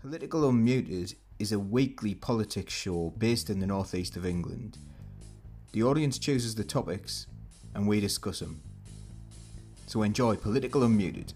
[0.00, 4.78] Political Unmuted is a weekly politics show based in the northeast of England.
[5.72, 7.26] The audience chooses the topics
[7.74, 8.62] and we discuss them.
[9.86, 11.34] So enjoy Political Unmuted.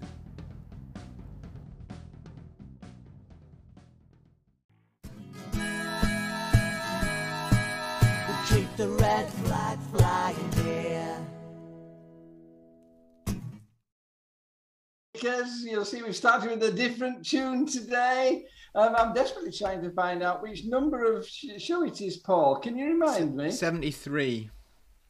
[15.23, 18.47] You'll see we've started with a different tune today.
[18.75, 22.57] Um, I'm desperately trying to find out which number of sh- show it is, Paul.
[22.57, 23.51] Can you remind me?
[23.51, 24.51] 73.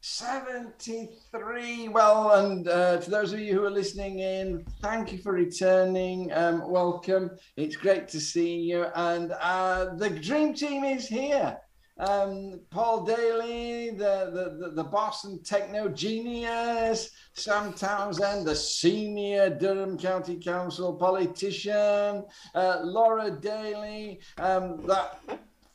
[0.01, 1.87] 73.
[1.87, 6.31] Well, and uh, to those of you who are listening in, thank you for returning.
[6.31, 7.31] Um, welcome.
[7.57, 8.85] It's great to see you.
[8.93, 11.57] And uh, the dream team is here.
[11.97, 20.37] Um, Paul Daly, the, the, the, and techno genius, Sam Townsend, the senior Durham County
[20.37, 25.21] Council politician, uh, Laura Daly, um, that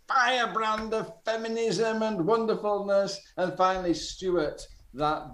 [0.06, 5.30] firebrand of feminism and wonderfulness, and finally Stuart, that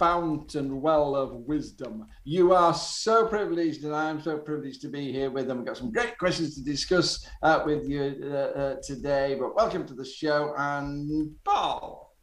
[0.00, 2.06] fountain well of wisdom.
[2.24, 5.58] You are so privileged, and I'm so privileged to be here with them.
[5.58, 9.86] We've got some great questions to discuss uh, with you uh, uh, today, but welcome
[9.86, 10.54] to the show.
[10.56, 12.16] And Paul.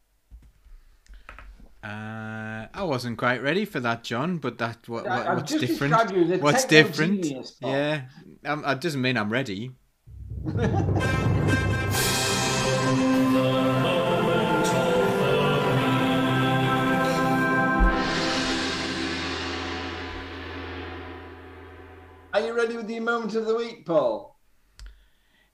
[1.83, 4.39] Uh, I wasn't quite ready for that, John.
[4.39, 6.41] But that what, what what's different?
[6.41, 7.23] What's different?
[7.23, 8.05] genius, yeah,
[8.43, 9.71] um, it doesn't mean I'm ready.
[23.07, 24.37] moment of the week, Paul?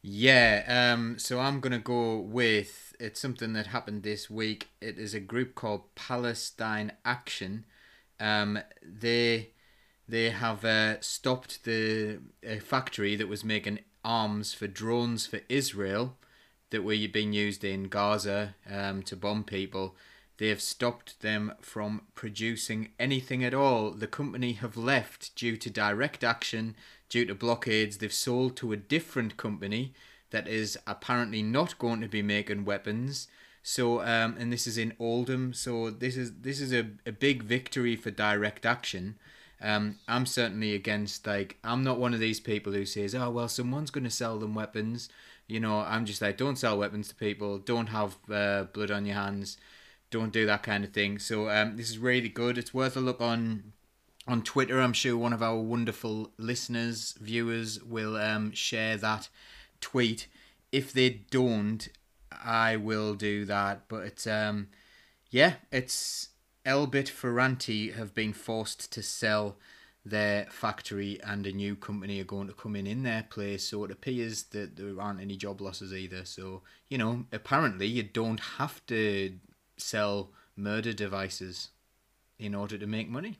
[0.01, 4.69] Yeah, um, so I'm gonna go with it's something that happened this week.
[4.81, 7.65] It is a group called Palestine Action.
[8.19, 9.51] Um, they
[10.09, 16.17] they have uh, stopped the a factory that was making arms for drones for Israel
[16.71, 19.95] that were being used in Gaza um, to bomb people.
[20.43, 23.91] They have stopped them from producing anything at all.
[23.91, 26.75] The company have left due to direct action,
[27.07, 27.97] due to blockades.
[27.97, 29.93] They've sold to a different company
[30.31, 33.29] that is apparently not going to be making weapons.
[33.61, 35.53] So, um, and this is in Oldham.
[35.53, 39.15] So this is this is a, a big victory for direct action.
[39.61, 43.47] Um, I'm certainly against like I'm not one of these people who says, oh well,
[43.47, 45.07] someone's going to sell them weapons.
[45.47, 47.59] You know, I'm just like, don't sell weapons to people.
[47.59, 49.55] Don't have uh, blood on your hands.
[50.13, 51.17] Don't do that kind of thing.
[51.17, 52.59] So um, this is really good.
[52.59, 53.73] It's worth a look on
[54.27, 54.79] on Twitter.
[54.79, 59.29] I'm sure one of our wonderful listeners, viewers, will um, share that
[59.81, 60.27] tweet.
[60.71, 61.87] If they don't,
[62.31, 63.87] I will do that.
[63.87, 64.67] But it's um,
[65.31, 66.29] yeah, it's
[66.63, 69.57] Elbit Ferranti have been forced to sell
[70.05, 73.63] their factory, and a new company are going to come in in their place.
[73.67, 76.23] So it appears that there aren't any job losses either.
[76.23, 79.33] So you know, apparently you don't have to
[79.83, 81.69] sell murder devices
[82.39, 83.39] in order to make money.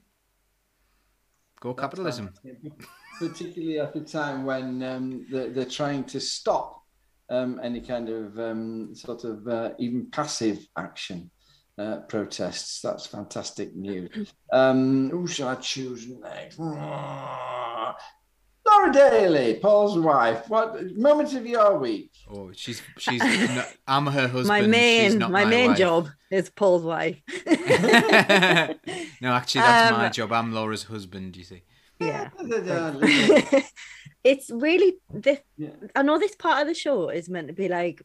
[1.60, 2.34] Go capitalism.
[3.20, 6.82] Particularly at a time when um, they're, they're trying to stop
[7.30, 11.32] um, any kind of um, sort of uh, even passive action
[11.78, 12.82] uh, protests.
[12.82, 14.34] That's fantastic news.
[14.52, 16.60] Um, who shall I choose next?
[18.66, 20.48] Laura Daly, Paul's wife.
[20.50, 22.12] What moment of your week?
[22.32, 23.20] Oh, she's she's.
[23.22, 24.48] no, I'm her husband.
[24.48, 25.78] my she's main not my, my main wife.
[25.78, 27.22] job is Paul's wife.
[29.22, 30.32] no, actually, that's my Um, job.
[30.32, 31.36] I'm Laura's husband.
[31.38, 31.62] You see.
[32.00, 32.30] yeah.
[32.42, 33.62] yeah.
[34.24, 35.70] it's really this Yeah.
[35.96, 38.02] I know this part of the show is meant to be like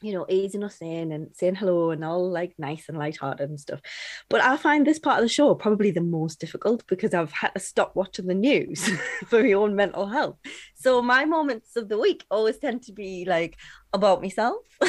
[0.00, 3.60] you know easing us in and saying hello and all like nice and light-hearted and
[3.60, 3.80] stuff.
[4.28, 7.50] But I find this part of the show probably the most difficult because I've had
[7.50, 8.88] to stop watching the news
[9.26, 10.36] for my own mental health.
[10.74, 13.56] So my moments of the week always tend to be like
[13.92, 14.64] about myself.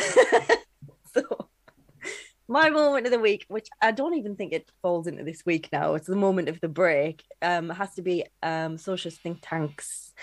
[1.14, 1.50] So
[2.48, 5.70] my moment of the week, which I don't even think it falls into this week
[5.72, 7.24] now, it's the moment of the break.
[7.42, 10.14] Um, has to be um Socialist Think Tank's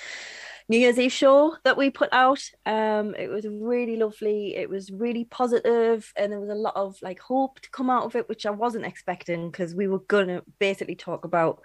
[0.68, 2.42] New Year's Eve show that we put out.
[2.64, 4.56] Um, it was really lovely.
[4.56, 8.04] It was really positive, and there was a lot of like hope to come out
[8.04, 11.62] of it, which I wasn't expecting because we were gonna basically talk about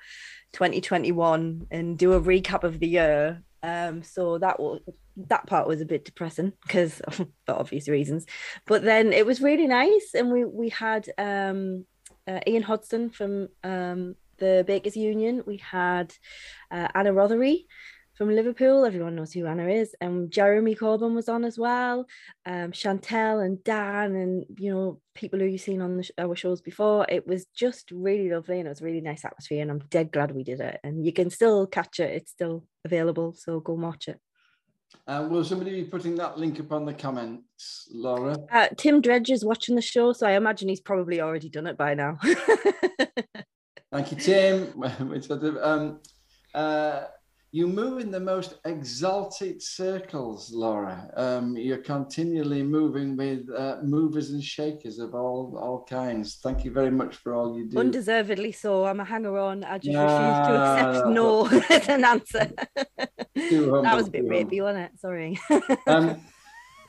[0.53, 3.43] 2021 and do a recap of the year.
[3.63, 4.81] Um, so that was
[5.17, 8.25] that part was a bit depressing because for obvious reasons
[8.65, 11.85] but then it was really nice and we we had um
[12.27, 16.13] uh, ian hodson from um the bakers union we had
[16.71, 17.65] uh, anna rothery
[18.21, 22.05] from liverpool everyone knows who anna is and jeremy corbyn was on as well
[22.45, 26.35] um chantel and dan and you know people who you've seen on the sh- our
[26.35, 29.71] shows before it was just really lovely and it was a really nice atmosphere and
[29.71, 33.33] i'm dead glad we did it and you can still catch it it's still available
[33.33, 34.19] so go and watch it
[35.07, 38.35] Uh, will somebody be putting that link up on the comments, Laura?
[38.51, 41.77] Uh, Tim Dredge is watching the show, so I imagine he's probably already done it
[41.77, 42.19] by now.
[43.93, 44.65] Thank you, Tim.
[45.09, 46.01] Which sort of, um,
[46.53, 47.05] uh,
[47.53, 51.09] you move in the most exalted circles, Laura.
[51.17, 56.39] Um, you're continually moving with uh, movers and shakers of all all kinds.
[56.41, 57.77] Thank you very much for all you do.
[57.77, 58.85] Undeservedly so.
[58.85, 59.65] I'm a hanger on.
[59.65, 60.53] I just refuse to
[60.87, 62.51] accept no, as an answer.
[63.35, 64.99] That was a bit rapey, wasn't it?
[64.99, 65.39] Sorry.
[65.87, 66.21] Um,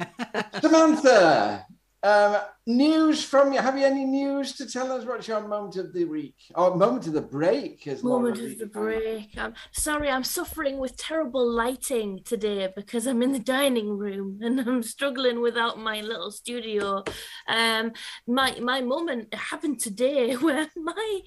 [0.61, 1.67] Samantha,
[2.03, 3.61] um, news from you.
[3.61, 5.05] Have you any news to tell us?
[5.05, 6.35] What's your moment of the week?
[6.55, 7.87] Or moment of the break?
[7.87, 9.31] As Moment of the break.
[9.37, 14.61] I'm sorry, I'm suffering with terrible lighting today because I'm in the dining room and
[14.61, 17.05] I'm struggling without my little studio.
[17.47, 17.93] Um,
[18.27, 21.21] my my moment happened today where my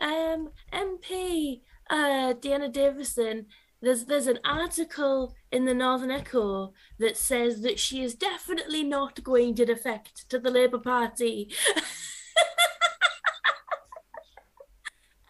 [0.00, 3.46] um MP, uh, Dehenna Davison.
[3.82, 9.22] There's there's an article in the Northern Echo that says that she is definitely not
[9.24, 11.52] going to defect to the Labour Party.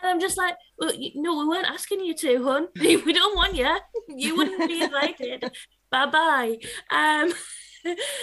[0.03, 2.69] And I'm just like, well, you, no, we weren't asking you to, hon.
[2.77, 3.77] We don't want you.
[4.09, 5.45] You wouldn't be invited.
[5.91, 6.59] bye bye.
[6.91, 7.33] Um,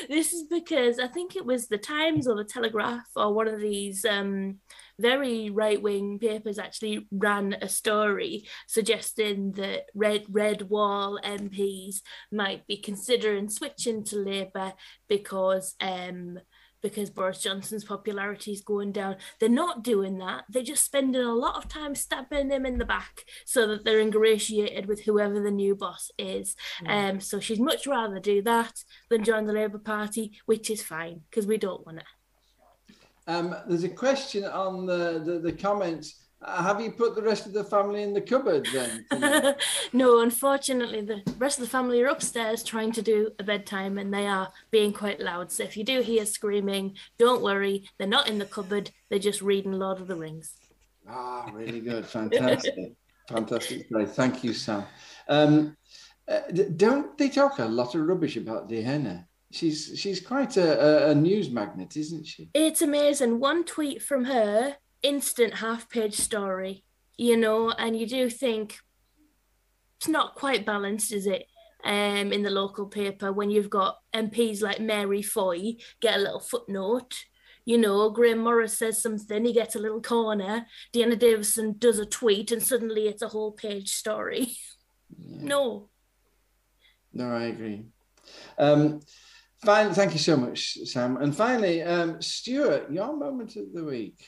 [0.09, 3.61] this is because I think it was the Times or the Telegraph or one of
[3.61, 4.59] these um,
[4.99, 12.01] very right wing papers actually ran a story suggesting that red red wall MPs
[12.31, 14.73] might be considering switching to Labour
[15.07, 16.39] because um,
[16.81, 19.17] because Boris Johnson's popularity is going down.
[19.39, 20.45] They're not doing that.
[20.49, 23.99] They're just spending a lot of time stabbing him in the back so that they're
[23.99, 26.55] ingratiated with whoever the new boss is.
[26.85, 31.21] Um, so she'd much rather do that than join the Labour Party, which is fine
[31.29, 32.05] because we don't want to.
[33.29, 36.25] Um, there's a question on the, the, the comments.
[36.41, 39.55] Uh, have you put the rest of the family in the cupboard then?
[39.93, 44.11] no, unfortunately, the rest of the family are upstairs trying to do a bedtime and
[44.11, 45.51] they are being quite loud.
[45.51, 49.43] So if you do hear screaming, don't worry, they're not in the cupboard, they're just
[49.43, 50.55] reading Lord of the Rings.
[51.07, 52.05] Ah, really good.
[52.07, 52.93] Fantastic.
[53.27, 53.91] Fantastic.
[53.91, 54.09] Great.
[54.09, 54.85] Thank you, Sam.
[55.27, 55.77] Um,
[56.27, 56.39] uh,
[56.77, 59.25] don't they talk a lot of rubbish about Dehenna?
[59.51, 62.49] She's she's quite a, a, a news magnet, isn't she?
[62.53, 63.39] It's amazing.
[63.39, 66.83] One tweet from her, instant half page story,
[67.17, 68.77] you know, and you do think
[69.97, 71.45] it's not quite balanced, is it?
[71.83, 76.39] Um, in the local paper, when you've got MPs like Mary Foy get a little
[76.41, 77.15] footnote,
[77.65, 82.05] you know, Graham Morris says something, he gets a little corner, Dehenna Davison does a
[82.05, 84.51] tweet, and suddenly it's a whole page story.
[85.17, 85.89] No.
[87.11, 87.85] No, I agree.
[88.59, 89.01] Um,
[89.63, 89.93] fine.
[89.93, 91.17] Thank you so much, Sam.
[91.17, 94.19] And finally, um, Stuart, your moment of the week.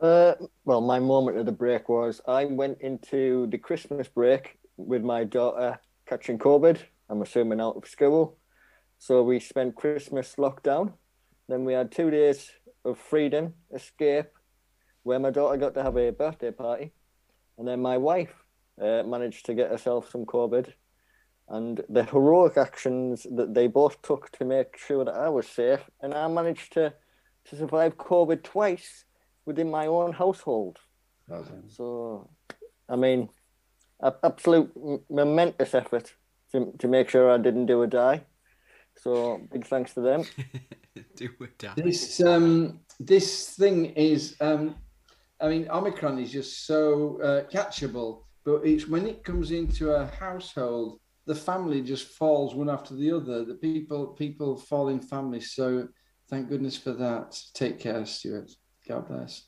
[0.00, 0.34] Uh,
[0.64, 5.24] well, my moment of the break was I went into the Christmas break with my
[5.24, 6.78] daughter catching COVID.
[7.10, 8.38] I'm assuming out of school.
[8.98, 10.94] So we spent Christmas lockdown.
[11.48, 12.50] Then we had two days
[12.84, 14.30] of freedom, escape,
[15.02, 16.92] where my daughter got to have a birthday party.
[17.58, 18.32] And then my wife
[18.80, 20.72] uh, managed to get herself some COVID.
[21.50, 25.80] And the heroic actions that they both took to make sure that I was safe.
[26.00, 26.94] And I managed to,
[27.46, 29.04] to survive COVID twice
[29.46, 30.78] within my own household.
[31.26, 31.44] Well.
[31.68, 32.30] So,
[32.88, 33.28] I mean,
[34.00, 36.14] a- absolute m- momentous effort
[36.52, 38.22] to, to make sure I didn't do a die.
[38.96, 40.24] So, big thanks to them.
[41.16, 41.74] Do a die.
[41.76, 44.74] This um, this thing is, um,
[45.40, 50.06] I mean, Omicron is just so uh, catchable, but it's when it comes into a
[50.06, 50.98] household,
[51.30, 53.44] the family just falls one after the other.
[53.44, 55.52] The people people fall in families.
[55.52, 55.86] So
[56.28, 57.40] thank goodness for that.
[57.54, 58.50] Take care, Stuart.
[58.88, 59.44] God bless.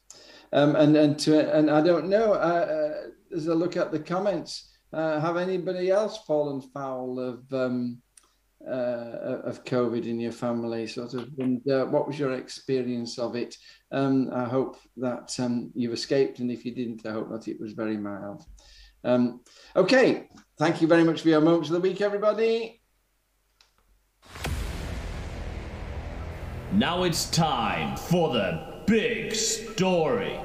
[0.53, 2.35] Um, and and to and I don't know.
[2.35, 7.53] Uh, uh, as I look at the comments, uh, have anybody else fallen foul of?
[7.53, 8.01] Um,
[8.65, 13.35] uh, of COVID in your family, sort of, and uh, what was your experience of
[13.35, 13.57] it?
[13.91, 17.61] Um, I hope that um, you escaped, and if you didn't, I hope that it
[17.61, 18.45] was very mild.
[19.05, 19.41] Um,
[19.75, 20.29] okay,
[20.59, 22.81] thank you very much for your moments of the week, everybody.
[26.73, 30.41] Now it's time for the big story.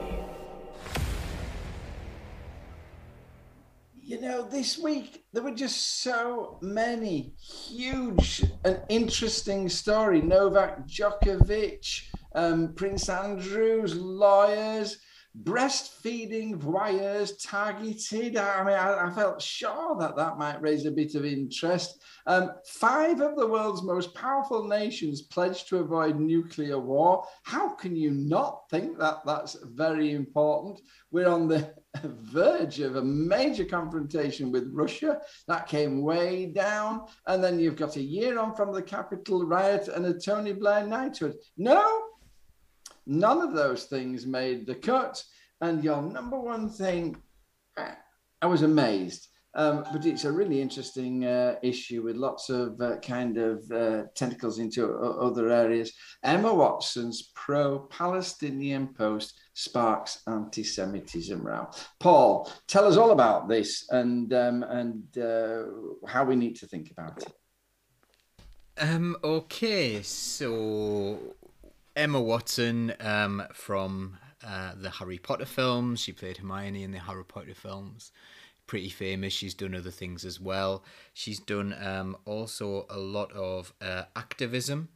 [4.02, 10.22] You know, this week there were just so many huge and interesting story.
[10.22, 12.02] Novak Djokovic,
[12.34, 14.98] um, Prince Andrew's lawyers,
[15.44, 18.38] breastfeeding voyeurs targeted.
[18.38, 22.02] I mean, I, I, felt sure that that might raise a bit of interest.
[22.26, 27.26] Um, five of the world's most powerful nations pledged to avoid nuclear war.
[27.44, 30.82] How can you not think that that's very important?
[31.12, 35.20] We're on the verge of a major confrontation with Russia.
[35.48, 37.06] That came way down.
[37.28, 40.86] And then you've got a year on from the Capitol riot and a Tony Blair
[40.86, 41.36] knighthood.
[41.58, 42.02] No,
[43.08, 45.24] None of those things made the cut.
[45.62, 47.18] And your number one thing,
[47.78, 49.28] I was amazed.
[49.56, 54.04] Um, but it's a really interesting uh, issue with lots of uh, kind of uh,
[54.14, 55.94] tentacles into other areas.
[56.24, 61.68] Emma Watson's pro Palestinian post sparks anti Semitism row.
[62.00, 65.64] Paul, tell us all about this and, um, and uh,
[66.08, 67.34] how we need to think about it.
[68.80, 71.18] Um, okay, so
[71.98, 76.00] Emma Watson um, from uh, the Harry Potter films.
[76.00, 78.12] She played Hermione in the Harry Potter films.
[78.68, 79.34] Pretty famous.
[79.34, 80.84] She's done other things as well.
[81.14, 84.90] She's done um, also a lot of uh, activism.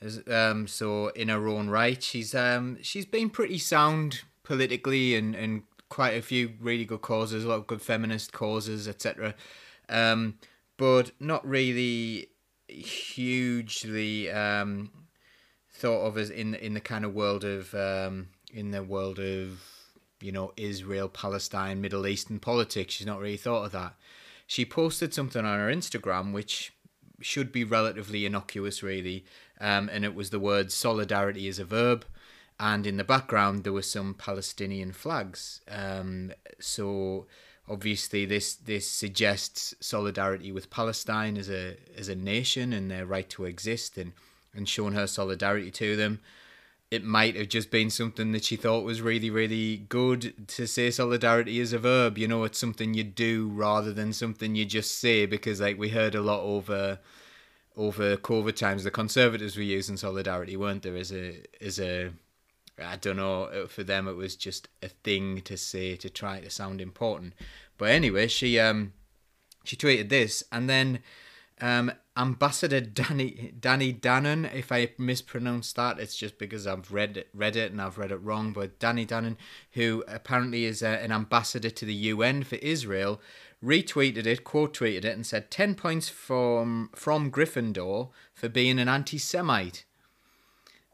[0.00, 5.34] As, um, so in her own right, she's um, she's been pretty sound politically and,
[5.34, 9.34] and quite a few really good causes, a lot of good feminist causes, etc.
[9.90, 10.38] Um,
[10.78, 12.28] but not really
[12.68, 14.90] hugely um,
[15.78, 19.62] thought of as in in the kind of world of um, in the world of
[20.20, 22.94] you know Israel, Palestine, Middle Eastern politics.
[22.94, 23.94] She's not really thought of that.
[24.46, 26.72] She posted something on her Instagram which
[27.20, 29.24] should be relatively innocuous, really,
[29.60, 32.04] um, and it was the word solidarity as a verb.
[32.60, 35.60] And in the background, there were some Palestinian flags.
[35.68, 37.26] Um, so
[37.68, 43.28] obviously, this this suggests solidarity with Palestine as a as a nation and their right
[43.30, 44.12] to exist and
[44.54, 46.20] and shown her solidarity to them.
[46.90, 50.90] It might have just been something that she thought was really, really good to say
[50.90, 52.16] solidarity is a verb.
[52.16, 55.90] You know, it's something you do rather than something you just say because, like, we
[55.90, 56.98] heard a lot over
[57.78, 60.96] over COVID times, the Conservatives were using solidarity, weren't there?
[60.96, 62.10] As a as a
[62.82, 63.66] I don't know.
[63.68, 67.34] For them, it was just a thing to say to try to sound important.
[67.78, 68.92] But anyway, she um
[69.64, 71.00] she tweeted this, and then
[71.60, 74.52] um Ambassador Danny Danny Danon.
[74.52, 78.10] If I mispronounce that, it's just because I've read it, read it and I've read
[78.10, 78.52] it wrong.
[78.52, 79.36] But Danny Danon,
[79.72, 83.20] who apparently is uh, an ambassador to the UN for Israel,
[83.62, 88.88] retweeted it, quote tweeted it, and said ten points from from Gryffindor for being an
[88.88, 89.84] anti-Semite.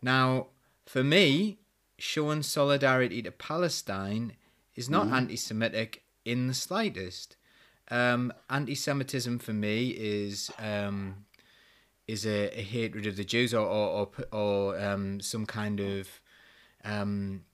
[0.02, 0.48] Now,
[0.84, 1.58] for me,
[1.98, 4.34] showing solidarity to Palestine
[4.74, 5.14] is not mm-hmm.
[5.14, 7.36] anti-Semitic in the slightest.
[7.90, 11.26] Um, anti-Semitism for me is um,
[12.08, 16.08] is a, a, hatred of the Jews or or or, or um, some kind of
[16.84, 17.44] um,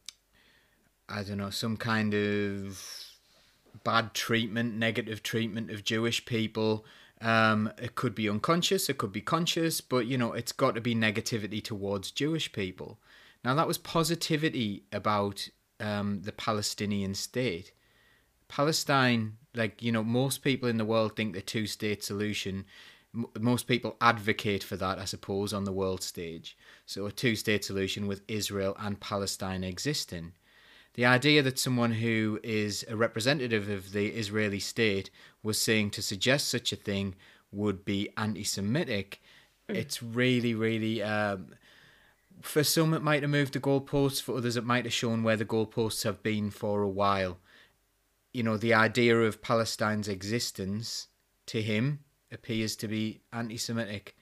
[1.08, 2.80] I don't know some kind of
[3.82, 6.84] bad treatment, negative treatment of Jewish people.
[7.20, 10.80] Um, it could be unconscious, it could be conscious, but you know it's got to
[10.80, 12.98] be negativity towards Jewish people.
[13.44, 15.48] Now that was positivity about
[15.80, 17.72] um, the Palestinian state.
[18.48, 22.64] Palestine like you know most people in the world think the two state solution.
[23.14, 26.56] M- most people advocate for that i suppose on the world stage.
[26.86, 30.32] So a two state solution with israel and palestine existing.
[30.94, 35.10] The idea that someone who is a representative of the israeli state
[35.42, 37.14] was saying to suggest such a thing
[37.52, 39.20] would be anti-semitic
[39.68, 39.74] mm.
[39.74, 41.48] it's really really um,
[42.42, 45.36] for some it might have moved the goalposts for others it might have shown where
[45.36, 47.38] the goalposts have been for a while
[48.32, 51.08] you know, the idea of Palestine's existence
[51.46, 54.16] to him appears to be anti Semitic.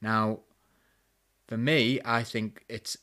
[0.00, 0.40] Now,
[1.46, 2.96] for me, I think it's,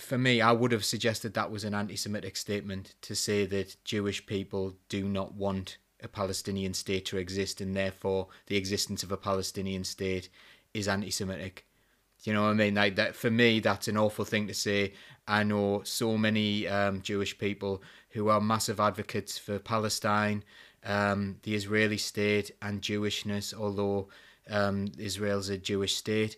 [0.00, 3.76] for me, I would have suggested that was an anti Semitic statement to say that
[3.84, 9.12] Jewish people do not want a Palestinian state to exist and therefore the existence of
[9.12, 10.28] a Palestinian state
[10.74, 11.64] is anti Semitic.
[12.24, 12.74] You know what I mean?
[12.74, 14.92] Like that for me, that's an awful thing to say.
[15.26, 20.44] I know so many um, Jewish people who are massive advocates for Palestine,
[20.84, 23.54] um, the Israeli state, and Jewishness.
[23.54, 24.08] Although
[24.48, 26.36] um, Israel's a Jewish state,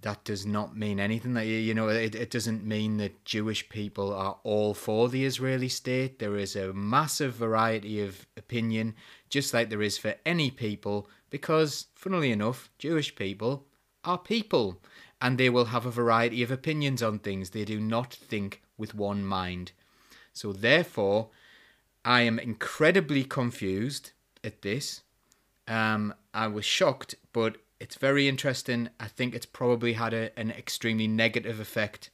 [0.00, 1.34] that does not mean anything.
[1.34, 5.68] That you know, it, it doesn't mean that Jewish people are all for the Israeli
[5.68, 6.18] state.
[6.18, 8.94] There is a massive variety of opinion,
[9.28, 13.66] just like there is for any people, because, funnily enough, Jewish people
[14.04, 14.80] are people
[15.22, 17.50] and they will have a variety of opinions on things.
[17.50, 19.70] They do not think with one mind.
[20.32, 21.28] So, therefore,
[22.04, 24.12] I am incredibly confused
[24.42, 25.02] at this.
[25.68, 28.90] Um, I was shocked, but it's very interesting.
[28.98, 32.10] I think it's probably had a, an extremely negative effect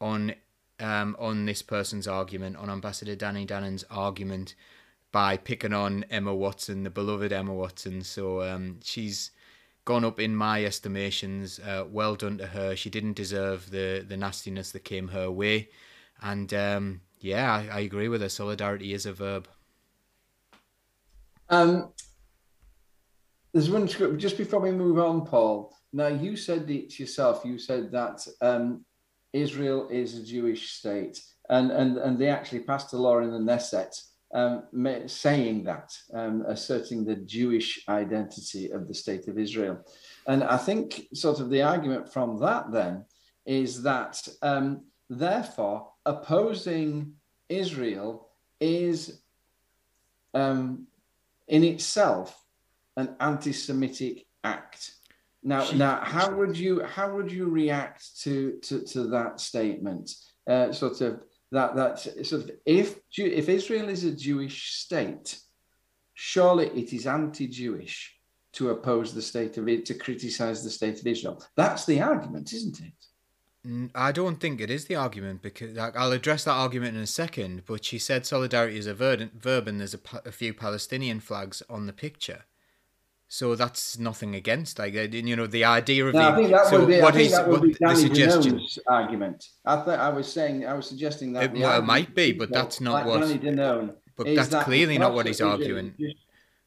[0.00, 0.34] on
[0.78, 4.54] um, on this person's argument, on Ambassador Danny Danon's argument,
[5.10, 8.02] by picking on Emma Watson, the beloved Emma Watson.
[8.02, 9.30] So um, she's
[9.86, 11.58] gone up in my estimations.
[11.58, 12.76] Uh, well done to her.
[12.76, 15.70] She didn't deserve the the nastiness that came her way,
[16.20, 18.28] and um, yeah, I, I agree with her.
[18.28, 19.48] Solidarity is a verb.
[21.48, 21.92] Um,
[23.52, 25.74] there's one script just before we move on, Paul.
[25.92, 27.44] Now you said it yourself.
[27.44, 28.84] You said that um,
[29.32, 33.38] Israel is a Jewish state, and and and they actually passed a law in the
[33.38, 33.94] Knesset
[34.34, 34.64] um,
[35.06, 39.78] saying that, um, asserting the Jewish identity of the state of Israel.
[40.26, 43.04] And I think sort of the argument from that then
[43.46, 47.14] is that um, therefore opposing
[47.48, 49.20] Israel is
[50.32, 50.86] um,
[51.48, 52.42] in itself
[52.96, 54.92] an anti-Semitic act.
[55.42, 60.14] Now, She- now, how would you how would you react to to, to that statement?
[60.48, 61.22] Uh, sort of
[61.52, 65.38] that that sort of if if Israel is a Jewish state,
[66.14, 68.14] surely it is anti-Jewish
[68.54, 71.44] to oppose the state of it to criticize the state of Israel.
[71.56, 73.05] That's the argument, isn't it?
[73.94, 77.62] I don't think it is the argument because I'll address that argument in a second.
[77.66, 81.20] But she said solidarity is a verb, verb and there's a, pa- a few Palestinian
[81.20, 82.44] flags on the picture,
[83.28, 84.78] so that's nothing against.
[84.78, 87.00] Like uh, you know, the idea of No, the I think that so would be.
[87.00, 88.52] I what think is that would what be the Danny suggestion?
[88.54, 89.48] Danon's argument.
[89.64, 90.66] I thought I was saying.
[90.66, 93.38] I was suggesting that It well, it might be, but that's not like what- Danny
[93.38, 95.94] Danon But that's that clearly not what he's perhaps it is arguing.
[95.98, 96.16] just-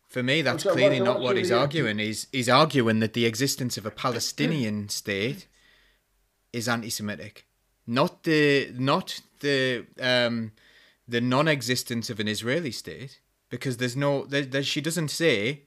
[0.10, 2.00] For me, that's so clearly so not what he's arguing.
[2.00, 5.48] He's he's arguing that the existence of a Palestinian state
[6.54, 7.46] is anti-Semitic,
[7.88, 10.52] not the not the um
[11.08, 15.64] the non-existence of an Israeli state, because there's no there, there, she doesn't say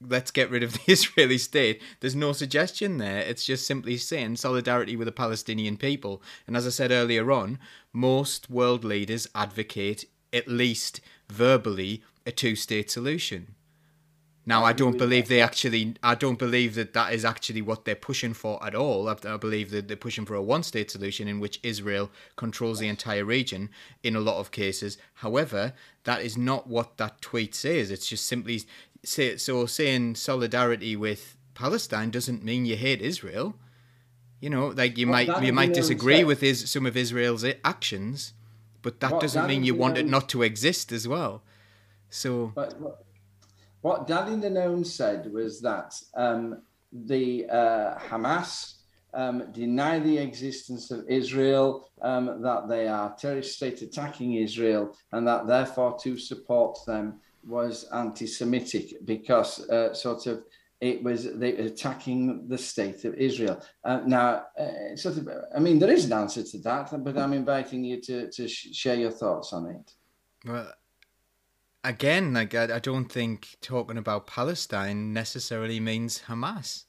[0.00, 1.82] let's get rid of the Israeli state.
[2.00, 3.20] There's no suggestion there.
[3.20, 6.22] It's just simply saying solidarity with the Palestinian people.
[6.46, 7.58] And as I said earlier on,
[7.92, 13.54] most world leaders advocate at least verbally a two-state solution.
[14.48, 15.96] Now, I don't believe they actually.
[16.04, 19.08] I don't believe that that is actually what they're pushing for at all.
[19.08, 22.86] I, I believe that they're pushing for a one-state solution in which Israel controls the
[22.86, 23.70] entire region
[24.04, 24.98] in a lot of cases.
[25.14, 25.72] However,
[26.04, 27.90] that is not what that tweet says.
[27.90, 28.62] It's just simply
[29.02, 29.66] say so.
[29.66, 33.56] Saying solidarity with Palestine doesn't mean you hate Israel.
[34.38, 38.32] You know, like you Well, might you might disagree with his, some of Israel's actions,
[38.82, 41.42] but that Well, doesn't mean you want it not to exist as well.
[42.10, 42.74] So But
[43.82, 46.62] what Danny Danon said was that um,
[46.92, 48.74] the uh, Hamas
[49.14, 55.26] um, deny the existence of Israel, um, that they are terrorist state attacking Israel, and
[55.26, 60.44] that therefore to support them was anti-Semitic because uh, sort of
[60.80, 63.62] it was they attacking the state of Israel.
[63.82, 67.32] Uh, now, uh, sort of, I mean, there is an answer to that, but I'm
[67.32, 69.92] inviting you to to sh- share your thoughts on it.
[70.44, 70.70] Well,
[71.86, 76.84] again, like I, I don't think talking about Palestine necessarily means Hamas.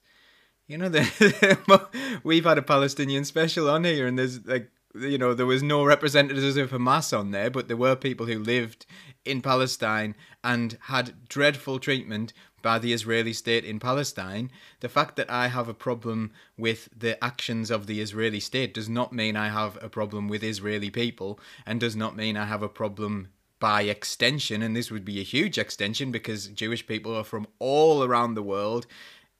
[0.67, 5.33] You know, the, we've had a Palestinian special on here, and there's like, you know,
[5.33, 8.85] there was no representatives of Hamas on there, but there were people who lived
[9.23, 12.33] in Palestine and had dreadful treatment
[12.63, 14.51] by the Israeli state in Palestine.
[14.79, 18.89] The fact that I have a problem with the actions of the Israeli state does
[18.89, 22.63] not mean I have a problem with Israeli people, and does not mean I have
[22.63, 23.29] a problem
[23.59, 28.03] by extension, and this would be a huge extension because Jewish people are from all
[28.03, 28.85] around the world,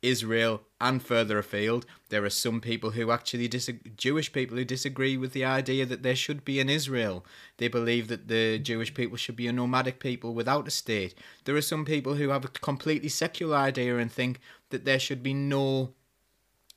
[0.02, 1.86] Israel and further afield.
[2.10, 6.04] There are some people who actually disagree, Jewish people who disagree with the idea that
[6.04, 7.26] there should be an Israel.
[7.58, 11.16] They believe that the Jewish people should be a nomadic people without a state.
[11.46, 15.24] There are some people who have a completely secular idea and think that there should
[15.24, 15.94] be no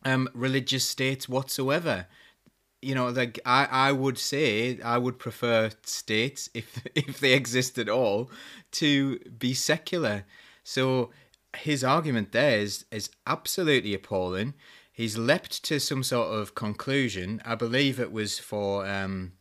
[0.04, 2.06] um, religious states whatsoever
[2.82, 7.78] you know like i i would say i would prefer states if if they exist
[7.78, 8.30] at all
[8.72, 10.24] to be secular.
[10.62, 11.10] So
[11.56, 14.54] his argument there is is absolutely appalling.
[14.92, 17.40] He's leapt to some sort of conclusion.
[17.44, 19.32] I believe it was for um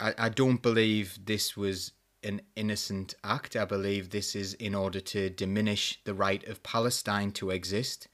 [0.00, 1.92] i i don't believe this was
[2.24, 3.56] an innocent act.
[3.56, 8.08] I believe this is in order to diminish the right of palestine to exist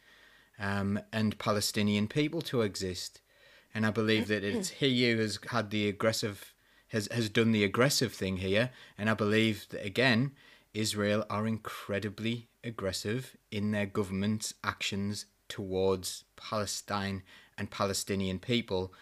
[0.58, 3.20] um, and palestinian people to exist
[3.74, 6.54] and I believe that it's he who has had the aggressive
[6.88, 10.32] has has done the aggressive thing here, and I believe that again,
[10.74, 17.22] Israel are incredibly aggressive in their government's actions towards Palestine
[17.56, 18.92] and Palestinian people.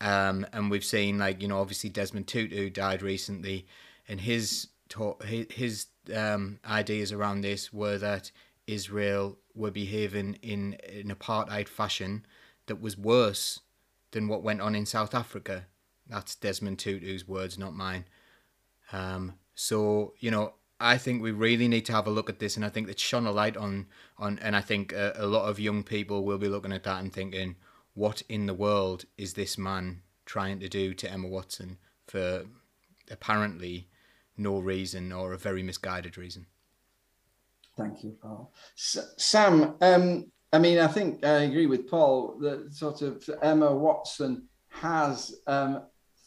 [0.00, 3.66] Um, and we've seen like you know obviously Desmond Tutu died recently,
[4.08, 4.68] and his,
[5.50, 8.30] his um, ideas around this were that
[8.66, 12.26] Israel were behaving in an apartheid fashion
[12.66, 13.60] that was worse
[14.16, 15.66] than what went on in South Africa.
[16.08, 18.06] That's Desmond Tutu's words, not mine.
[18.90, 22.56] Um, so you know, I think we really need to have a look at this,
[22.56, 25.50] and I think it's shone a light on on, and I think a, a lot
[25.50, 27.56] of young people will be looking at that and thinking,
[27.92, 31.76] what in the world is this man trying to do to Emma Watson
[32.06, 32.46] for
[33.10, 33.88] apparently
[34.38, 36.46] no reason or a very misguided reason?
[37.76, 38.50] Thank you, Paul.
[38.78, 43.76] S- Sam, um, I mean, I think I agree with Paul that sort of Emma
[43.76, 45.82] Watson has um,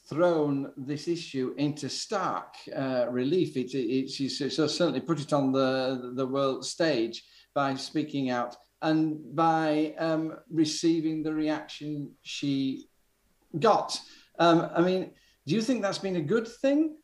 [0.07, 3.57] thrown this issue into stark uh, relief.
[3.57, 7.23] It, it, she's so certainly put it on the, the world stage
[7.55, 12.85] by speaking out and by um, receiving the reaction she
[13.57, 13.99] got.
[14.37, 15.09] Um, I mean,
[15.47, 16.97] do you think that's been a good thing?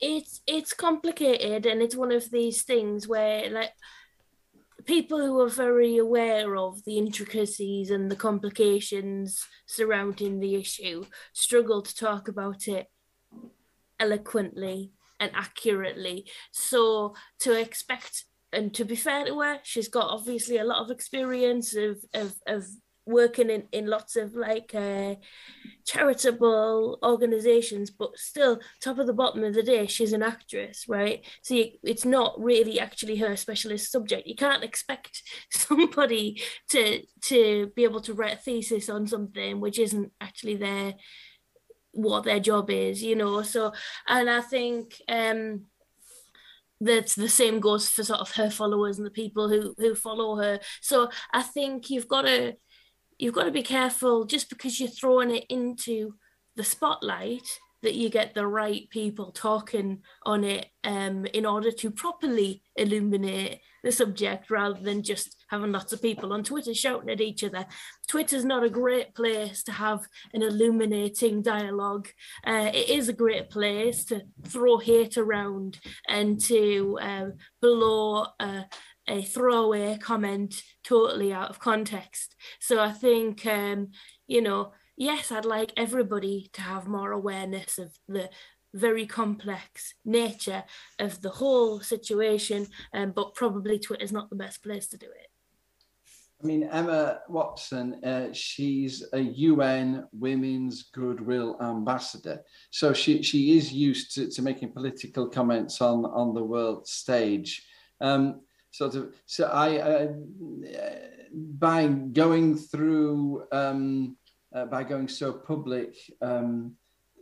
[0.00, 3.70] it's it's complicated and it's one of these things where like
[4.84, 11.82] people who are very aware of the intricacies and the complications surrounding the issue struggle
[11.82, 12.86] to talk about it
[13.98, 16.26] eloquently and accurately.
[16.52, 20.90] So to expect and to be fair to her she's got obviously a lot of
[20.90, 22.64] experience of of, of
[23.06, 25.14] working in, in lots of like uh,
[25.84, 31.26] charitable organizations but still top of the bottom of the day she's an actress right?
[31.42, 34.26] So you, it's not really actually her specialist subject.
[34.26, 39.78] You can't expect somebody to to be able to write a thesis on something which
[39.78, 40.94] isn't actually their
[41.92, 43.42] what their job is you know?
[43.42, 43.72] So
[44.08, 45.66] and i think um
[46.80, 50.36] that the same goes for sort of her followers and the people who who follow
[50.36, 50.60] her.
[50.80, 52.54] So i think you've got to
[53.18, 56.14] you've got to be careful just because you're throwing it into
[56.56, 57.46] the spotlight
[57.84, 63.60] that you get the right people talking on it um, in order to properly illuminate
[63.84, 67.66] the subject rather than just having lots of people on Twitter shouting at each other.
[68.08, 70.00] Twitter's not a great place to have
[70.32, 72.08] an illuminating dialogue.
[72.46, 77.26] Uh, it is a great place to throw hate around and to uh,
[77.60, 78.64] blow a,
[79.08, 82.34] a throwaway comment totally out of context.
[82.60, 83.88] So I think, um,
[84.26, 88.30] you know, yes, I'd like everybody to have more awareness of the
[88.72, 90.64] very complex nature
[90.98, 95.28] of the whole situation, um, but probably Twitter's not the best place to do it.
[96.42, 102.42] I mean, Emma Watson, uh, she's a UN Women's Goodwill Ambassador.
[102.70, 107.66] So she, she is used to, to making political comments on, on the world stage.
[108.00, 108.42] Um,
[108.74, 110.12] sort of so I uh,
[111.32, 114.16] by going through um,
[114.52, 116.74] uh, by going so public um,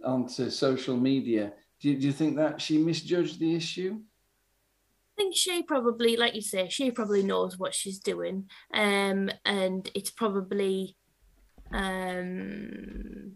[0.02, 1.52] onto social media.
[1.78, 4.00] Do you, do you think that she misjudged the issue?
[4.00, 9.90] I think she probably, like you say, she probably knows what she's doing, um, and
[9.94, 10.96] it's probably,
[11.70, 13.32] um,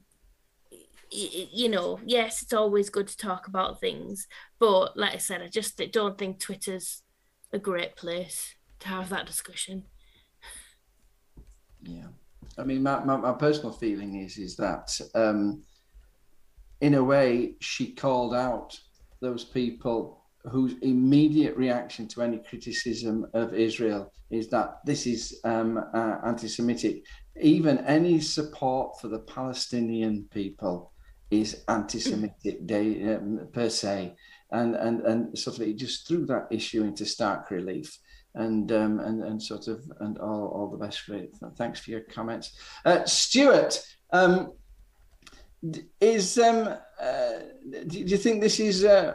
[1.11, 4.27] you know, yes, it's always good to talk about things,
[4.59, 7.03] but like I said, I just don't think Twitter's
[7.53, 9.85] a great place to have that discussion.
[11.83, 12.09] Yeah,
[12.59, 15.63] I mean, my, my, my personal feeling is is that um,
[16.81, 18.79] in a way she called out
[19.21, 25.79] those people whose immediate reaction to any criticism of Israel is that this is um,
[25.95, 27.03] uh, anti-Semitic.
[27.41, 30.93] Even any support for the Palestinian people
[31.31, 34.15] is anti-Semitic day, um, per se
[34.53, 37.99] and and and sort of it just threw that issue into stark relief
[38.35, 41.37] and um, and and sort of and all, all the best for it.
[41.57, 42.53] Thanks for your comments,
[42.85, 43.85] uh, Stuart.
[44.13, 44.53] Um,
[46.01, 46.69] is um,
[47.01, 47.33] uh,
[47.87, 48.85] do, you think this is?
[48.85, 49.15] Uh,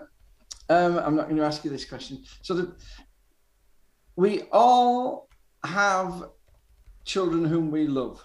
[0.69, 2.23] um, I'm not going to ask you this question.
[2.41, 2.73] So that
[4.15, 5.29] we all
[5.63, 6.29] have
[7.05, 8.23] children whom we love.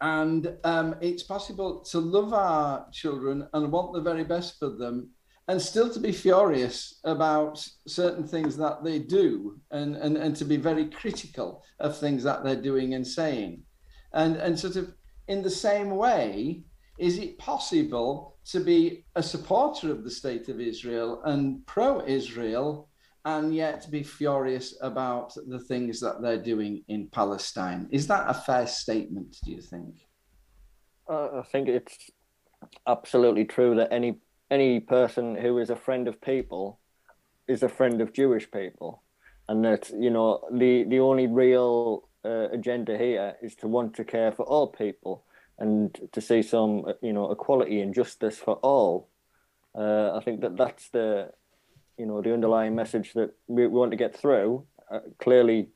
[0.00, 5.08] And um, it's possible to love our children and want the very best for them
[5.48, 10.44] and still to be furious about certain things that they do and, and, and to
[10.44, 13.62] be very critical of things that they're doing and saying.
[14.12, 14.94] And, and sort of
[15.28, 16.62] in the same way,
[16.98, 22.88] is it possible to be a supporter of the state of Israel and pro Israel
[23.26, 27.88] and yet be furious about the things that they're doing in Palestine?
[27.90, 29.96] Is that a fair statement, do you think?
[31.08, 32.10] Uh, I think it's
[32.86, 34.18] absolutely true that any
[34.54, 36.78] any person who is a friend of people
[37.48, 39.02] is a friend of Jewish people,
[39.48, 44.04] and that you know the the only real uh, agenda here is to want to
[44.04, 45.24] care for all people
[45.58, 49.08] and to see some you know equality and justice for all.
[49.74, 51.32] Uh, I think that that's the
[51.98, 54.64] you know the underlying message that we, want to get through.
[54.90, 55.68] Uh, clearly,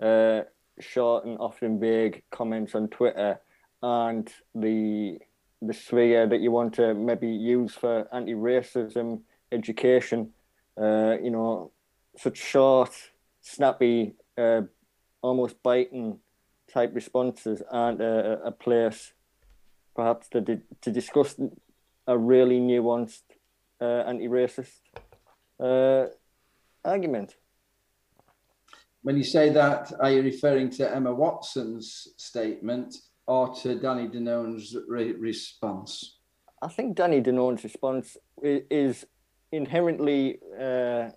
[0.00, 0.42] uh,
[0.80, 3.40] short and often vague comments on Twitter
[3.82, 5.18] aren't the
[5.62, 9.20] the sphere that you want to maybe use for anti-racism
[9.52, 10.30] education.
[10.76, 11.70] Uh, you know,
[12.16, 12.90] such short,
[13.40, 14.62] snappy, uh,
[15.22, 16.18] almost biting
[16.72, 19.12] type responses aren't a, a place
[19.94, 21.38] perhaps to di- to discuss
[22.06, 23.22] a really nuanced
[23.80, 24.80] uh, anti-racist
[25.60, 26.06] uh,
[26.84, 27.36] argument.
[29.02, 32.96] When you say that, are you referring to Emma Watson's statement
[33.26, 36.18] or to Danny Danon's re- response?
[36.60, 39.06] I think Danny Danon's response is
[39.50, 41.10] inherently uh,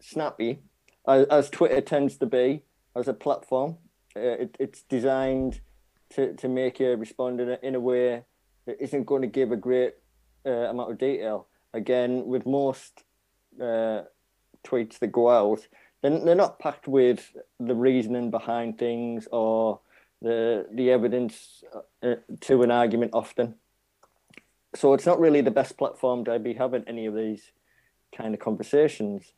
[0.00, 0.60] snappy,
[1.06, 2.62] as, as Twitter tends to be
[2.96, 3.76] as a platform.
[4.16, 5.60] Uh, it, it's designed
[6.10, 8.24] to, to make you respond in a, in a way
[8.66, 9.94] that isn't going to give a great
[10.46, 11.46] uh, amount of detail.
[11.72, 13.04] Again, with most
[13.60, 14.02] uh,
[14.66, 15.66] tweets that go out,
[16.02, 19.80] they're, they're not packed with the reasoning behind things or
[20.22, 21.64] the the evidence
[22.02, 23.54] uh, to an argument often.
[24.74, 27.42] So it's not really the best platform to be having any of these
[28.16, 29.32] kind of conversations.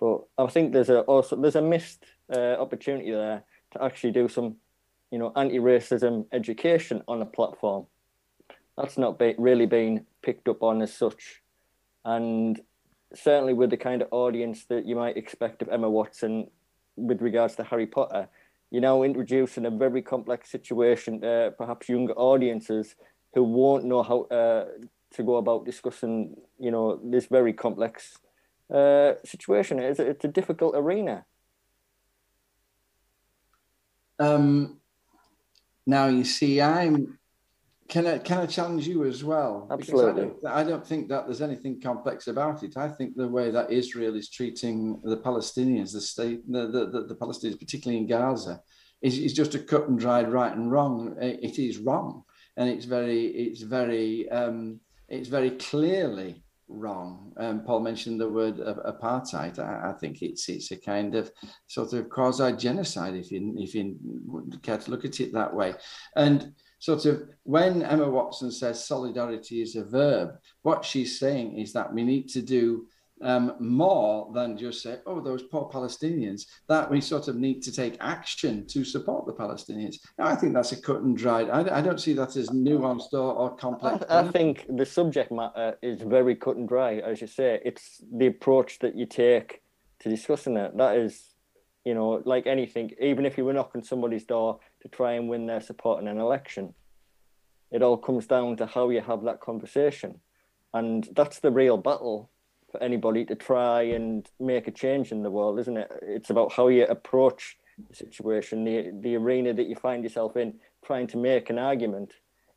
[0.00, 4.28] But I think there's a also there's a missed uh, opportunity there to actually do
[4.28, 4.56] some,
[5.10, 7.86] you know, anti-racism education on a platform.
[8.76, 11.42] That's not be, really been picked up on as such,
[12.04, 12.60] and
[13.14, 16.50] certainly with the kind of audience that you might expect of Emma Watson
[16.96, 18.28] with regards to Harry Potter,
[18.72, 22.96] you're now introducing a very complex situation to perhaps younger audiences
[23.34, 24.64] who won't know how uh,
[25.12, 28.16] to go about discussing, you know, this very complex
[28.72, 29.78] uh, situation.
[29.78, 31.26] It's a, it's a difficult arena.
[34.18, 34.80] Um,
[35.86, 37.18] now you see, I'm
[37.88, 39.66] can I can I challenge you as well?
[39.68, 40.22] Because Absolutely.
[40.22, 42.76] I don't, I don't think that there's anything complex about it.
[42.76, 47.04] I think the way that Israel is treating the Palestinians, the state, the the, the,
[47.08, 48.60] the Palestinians, particularly in Gaza,
[49.02, 51.16] is, is just a cut and dried right and wrong.
[51.20, 52.22] It, is wrong,
[52.56, 57.32] and it's very it's very um, it's very clearly wrong.
[57.36, 59.58] Um, Paul mentioned the word apartheid.
[59.58, 61.30] I, I think it's it's a kind of
[61.66, 63.96] sort of quasi genocide, if you if you
[64.62, 65.74] care to look at it that way,
[66.16, 70.30] and sort of when Emma Watson says solidarity is a verb,
[70.62, 72.88] what she's saying is that we need to do
[73.22, 77.70] um, more than just say, oh, those poor Palestinians, that we sort of need to
[77.70, 79.98] take action to support the Palestinians.
[80.18, 81.50] Now, I think that's a cut and dried.
[81.50, 84.04] I, I don't see that as nuanced or, or complex.
[84.10, 87.60] I, I think the subject matter is very cut and dry, as you say.
[87.64, 89.62] It's the approach that you take
[90.00, 90.76] to discussing it.
[90.76, 91.22] That is,
[91.84, 95.46] you know, like anything, even if you were knocking somebody's door to try and win
[95.46, 96.74] their support in an election,
[97.70, 100.20] it all comes down to how you have that conversation.
[100.74, 102.30] And that's the real battle
[102.70, 105.90] for anybody to try and make a change in the world, isn't it?
[106.02, 107.56] It's about how you approach
[107.88, 112.12] the situation, the, the arena that you find yourself in, trying to make an argument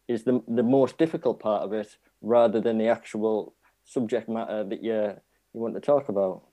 [0.07, 4.83] is the, the most difficult part of it rather than the actual subject matter that
[4.83, 5.13] you,
[5.53, 6.43] you want to talk about.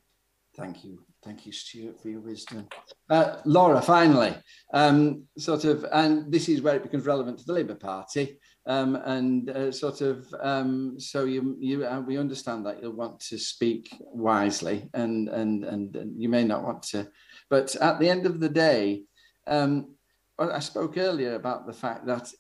[0.57, 1.03] Thank you.
[1.25, 2.69] Thank you, Stuart, for your wisdom.
[3.09, 4.35] Uh, Laura, finally,
[4.75, 8.39] um, sort of, and this is where it becomes relevant to the Labour Party.
[8.67, 13.19] Um, and uh, sort of, um, so you, you, uh, we understand that you'll want
[13.21, 17.09] to speak wisely, and, and and and you may not want to,
[17.51, 19.03] but at the end of the day,
[19.49, 19.97] um,
[20.39, 22.33] I spoke earlier about the fact that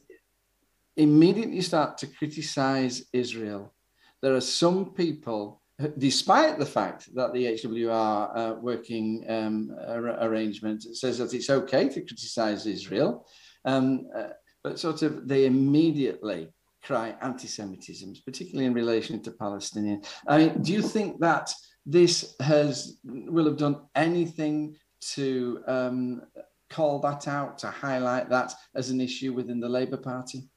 [0.96, 3.72] immediately you start to criticise Israel,
[4.20, 5.61] there are some people
[5.98, 11.88] despite the fact that the HWR uh, working um, ar- arrangement says that it's okay
[11.88, 13.26] to criticize Israel,
[13.64, 14.28] um, uh,
[14.62, 16.48] but sort of they immediately
[16.82, 20.06] cry anti-Semitism, particularly in relation to Palestinians.
[20.26, 21.52] I mean, do you think that
[21.86, 24.76] this has will have done anything
[25.14, 26.22] to um,
[26.70, 30.48] call that out, to highlight that as an issue within the Labour Party?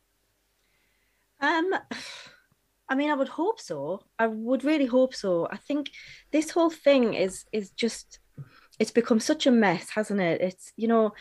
[1.42, 1.74] Um,
[2.88, 4.02] I mean, I would hope so.
[4.20, 5.48] I would really hope so.
[5.52, 5.92] I think
[6.32, 8.20] this whole thing is is just
[8.80, 10.42] it's become such a mess, hasn't it?
[10.42, 11.14] It's you know,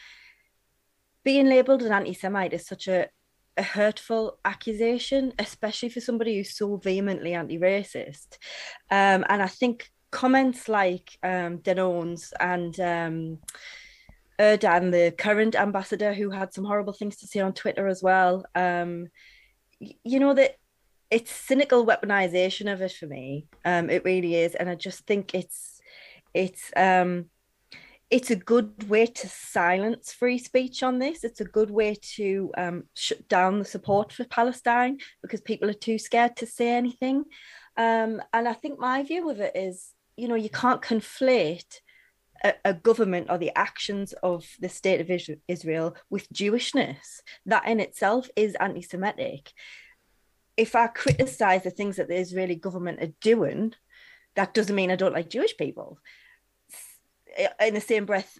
[1.24, 3.09] being labelled an anti-Semite is such a
[3.57, 8.38] a hurtful accusation, especially for somebody who's so vehemently anti-racist.
[8.90, 13.38] Um, and I think comments like um, and um,
[14.40, 18.44] Erdan, the current ambassador, who had some horrible things to say on Twitter as well.
[18.55, 19.09] Um,
[19.79, 20.57] you know that
[21.11, 23.47] it's cynical weaponization of it for me.
[23.64, 25.81] Um, it really is, and I just think it's
[26.33, 27.27] it's um,
[28.11, 31.25] it's a good way to silence free speech on this.
[31.25, 35.75] It's a good way to um, shut down the support for Palestine because people are
[35.75, 37.25] too scared to say anything.
[37.77, 41.81] Um, and I think my view of it is, you know, you can't conflate
[42.45, 47.21] a, a government or the actions of the state of Israel with Jewishness.
[47.47, 49.53] That in itself is anti Semitic.
[50.57, 53.75] If I criticize the things that the Israeli government are doing,
[54.37, 55.99] that doesn't mean I don't like Jewish people.
[57.61, 58.38] In the same breath,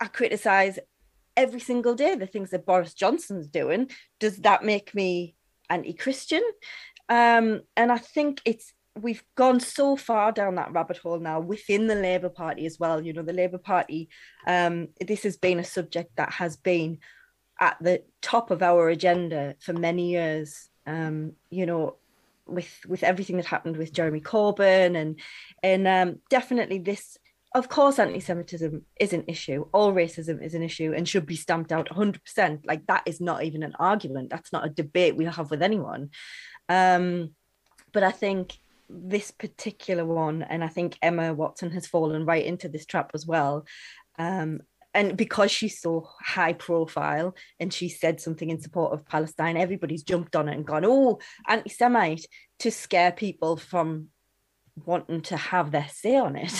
[0.00, 0.78] I criticize
[1.36, 3.90] every single day the things that Boris Johnson's doing.
[4.20, 5.34] Does that make me
[5.68, 6.42] anti Christian?
[7.08, 11.86] Um, and I think it's we've gone so far down that rabbit hole now within
[11.86, 13.00] the Labour Party as well.
[13.00, 14.08] You know, the Labour Party,
[14.46, 16.98] um, this has been a subject that has been
[17.60, 20.68] at the top of our agenda for many years.
[20.86, 21.96] Um, you know,
[22.46, 25.20] with with everything that happened with Jeremy Corbyn and
[25.62, 27.16] and um, definitely this.
[27.54, 29.66] Of course, anti-Semitism is an issue.
[29.72, 32.64] All racism is an issue and should be stamped out 100%.
[32.64, 34.30] Like that is not even an argument.
[34.30, 36.08] That's not a debate we have with anyone.
[36.70, 37.34] Um,
[37.92, 38.56] but I think
[38.88, 43.26] this particular one, and I think Emma Watson has fallen right into this trap as
[43.26, 43.66] well.
[44.18, 44.60] Um,
[44.94, 50.02] and because she's so high profile and she said something in support of Palestine, everybody's
[50.02, 52.26] jumped on it and gone, oh, anti Semite
[52.60, 54.08] to scare people from
[54.84, 56.52] wanting to have their say on it.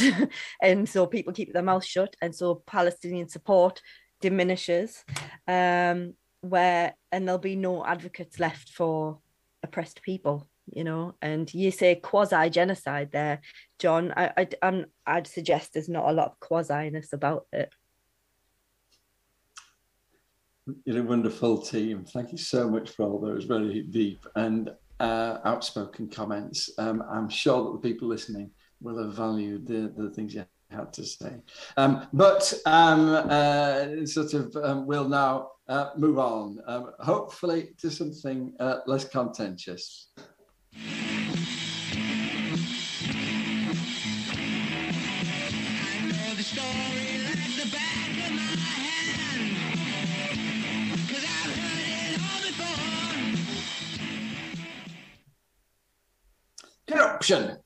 [0.62, 2.16] and so people keep their mouth shut.
[2.23, 3.81] And so Palestinian support
[4.21, 5.05] diminishes,
[5.47, 9.18] um, where, and there'll be no advocates left for
[9.62, 13.40] oppressed people you know and you say quasi genocide there
[13.81, 17.73] john i I, i'd suggest there's not a lot of quasi-ness about it
[20.85, 22.05] You're a wonderful team.
[22.05, 24.70] Thank you so much for all those very deep and
[25.01, 26.70] uh, outspoken comments.
[26.79, 30.92] Um, I'm sure that the people listening will have valued the, the things you had
[30.92, 31.35] to say.
[31.77, 37.90] Um, but um, uh, sort of um, we'll now uh, move on, um, hopefully to
[37.90, 40.12] something uh, less contentious.
[56.92, 57.59] Corruption.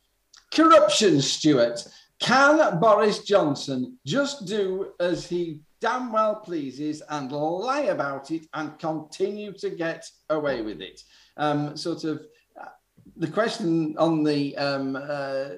[0.53, 1.87] Corruption, Stuart.
[2.21, 8.79] Can Boris Johnson just do as he damn well pleases and lie about it and
[8.79, 11.03] continue to get away with it?
[11.37, 12.23] Um, sort of
[12.59, 12.69] uh,
[13.17, 15.57] the question on the, um, uh,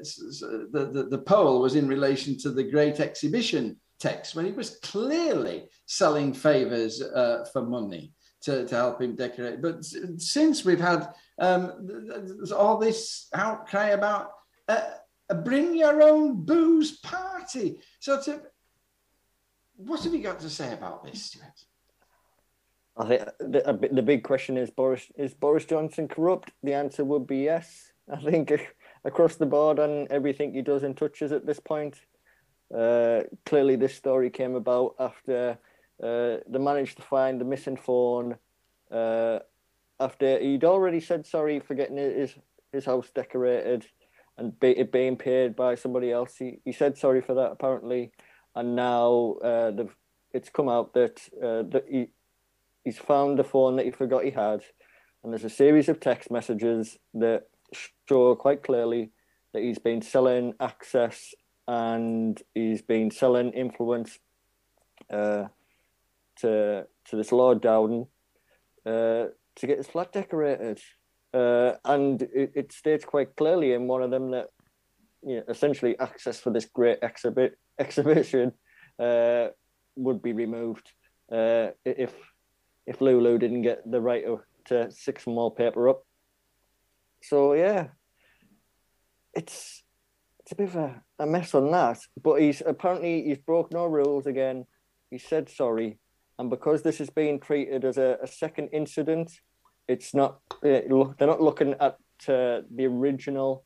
[0.72, 4.78] the, the the poll was in relation to the Great Exhibition text when he was
[4.82, 8.12] clearly selling favors uh, for money
[8.48, 9.60] to, to help him decorate.
[9.60, 11.88] But since we've had um,
[12.56, 14.30] all this outcry about
[14.66, 14.80] uh,
[15.28, 18.40] a bring your own booze party, so of,
[19.76, 21.64] what have you got to say about this, Stuart?
[22.96, 26.50] I think the, the big question is Boris is Boris Johnson corrupt?
[26.62, 27.92] The answer would be yes.
[28.10, 28.52] I think
[29.04, 32.00] across the board on everything he does and touches at this point.
[32.74, 35.58] Uh, clearly, this story came about after
[36.02, 38.36] uh, they managed to find the missing phone.
[38.90, 39.40] Uh,
[40.00, 42.34] after he'd already said sorry for getting his
[42.72, 43.86] his house decorated
[44.36, 46.36] and be, it being paid by somebody else.
[46.36, 48.12] He, he said sorry for that apparently,
[48.54, 49.96] and now uh, they've,
[50.32, 52.08] it's come out that uh, that he
[52.84, 54.62] he's found the phone that he forgot he had,
[55.22, 57.48] and there's a series of text messages that
[58.08, 59.10] show quite clearly
[59.52, 61.34] that he's been selling access
[61.66, 64.18] and he's been selling influence
[65.10, 65.44] uh,
[66.40, 68.06] to to this Lord Dowden
[68.86, 70.80] uh, to get his flat decorated.
[71.34, 74.46] Uh, and it, it states quite clearly in one of them that
[75.22, 78.52] you know, essentially access for this great exhibit exhibition
[78.98, 79.48] uh,
[79.96, 80.90] would be removed
[81.30, 82.14] uh, if
[82.86, 84.24] if Lulu didn't get the right
[84.66, 86.02] to, some more paper up.
[87.22, 87.88] So yeah,
[89.34, 89.82] it's
[90.40, 91.98] it's a bit of a, a mess on that.
[92.22, 94.64] But he's apparently he's broke no rules again.
[95.10, 95.98] He said sorry,
[96.38, 99.32] and because this is being treated as a, a second incident,
[99.88, 100.40] it's not.
[100.62, 101.98] Look, they're not looking at
[102.28, 103.64] uh, the original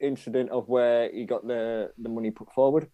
[0.00, 2.88] incident of where he got the the money put forward.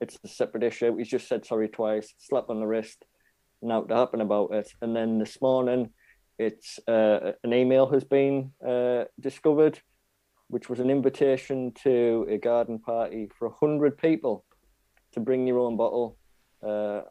[0.00, 0.96] It's a separate issue.
[0.96, 3.04] He's just said sorry twice, slap on the wrist,
[3.62, 4.72] now to happen about it.
[4.80, 5.90] And then this morning,
[6.38, 9.80] it's uh, an email has been uh, discovered,
[10.48, 14.44] which was an invitation to a garden party for hundred people
[15.12, 16.16] to bring your own bottle.
[16.66, 17.02] Uh,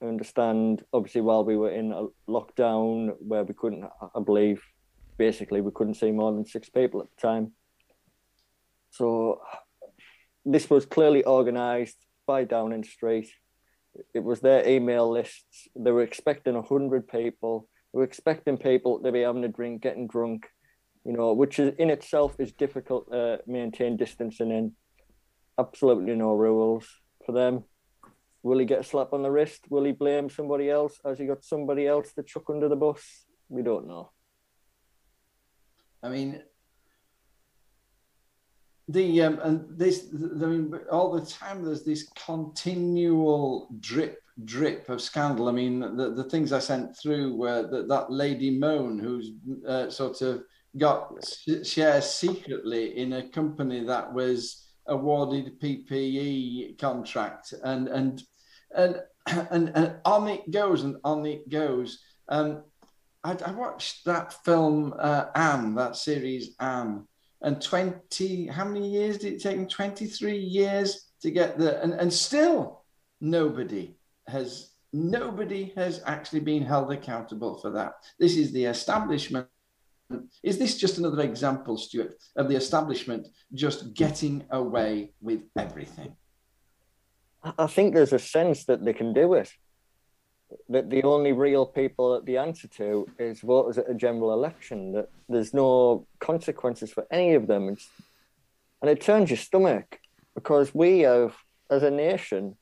[0.00, 3.84] Understand, obviously, while we were in a lockdown where we couldn't,
[4.14, 4.62] I believe,
[5.16, 7.52] basically we couldn't see more than six people at the time.
[8.90, 9.40] So
[10.44, 13.28] this was clearly organised by Downing Street.
[14.14, 15.66] It was their email lists.
[15.74, 17.68] They were expecting a hundred people.
[17.92, 20.46] They were expecting people to be having a drink, getting drunk,
[21.04, 24.72] you know, which is in itself is difficult to maintain distancing in.
[25.58, 26.86] Absolutely no rules.
[27.28, 27.64] for them.
[28.42, 29.66] Will he get a slap on the wrist?
[29.68, 30.98] Will he blame somebody else?
[31.04, 33.02] Has he got somebody else to chuck under the bus?
[33.48, 34.10] We don't know.
[36.02, 36.42] I mean,
[38.86, 45.02] the um, and this, I mean, all the time there's this continual drip, drip of
[45.02, 45.48] scandal.
[45.48, 49.32] I mean, the, the things I sent through were that, that lady Mone, who's
[49.66, 50.44] uh, sort of
[50.76, 51.12] got
[51.64, 58.22] shares secretly in a company that was awarded PPE contract, and and
[58.74, 59.00] and
[59.50, 62.00] and, and on it goes and on it goes.
[62.28, 62.64] Um,
[63.24, 67.06] I, I watched that film uh, Anne, that series Anne,
[67.42, 68.46] and twenty.
[68.46, 69.68] How many years did it take?
[69.68, 72.84] Twenty three years to get the, and and still
[73.20, 77.94] nobody has nobody has actually been held accountable for that.
[78.18, 79.48] This is the establishment
[80.42, 86.16] is this just another example, Stuart, of the establishment just getting away with everything?
[87.58, 89.50] I think there's a sense that they can do it.
[90.70, 94.92] That the only real people that the answer to is voters at a general election.
[94.92, 97.68] That there's no consequences for any of them.
[97.68, 97.88] It's,
[98.80, 100.00] and it turns your stomach
[100.34, 101.36] because we have,
[101.70, 102.56] as a nation,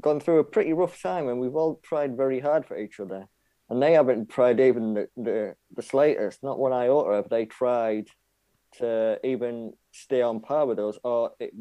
[0.00, 3.26] gone through a pretty rough time and we've all tried very hard for each other
[3.72, 8.06] and they haven't tried even the, the, the slightest, not one iota have they tried
[8.76, 11.54] to even stay on par with us, or it,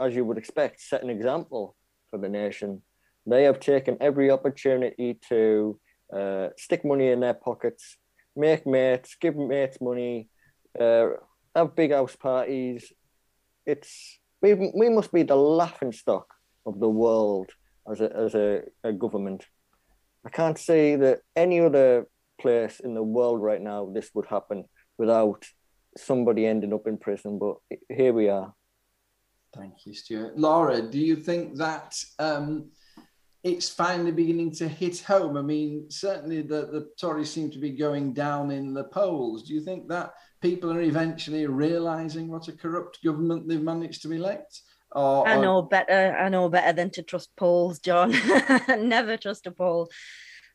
[0.00, 1.76] as you would expect, set an example
[2.10, 2.82] for the nation.
[3.26, 5.78] They have taken every opportunity to
[6.12, 7.96] uh, stick money in their pockets,
[8.34, 10.30] make mates, give mates money,
[10.80, 11.10] uh,
[11.54, 12.92] have big house parties.
[13.66, 16.26] It's we, we must be the laughing stock
[16.66, 17.50] of the world
[17.88, 19.46] as a, as a, a government.
[20.24, 22.06] I can't say that any other
[22.40, 24.64] place in the world right now this would happen
[24.98, 25.44] without
[25.96, 27.38] somebody ending up in prison.
[27.38, 27.56] But
[27.88, 28.54] here we are.
[29.54, 30.38] Thank you, Stuart.
[30.38, 32.70] Laura, do you think that um,
[33.44, 35.36] it's finally beginning to hit home?
[35.36, 39.42] I mean, certainly the, the Tories seem to be going down in the polls.
[39.42, 44.12] Do you think that people are eventually realizing what a corrupt government they've managed to
[44.12, 44.60] elect?
[44.94, 45.68] Or, I know or...
[45.68, 46.16] better.
[46.16, 48.10] I know better than to trust polls, John.
[48.68, 49.88] Never trust a poll.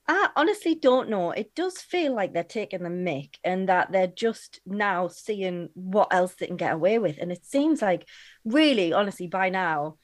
[0.10, 1.32] I honestly don't know.
[1.32, 6.14] It does feel like they're taking the mick and that they're just now seeing what
[6.14, 7.18] else they can get away with.
[7.20, 8.08] And it seems like,
[8.46, 9.98] really, honestly, by now,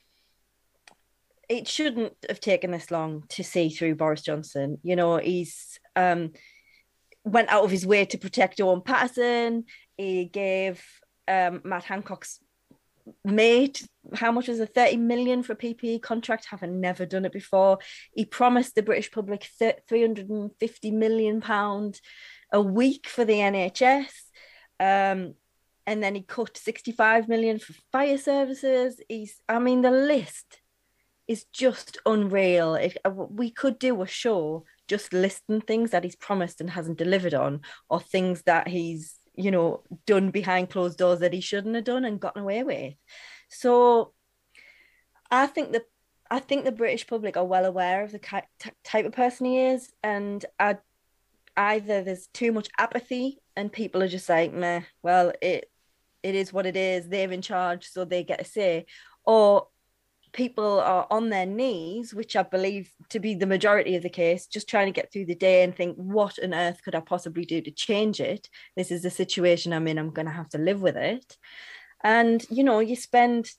[1.48, 4.78] it shouldn't have taken this long to see through Boris Johnson.
[4.84, 6.32] You know, he's um,
[7.24, 9.66] went out of his way to protect Owen Paterson.
[9.96, 10.84] He gave
[11.28, 12.40] um, Matt Hancock's
[13.24, 13.80] made
[14.14, 17.80] how much was a 30 million for a PPE contract, having never done it before.
[18.14, 19.48] He promised the British public
[19.88, 22.00] 350 million pound
[22.52, 24.12] a week for the NHS.
[24.80, 25.36] Um,
[25.86, 29.02] and then he cut 65 million for fire services.
[29.10, 30.62] He's, I mean, the list
[31.28, 32.76] is just unreal.
[32.76, 36.98] If uh, we could do a show just listing things that he's promised and hasn't
[36.98, 41.76] delivered on, or things that he's you know, done behind closed doors that he shouldn't
[41.76, 42.94] have done and gotten away with.
[43.50, 44.14] So
[45.32, 45.84] I think the
[46.30, 48.44] I think the British public are well aware of the
[48.84, 50.78] type of person he is, and I,
[51.56, 55.70] either there's too much apathy and people are just like, meh, well, it
[56.24, 57.08] it is what it is.
[57.08, 58.86] They're in charge, so they get a say,
[59.26, 59.68] or
[60.34, 64.48] people are on their knees, which I believe to be the majority of the case,
[64.48, 67.46] just trying to get through the day and think, what on earth could I possibly
[67.46, 68.50] do to change it?
[68.76, 70.00] This is the situation I'm in.
[70.00, 71.38] I'm going to have to live with it.
[72.04, 73.50] And, you know, you spend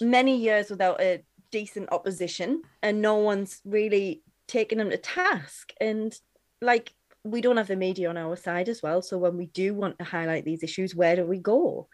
[0.00, 5.72] many years without a decent opposition and no one's really taken them to task.
[5.80, 6.14] And,
[6.60, 6.92] like,
[7.24, 9.00] we don't have the media on our side as well.
[9.00, 11.88] So when we do want to highlight these issues, where do we go?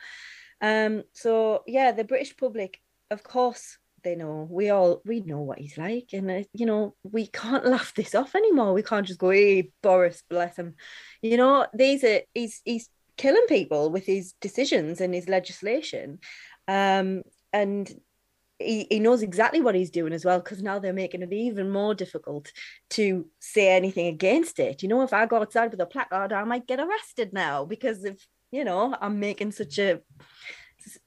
[0.60, 2.80] Um, so yeah, the British public
[3.11, 6.94] of course they know we all we know what he's like and uh, you know
[7.02, 8.72] we can't laugh this off anymore.
[8.72, 10.74] We can't just go hey boris bless him.
[11.22, 16.20] You know these are he's he's killing people with his decisions and his legislation
[16.68, 17.92] um and
[18.61, 21.70] he, he knows exactly what he's doing as well because now they're making it even
[21.70, 22.52] more difficult
[22.90, 24.82] to say anything against it.
[24.82, 28.04] You know if i go outside with a placard i might get arrested now because
[28.04, 30.00] if you know i'm making such a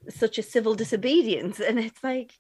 [0.10, 1.60] such a civil disobedience.
[1.60, 2.34] And it's like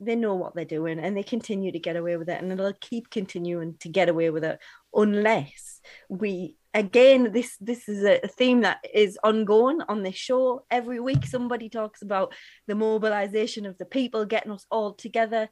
[0.00, 2.42] they know what they're doing and they continue to get away with it.
[2.42, 4.58] And they'll keep continuing to get away with it
[4.94, 10.64] unless we again this this is a theme that is ongoing on this show.
[10.70, 12.34] Every week somebody talks about
[12.66, 15.48] the mobilization of the people getting us all together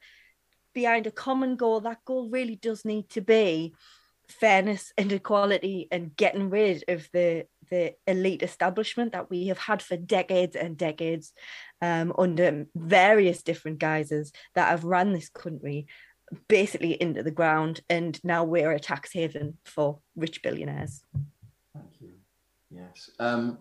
[0.73, 1.81] behind a common goal.
[1.81, 3.73] That goal really does need to be
[4.29, 9.81] fairness and equality and getting rid of the the elite establishment that we have had
[9.81, 11.33] for decades and decades
[11.81, 15.85] um, under various different guises that have run this country
[16.47, 21.01] basically into the ground, and now we're a tax haven for rich billionaires.
[21.73, 22.13] Thank you.
[22.69, 23.09] Yes.
[23.19, 23.57] Um,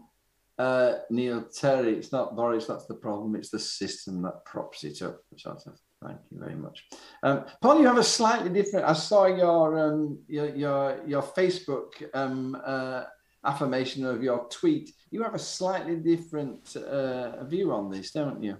[0.58, 5.02] uh, Neil Terry, it's not Boris that's the problem, it's the system that props it
[5.02, 5.20] up.
[5.36, 5.78] Sort of.
[6.04, 6.84] Thank you very much.
[7.22, 8.86] Um, Paul, you have a slightly different.
[8.86, 13.04] I saw your um, your your, your Facebook um, uh,
[13.44, 14.94] affirmation of your tweet.
[15.10, 18.58] You have a slightly different uh, view on this, don't you?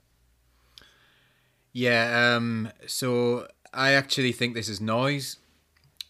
[1.73, 2.35] Yeah.
[2.35, 2.71] Um.
[2.87, 5.37] So I actually think this is noise.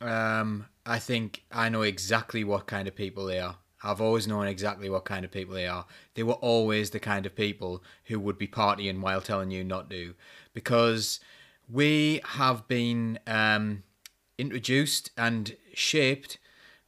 [0.00, 0.66] Um.
[0.86, 3.56] I think I know exactly what kind of people they are.
[3.82, 5.86] I've always known exactly what kind of people they are.
[6.14, 9.88] They were always the kind of people who would be partying while telling you not
[9.90, 10.14] to,
[10.52, 11.20] because
[11.68, 13.82] we have been um,
[14.36, 16.38] introduced and shaped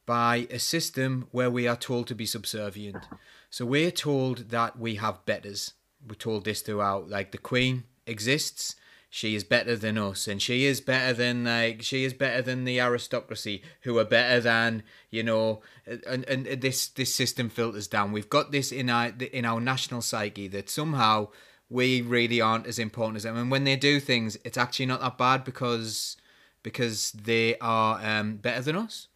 [0.05, 3.05] by a system where we are told to be subservient.
[3.49, 5.73] So we're told that we have betters.
[6.05, 7.09] We're told this throughout.
[7.09, 8.75] Like the Queen exists,
[9.13, 12.63] she is better than us, and she is better than like she is better than
[12.63, 15.61] the aristocracy, who are better than you know.
[15.85, 18.13] And and this this system filters down.
[18.13, 21.27] We've got this in our in our national psyche that somehow
[21.69, 23.35] we really aren't as important as them.
[23.35, 26.15] And when they do things, it's actually not that bad because
[26.63, 29.09] because they are um, better than us.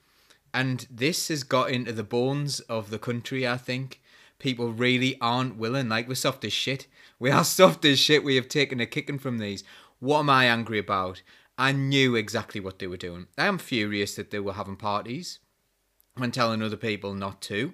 [0.53, 4.01] And this has got into the bones of the country, I think.
[4.39, 5.89] People really aren't willing.
[5.89, 6.87] Like, we're soft as shit.
[7.19, 8.23] We are soft as shit.
[8.23, 9.63] We have taken a kicking from these.
[10.05, 11.23] What am I angry about?
[11.57, 13.25] I knew exactly what they were doing.
[13.39, 15.39] I am furious that they were having parties
[16.15, 17.73] and telling other people not to.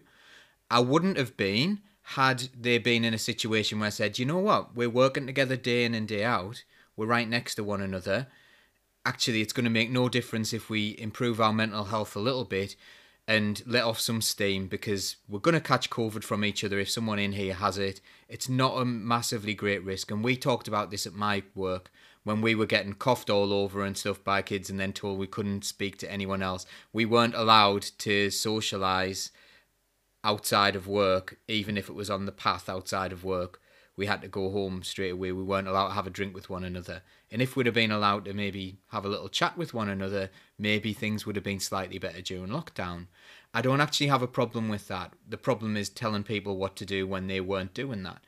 [0.70, 4.38] I wouldn't have been had they been in a situation where I said, you know
[4.38, 6.64] what, we're working together day in and day out,
[6.96, 8.28] we're right next to one another,
[9.06, 12.46] actually it's going to make no difference if we improve our mental health a little
[12.46, 12.78] bit
[13.28, 16.90] and let off some steam because we're going to catch COVID from each other if
[16.90, 18.00] someone in here has it.
[18.30, 20.12] It's not a massively great risk.
[20.12, 21.92] And we talked about this at my work
[22.24, 25.28] when we were getting coughed all over and stuff by kids and then told we
[25.28, 26.66] couldn't speak to anyone else.
[26.94, 29.32] We weren't allowed to socialize
[30.24, 33.60] outside of work, even if it was on the path outside of work.
[33.98, 35.32] We had to go home straight away.
[35.32, 37.02] We weren't allowed to have a drink with one another.
[37.30, 40.30] And if we'd have been allowed to maybe have a little chat with one another,
[40.58, 43.08] maybe things would have been slightly better during lockdown.
[43.54, 45.14] I don't actually have a problem with that.
[45.28, 48.22] The problem is telling people what to do when they weren't doing that.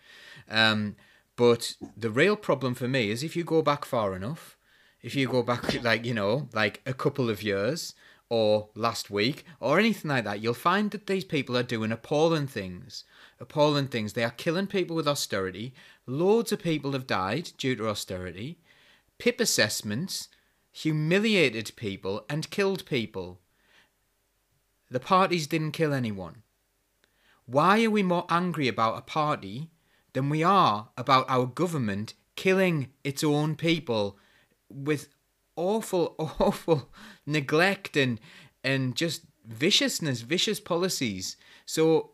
[0.50, 0.96] Um,
[1.36, 4.58] but the real problem for me is if you go back far enough,
[5.02, 7.94] if you go back like, you know, like a couple of years
[8.30, 12.48] or last week or anything like that, you'll find that these people are doing appalling
[12.48, 13.04] things.
[13.40, 14.14] Appalling things.
[14.14, 15.74] They are killing people with austerity.
[16.06, 18.60] Loads of people have died due to austerity.
[19.18, 20.30] PIP assessments
[20.72, 23.40] humiliated people and killed people.
[24.90, 26.44] The parties didn't kill anyone.
[27.46, 29.70] Why are we more angry about a party
[30.14, 34.18] than we are about our government killing its own people
[34.70, 35.10] with
[35.56, 36.90] awful, awful
[37.26, 38.20] neglect and
[38.64, 41.36] and just viciousness, vicious policies.
[41.66, 42.12] So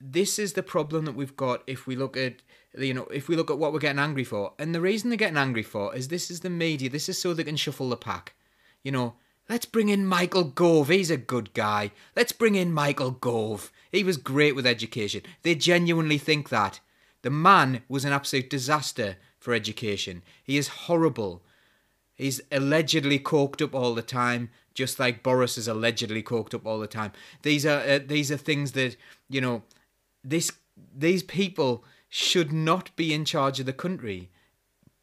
[0.00, 2.42] this is the problem that we've got if we look at
[2.76, 4.52] you know if we look at what we're getting angry for.
[4.58, 6.90] And the reason they're getting angry for is this is the media.
[6.90, 8.34] This is so they can shuffle the pack.
[8.82, 9.14] You know
[9.48, 10.88] let's bring in michael gove.
[10.88, 11.90] He's a good guy.
[12.14, 13.72] Let's bring in michael gove.
[13.90, 15.22] He was great with education.
[15.42, 16.80] They genuinely think that
[17.22, 21.42] the man was an absolute disaster for education he is horrible
[22.14, 26.78] he's allegedly coked up all the time just like boris is allegedly coked up all
[26.78, 27.12] the time
[27.42, 28.96] these are uh, these are things that
[29.28, 29.62] you know
[30.24, 30.52] this
[30.96, 34.30] these people should not be in charge of the country.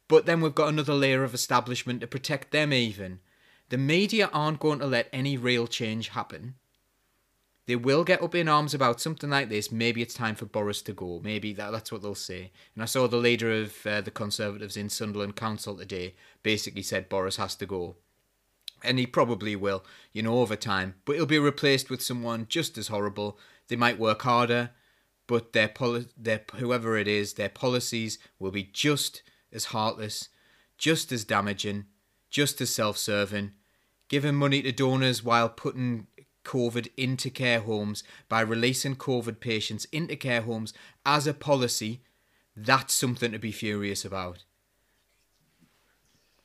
[0.08, 3.20] But then we've got another layer of establishment to protect them even.
[3.68, 6.54] The media aren't going to let any real change happen.
[7.66, 9.72] They will get up in arms about something like this.
[9.72, 11.20] Maybe it's time for Boris to go.
[11.22, 12.52] Maybe that, that's what they'll say.
[12.74, 17.08] And I saw the leader of uh, the Conservatives in Sunderland Council today basically said
[17.08, 17.96] Boris has to go.
[18.84, 20.94] And he probably will, you know, over time.
[21.04, 23.38] But he'll be replaced with someone just as horrible.
[23.68, 24.70] They might work harder
[25.26, 30.28] but their poli- their whoever it is, their policies will be just as heartless,
[30.78, 31.86] just as damaging,
[32.30, 33.52] just as self-serving,
[34.08, 36.06] giving money to donors while putting
[36.46, 40.72] COVID into care homes by releasing COVID patients into care homes
[41.04, 42.00] as a policy.
[42.56, 44.44] That's something to be furious about.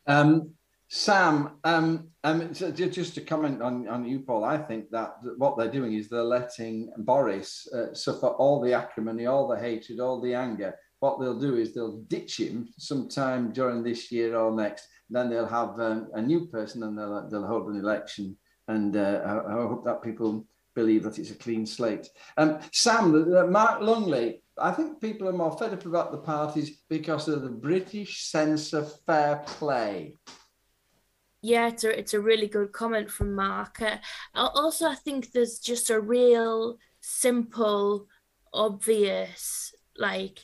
[0.07, 0.55] Um,
[0.93, 5.71] Sam, um, um, just to comment on, on you, Paul, I think that what they're
[5.71, 10.33] doing is they're letting Boris uh, suffer all the acrimony, all the hatred, all the
[10.33, 10.75] anger.
[10.99, 14.87] What they'll do is they'll ditch him sometime during this year or next.
[15.09, 18.35] Then they'll have um, a new person and they'll, they'll hold an election.
[18.67, 20.45] And uh, I, I, hope that people
[20.75, 22.07] believe that it's a clean slate.
[22.37, 26.81] Um, Sam, uh, Mark Lungley, I think people are more fed up about the parties
[26.89, 30.15] because of the British sense of fair play.
[31.41, 33.81] Yeah, it's a, it's a really good comment from Mark.
[33.81, 33.97] Uh,
[34.35, 38.07] also, I think there's just a real simple,
[38.53, 40.39] obvious, like,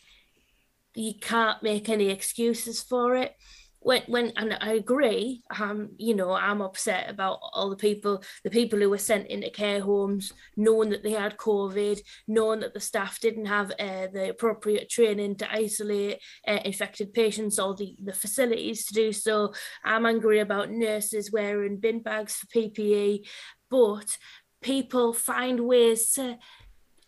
[0.95, 3.35] you can't make any excuses for it
[3.79, 8.49] when when and I agree, um, you know, I'm upset about all the people, the
[8.49, 12.79] people who were sent into care homes, knowing that they had COVID, knowing that the
[12.79, 18.13] staff didn't have uh, the appropriate training to isolate uh, infected patients or the, the
[18.13, 19.53] facilities to do so.
[19.83, 23.27] I'm angry about nurses wearing bin bags for PPE,
[23.69, 24.17] but
[24.61, 26.37] people find ways to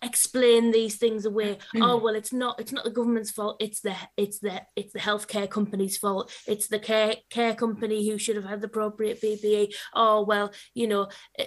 [0.02, 1.58] explain these things away.
[1.74, 1.84] Hmm.
[1.84, 5.00] oh well it's not it's not the government's fault it's the it's the it's the
[5.00, 9.74] healthcare company's fault it's the care care company who should have had the appropriate PPE
[9.94, 11.46] oh well you know eh,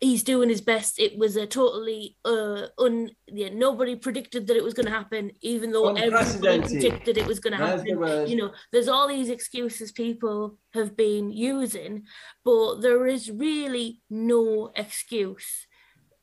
[0.00, 0.98] he's doing his best.
[0.98, 5.30] It was a totally uh un yeah nobody predicted that it was going to happen
[5.40, 6.68] even though everybody Unprecedented.
[6.70, 8.28] predicted it was going to happen.
[8.28, 12.04] you know there's all these excuses people have been using
[12.44, 15.66] but there is really no excuse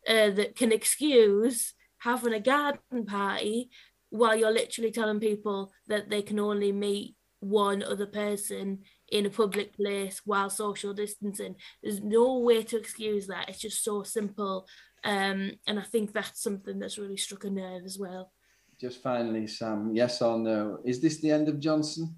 [0.08, 3.70] uh, that can excuse having a garden party
[4.10, 8.80] while you're literally telling people that they can only meet one other person
[9.10, 11.56] in a public place while social distancing.
[11.82, 13.49] There's no way to excuse that.
[13.49, 14.68] It's just so simple.
[15.04, 18.32] Um, and I think that's something that's really struck a nerve as well.
[18.80, 20.80] Just finally, Sam, yes or no?
[20.86, 22.16] Is this the end of Johnson?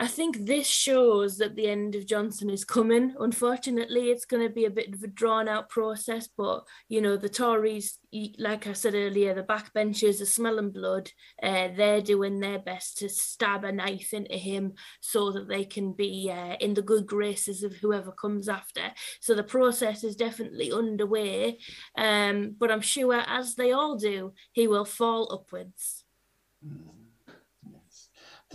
[0.00, 3.14] I think this shows that the end of Johnson is coming.
[3.20, 7.16] Unfortunately, it's going to be a bit of a drawn out process, but you know,
[7.16, 7.98] the Tories,
[8.36, 11.12] like I said earlier, the backbenchers are smelling blood.
[11.40, 15.92] Uh, they're doing their best to stab a knife into him so that they can
[15.92, 18.92] be uh, in the good graces of whoever comes after.
[19.20, 21.58] So the process is definitely underway,
[21.96, 26.04] um, but I'm sure, as they all do, he will fall upwards.
[26.62, 27.03] Yes.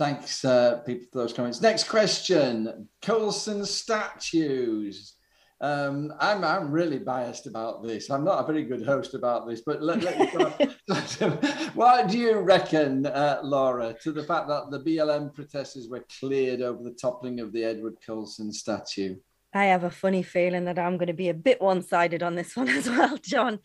[0.00, 1.60] Thanks, uh, people, for those comments.
[1.60, 5.16] Next question Colston statues.
[5.60, 8.08] Um, I'm, I'm really biased about this.
[8.08, 10.16] I'm not a very good host about this, but let, let
[11.74, 16.62] what do you reckon, uh, Laura, to the fact that the BLM protesters were cleared
[16.62, 19.16] over the toppling of the Edward Colston statue?
[19.52, 22.56] I have a funny feeling that I'm going to be a bit one-sided on this
[22.56, 23.58] one as well, John.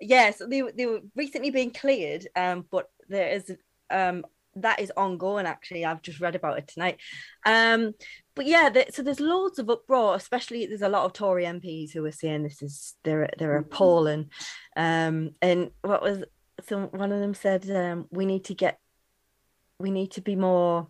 [0.00, 3.52] Yes, they were- they were recently being cleared, um, but there is
[3.90, 4.24] um
[4.56, 5.46] that is ongoing.
[5.46, 6.98] Actually, I've just read about it tonight.
[7.46, 7.92] Um,
[8.34, 10.14] but yeah, the, so there's loads of uproar.
[10.14, 14.30] Especially there's a lot of Tory MPs who are saying this is they're they're appalling.
[14.76, 16.24] Um, and what was
[16.66, 18.78] so one of them said um, we need to get
[19.78, 20.88] we need to be more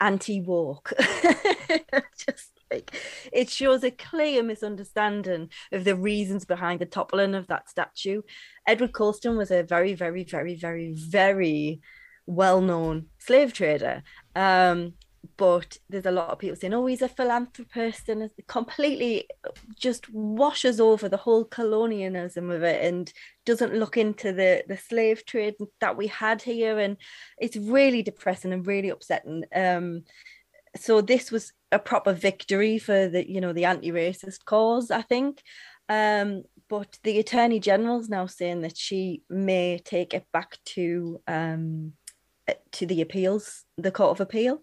[0.00, 0.92] anti-woke
[2.16, 2.94] just like
[3.32, 8.22] it shows a clear misunderstanding of the reasons behind the toppling of that statue.
[8.66, 11.80] Edward Colston was a very, very, very, very, very
[12.26, 14.02] well-known slave trader.
[14.34, 14.94] Um,
[15.36, 19.28] but there's a lot of people saying, "Oh, he's a philanthropist," and it completely
[19.76, 23.12] just washes over the whole colonialism of it and
[23.44, 26.96] doesn't look into the the slave trade that we had here, and
[27.38, 29.44] it's really depressing and really upsetting.
[29.54, 30.04] Um,
[30.76, 35.42] so this was a proper victory for the you know the anti-racist cause, I think.
[35.88, 41.92] Um, but the attorney general's now saying that she may take it back to um,
[42.72, 44.62] to the appeals, the Court of Appeal,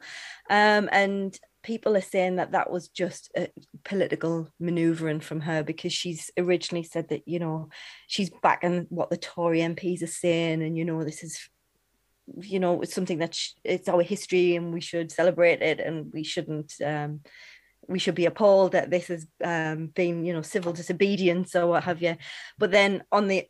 [0.50, 3.48] um, and people are saying that that was just a
[3.84, 7.70] political maneuvering from her because she's originally said that you know
[8.08, 11.50] she's backing what the Tory MPs are saying, and you know this is
[12.40, 16.14] you know it's something that sh- it's our history and we should celebrate it and
[16.14, 17.20] we shouldn't um
[17.88, 21.84] we should be appalled that this has um been you know civil disobedience or what
[21.84, 22.16] have you.
[22.58, 23.48] But then on the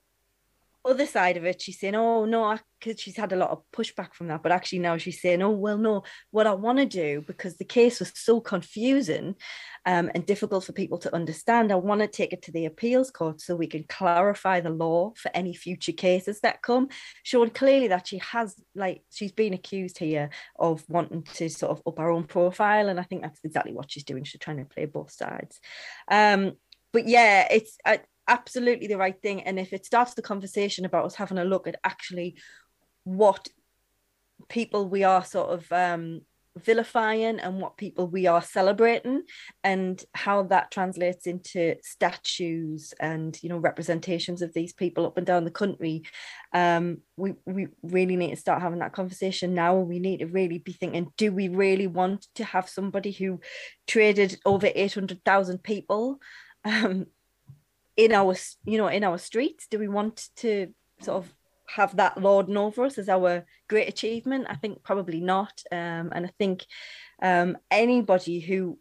[0.84, 4.14] other side of it she's saying oh no because she's had a lot of pushback
[4.14, 7.24] from that but actually now she's saying oh well no what i want to do
[7.28, 9.36] because the case was so confusing
[9.86, 13.12] um, and difficult for people to understand i want to take it to the appeals
[13.12, 16.90] court so we can clarify the law for any future cases that come.
[17.24, 21.82] Showing clearly that she has like she's been accused here of wanting to sort of
[21.86, 24.66] up her own profile and i think that's exactly what she's doing she's trying to
[24.66, 25.60] play both sides.
[26.10, 26.54] Um
[26.94, 27.98] but yeah it's uh,
[28.28, 29.42] absolutely the right thing.
[29.42, 32.38] And if it starts the conversation about us having a look at actually
[33.04, 33.48] what
[34.50, 36.22] people we are sort of um
[36.58, 39.24] vilifying and what people we are celebrating
[39.64, 45.26] and how that translates into statues and you know representations of these people up and
[45.26, 46.04] down the country
[46.54, 49.76] um we we really need to start having that conversation now.
[49.76, 53.40] We need to really be thinking do we really want to have somebody who
[53.88, 56.20] traded over 800,000 people
[56.66, 57.06] um
[57.98, 58.36] in our
[58.66, 59.68] you know in our streets?
[59.68, 60.68] Do we want to
[61.02, 61.34] sort of
[61.76, 64.48] have that lording over us as our great achievement?
[64.50, 65.62] I think probably not.
[65.72, 66.66] Um, and I think
[67.22, 68.78] um, anybody who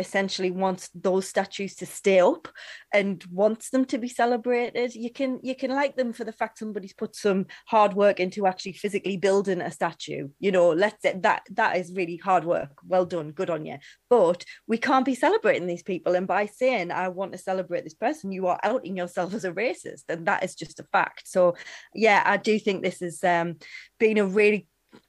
[0.00, 2.48] essentially wants those statues to stay up
[2.92, 4.94] and wants them to be celebrated.
[4.94, 8.46] You can you can like them for the fact somebody's put some hard work into
[8.46, 10.28] actually physically building a statue.
[10.38, 12.70] You know let's say that that is really hard work.
[12.86, 13.32] Well done.
[13.32, 13.78] Good on you.
[14.08, 16.14] But we can't be celebrating these people.
[16.14, 19.52] And by saying i want to celebrate this person you are outing yourself as a
[19.52, 20.04] racist.
[20.08, 21.28] And that is just a fact.
[21.28, 21.56] So
[21.94, 23.56] yeah i do think this has um,
[23.98, 24.66] been a really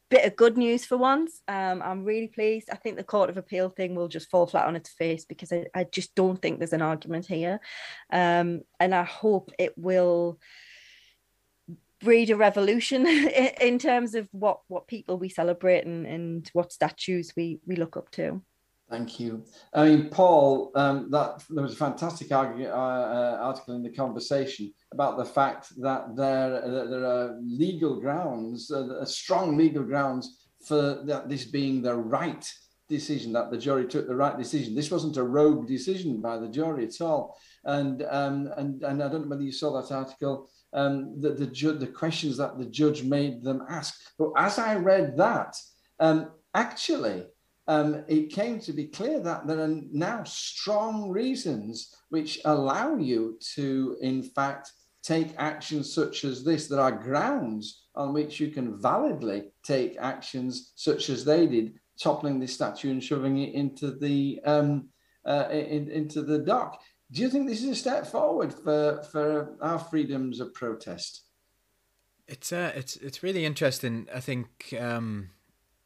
[0.10, 1.42] bit of good news for once.
[1.48, 2.70] Um, I'm really pleased.
[2.72, 5.52] I think the Court of Appeal thing will just fall flat on its face because
[5.52, 7.60] I, I just don't think there's an argument here.
[8.12, 10.40] Um, and I hope it will
[12.02, 13.06] breed a revolution
[13.62, 17.98] in terms of what, what people we celebrate and, and what statues we, we look
[17.98, 18.42] up to.
[18.90, 19.46] Thank you.
[19.72, 23.94] I mean, Paul, um, that there was a fantastic argu- uh, uh, article in the
[23.94, 30.48] conversation about the fact that there that there are legal grounds, uh, strong legal grounds
[30.66, 32.52] for that this being the right
[32.90, 34.74] decision that the jury took the right decision.
[34.74, 37.38] This wasn't a rogue decision by the jury at all.
[37.66, 40.50] And um, and and I don't know whether you saw that article.
[40.74, 44.00] Um, the the, ju- the questions that the judge made them ask.
[44.18, 45.56] But as I read that,
[46.00, 47.26] um, actually
[47.70, 53.38] um, it came to be clear that there are now strong reasons which allow you
[53.54, 54.72] to, in fact,
[55.04, 56.68] take actions such as this.
[56.68, 62.40] There are grounds on which you can validly take actions such as they did, toppling
[62.40, 64.90] the statue and shoving it into the um,
[65.26, 66.82] uh, in, into the dock.
[67.12, 71.24] Do you think this is a step forward for, for our freedoms of protest?
[72.28, 74.08] It's uh, it's it's really interesting.
[74.14, 75.32] I think um,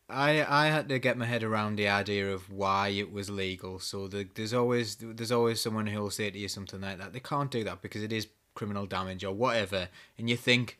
[0.09, 3.79] I I had to get my head around the idea of why it was legal.
[3.79, 7.13] So the, there's always there's always someone who'll say to you something like that.
[7.13, 9.89] They can't do that because it is criminal damage or whatever.
[10.17, 10.79] And you think,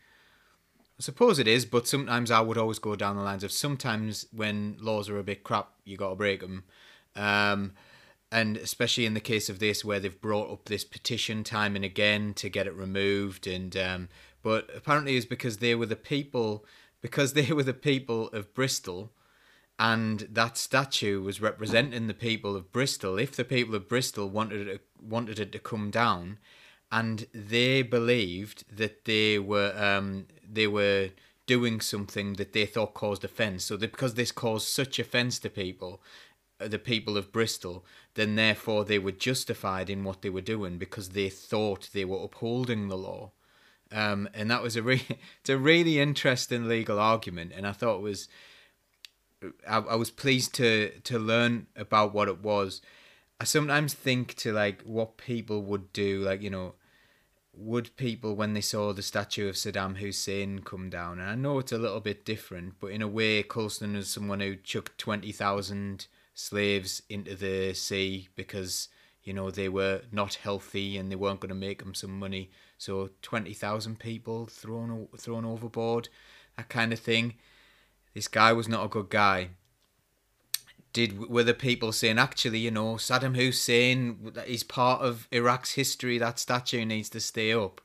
[1.00, 4.28] I suppose it is, but sometimes I would always go down the lines of sometimes
[4.32, 6.64] when laws are a bit crap, you got to break them.
[7.16, 7.74] Um,
[8.34, 11.86] and especially in the case of this, where they've brought up this petition time and
[11.86, 14.10] again to get it removed, and um,
[14.42, 16.66] but apparently it's because they were the people,
[17.00, 19.12] because they were the people of Bristol,
[19.78, 23.20] and that statue was representing the people of Bristol.
[23.20, 26.40] If the people of Bristol wanted it, wanted it to come down,
[26.94, 31.10] and they believed that they were um, they were
[31.48, 33.66] doing something that they thought caused offence.
[33.66, 36.02] So that because this caused such offence to people,
[36.62, 37.84] uh, the people of Bristol,
[38.14, 42.24] then therefore they were justified in what they were doing because they thought they were
[42.24, 43.32] upholding the law.
[43.92, 45.08] Um, and that was a re-
[45.40, 48.28] it's a really interesting legal argument, and I thought it was
[49.68, 52.84] I, I was pleased to to learn about what it was.
[53.42, 56.76] I sometimes think to like what people would do, like you know,
[57.56, 61.20] would people when they saw the statue of Saddam Hussein come down?
[61.20, 64.40] And I know it's a little bit different, but in a way, Colston was someone
[64.40, 68.90] who chucked twenty thousand slaves into the sea because
[69.24, 72.50] you know they were not healthy and they weren't going to make them some money.
[72.78, 76.10] So twenty thousand people thrown thrown overboard,
[76.58, 77.36] that kind of thing.
[78.14, 79.50] This guy was not a good guy.
[80.94, 86.20] Did were the people saying actually, you know, Saddam Hussein is part of Iraq's history.
[86.20, 87.82] That statue needs to stay up.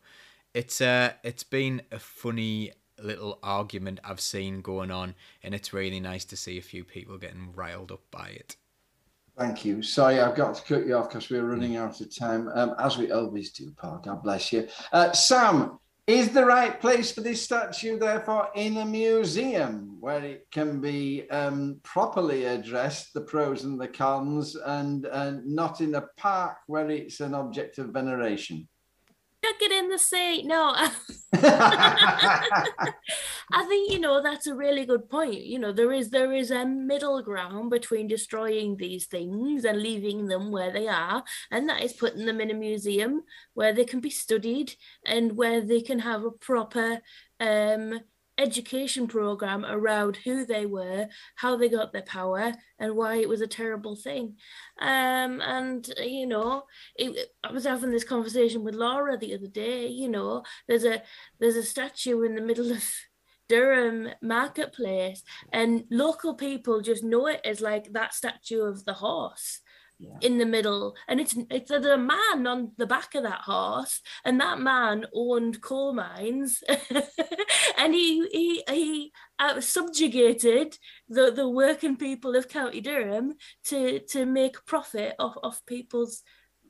[0.53, 6.01] It's uh, it's been a funny little argument I've seen going on, and it's really
[6.01, 8.57] nice to see a few people getting riled up by it.
[9.39, 9.83] Thank you.
[9.83, 12.99] Sorry, I've got to cut you off because we're running out of time, um, as
[12.99, 14.03] we always do, Paul.
[14.05, 14.67] God bless you.
[14.93, 15.79] Uh, Sam,
[16.09, 21.29] is the right place for this statue, therefore, in a museum where it can be
[21.29, 26.89] um, properly addressed, the pros and the cons, and uh, not in a park where
[26.89, 28.67] it's an object of veneration?
[29.61, 30.43] It in the sea.
[30.43, 30.75] No,
[31.33, 32.93] I
[33.67, 35.41] think you know that's a really good point.
[35.41, 40.27] You know, there is there is a middle ground between destroying these things and leaving
[40.27, 43.23] them where they are, and that is putting them in a museum
[43.55, 44.75] where they can be studied
[45.07, 47.01] and where they can have a proper
[47.41, 48.01] um,
[48.39, 53.41] education program around who they were, how they got their power, and why it was
[53.41, 54.37] a terrible thing.
[54.81, 56.65] Um, and you know,
[56.97, 59.89] it, I was having this conversation with Laura the other day.
[59.89, 61.03] You know, there's a
[61.41, 62.85] there's a statue in the middle of
[63.49, 65.23] Durham marketplace,
[65.53, 69.61] and local people just know it as like that statue of the horse
[70.01, 70.19] Yeah.
[70.21, 74.41] in the middle, and it's it's a man on the back of that horse, and
[74.41, 76.63] that man owned coal mines,
[77.77, 80.79] and he he he uh, subjugated
[81.09, 83.35] the the working people of County Durham
[83.65, 86.23] to to make profit off off people's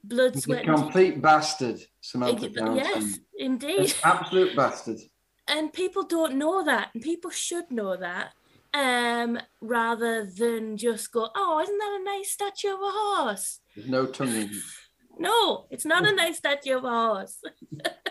[0.03, 3.95] blood, He's a sweat, and complete bastard, Samantha Yes, indeed.
[4.05, 4.99] Absolute bastard.
[5.51, 8.35] And people don't know that, and people should know that,
[8.75, 13.89] um, rather than just go, "Oh, isn't that a nice statue of a horse?" There's
[13.89, 14.51] no tongue.
[15.21, 17.43] No, it's not a nice statue of a horse.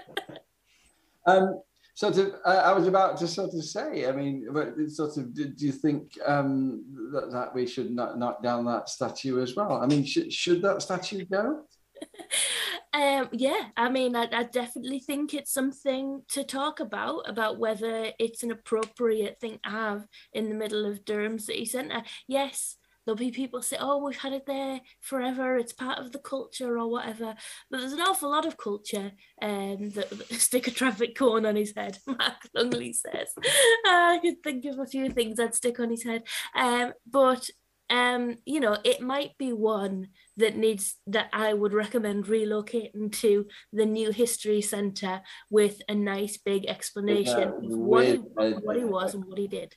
[1.28, 1.62] Um,
[1.93, 5.34] sort of, uh, I was about to sort of say, I mean, but sort of,
[5.34, 9.55] do, do you think um, that, that we should not knock down that statue as
[9.55, 9.74] well?
[9.74, 11.64] I mean, should, should that statue go?
[12.94, 18.12] Um, yeah, I mean, I, I definitely think it's something to talk about about whether
[18.18, 22.02] it's an appropriate thing to have in the middle of Durham City Centre.
[22.28, 26.20] Yes, there'll be people say, "Oh, we've had it there forever; it's part of the
[26.20, 27.36] culture or whatever."
[27.70, 29.12] But there's an awful lot of culture
[29.42, 32.00] um, that, that stick a traffic cone on his head.
[32.08, 33.34] Mark Lungley says,
[33.86, 36.24] "I could think of a few things I'd stick on his head,"
[36.56, 37.50] um, but
[37.90, 43.48] um, you know, it might be one that needs that I would recommend relocating to
[43.72, 49.14] the new history centre with a nice big explanation of what he, what he was
[49.14, 49.76] and what he did.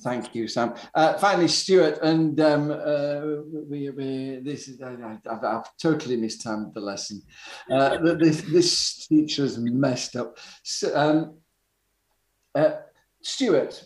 [0.00, 0.74] Thank you, Sam.
[0.94, 3.20] Uh, finally, Stuart, and um, uh,
[3.66, 4.94] we, we, this is, I,
[5.26, 7.22] I've, I've totally mistimed the lesson.
[7.70, 10.36] Uh, this, this teacher's messed up.
[10.62, 11.38] So, um,
[12.54, 12.72] uh,
[13.22, 13.82] Stuart,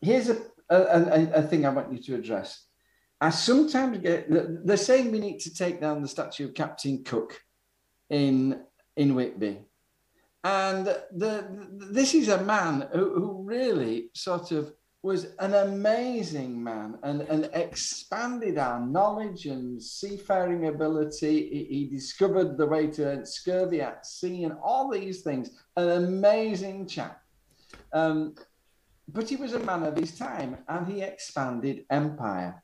[0.00, 0.36] here's a,
[0.70, 2.67] a, a, a thing I want you to address.
[3.20, 4.26] I sometimes get,
[4.64, 7.40] they're saying we need to take down the statue of Captain Cook
[8.10, 8.62] in,
[8.96, 9.58] in Whitby.
[10.44, 11.46] And the,
[11.92, 17.50] this is a man who, who really sort of was an amazing man and, and
[17.52, 21.48] expanded our knowledge and seafaring ability.
[21.50, 25.50] He, he discovered the way to scurvy at sea and all these things.
[25.76, 27.20] An amazing chap.
[27.92, 28.34] Um,
[29.08, 32.62] but he was a man of his time and he expanded empire.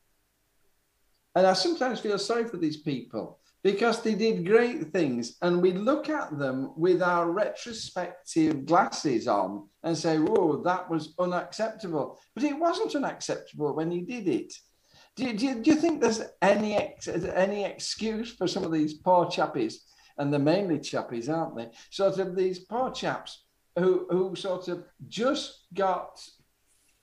[1.35, 5.73] And I sometimes feel sorry for these people because they did great things and we
[5.73, 12.21] look at them with our retrospective glasses on and say, whoa, that was unacceptable.
[12.35, 14.53] But it wasn't unacceptable when he did it.
[15.17, 18.73] Do you, do you, do you think there's any, ex, any excuse for some of
[18.73, 19.77] these poor chappies,
[20.19, 21.71] and they're mainly chappies, aren't they?
[21.91, 23.45] Sort of these poor chaps
[23.79, 26.21] who, who sort of just got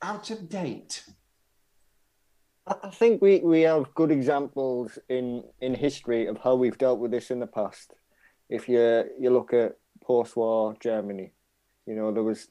[0.01, 1.03] out of date.
[2.83, 7.11] I think we, we have good examples in, in history of how we've dealt with
[7.11, 7.93] this in the past.
[8.49, 11.31] If you you look at post-war Germany,
[11.85, 12.49] you know there was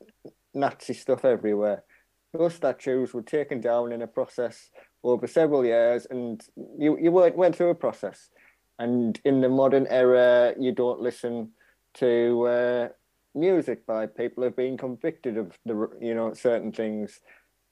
[0.55, 1.85] Nazi stuff everywhere.
[2.33, 4.71] Those statues were taken down in a process
[5.05, 6.43] over several years, and
[6.79, 8.31] you you went went through a process.
[8.79, 11.51] And in the modern era, you don't listen
[11.95, 12.89] to uh,
[13.35, 17.21] music by people who've been convicted of the you know certain things.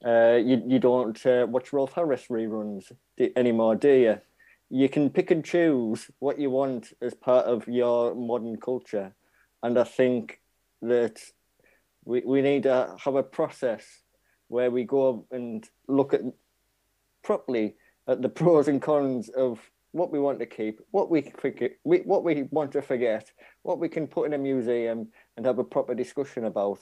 [0.04, 2.92] Uh, you you don't uh, watch Rolf Harris reruns
[3.36, 4.20] anymore, do you?
[4.70, 9.14] You can pick and choose what you want as part of your modern culture,
[9.62, 10.40] and I think
[10.82, 11.20] that
[12.04, 13.84] we we need to have a process
[14.48, 16.20] where we go and look at
[17.22, 17.76] properly
[18.06, 19.60] at the pros and cons of
[19.92, 23.30] what we want to keep, what we forget, we, what we want to forget,
[23.62, 26.78] what we can put in a museum and have a proper discussion about.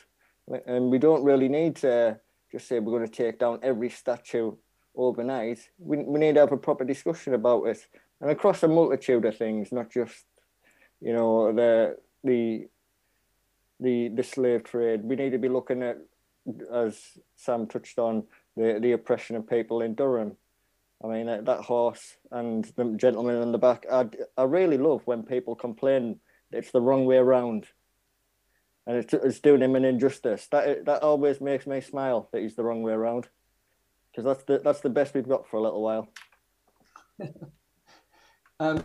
[0.66, 2.20] And we don't really need to
[2.56, 4.52] just say we're going to take down every statue
[4.94, 5.58] overnight.
[5.78, 7.86] We, we need to have a proper discussion about it
[8.20, 10.24] and across a multitude of things, not just,
[11.02, 12.68] you know, the the
[13.78, 15.04] the the slave trade.
[15.04, 15.98] We need to be looking at,
[16.72, 16.98] as
[17.34, 18.24] Sam touched on,
[18.56, 20.38] the, the oppression of people in Durham.
[21.04, 23.84] I mean, that, that horse and the gentleman in the back.
[23.92, 24.06] I,
[24.38, 26.20] I really love when people complain
[26.52, 27.66] it's the wrong way around
[28.86, 30.46] and it's, it's doing him an injustice.
[30.50, 33.28] That that always makes me smile that he's the wrong way around,
[34.10, 36.08] because that's the that's the best we've got for a little while.
[38.58, 38.84] Um,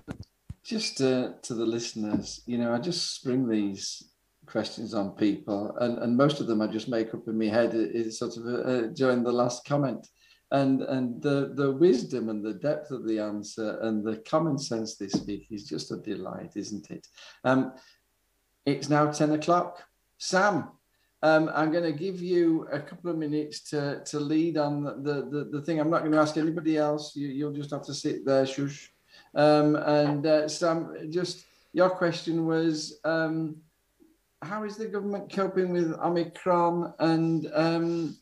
[0.63, 4.11] just uh, to the listeners, you know, I just spring these
[4.45, 7.71] questions on people, and, and most of them I just make up in my head.
[7.73, 10.07] Is sort of uh, during the last comment,
[10.51, 14.95] and and the the wisdom and the depth of the answer and the common sense
[14.95, 17.07] they speak is just a delight, isn't it?
[17.43, 17.73] Um,
[18.65, 19.81] it's now ten o'clock.
[20.21, 20.69] Sam,
[21.23, 25.27] um, I'm going to give you a couple of minutes to to lead on the
[25.31, 25.79] the, the thing.
[25.79, 27.15] I'm not going to ask anybody else.
[27.15, 28.91] You, you'll just have to sit there, shush.
[29.33, 33.57] Um, and uh, Sam, just your question was, um,
[34.43, 38.17] how is the government coping with Omicron and um,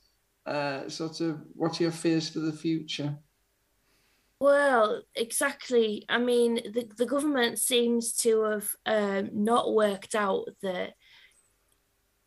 [0.46, 3.14] uh, sort of what are your fears for the future?
[4.40, 6.06] Well, exactly.
[6.08, 10.94] I mean, the, the government seems to have um, not worked out that,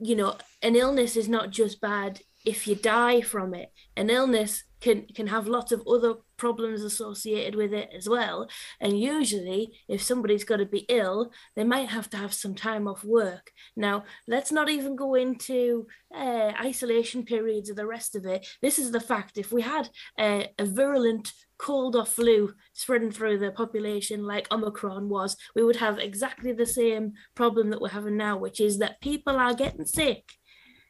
[0.02, 3.72] you know, an illness is not just bad if you die from it.
[3.96, 8.48] An illness can can have lots of other problems associated with it as well.
[8.80, 12.88] And usually, if somebody's got to be ill, they might have to have some time
[12.88, 13.52] off work.
[13.76, 18.44] Now, let's not even go into uh, isolation periods or the rest of it.
[18.60, 19.88] This is the fact if we had
[20.18, 21.32] uh, a virulent
[21.62, 26.66] cold or flu spreading through the population like Omicron was, we would have exactly the
[26.66, 30.24] same problem that we're having now, which is that people are getting sick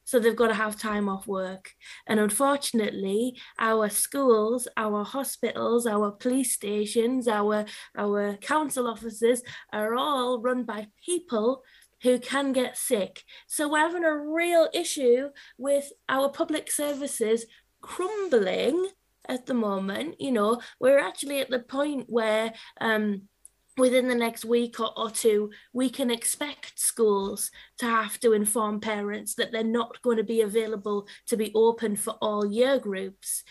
[0.04, 1.70] so they've got to have time off work.
[2.08, 7.66] And unfortunately, our schools, our hospitals, our police stations, our,
[7.96, 9.42] our council offices
[9.72, 11.62] are all run by people
[12.02, 13.22] who can get sick.
[13.46, 17.46] So we're having a real issue with our public services
[17.80, 18.88] crumbling
[19.28, 20.20] at the moment.
[20.20, 23.22] You know, we're actually at the point where um,
[23.76, 28.80] within the next week or, or, two, we can expect schools to have to inform
[28.80, 33.44] parents that they're not going to be available to be open for all year groups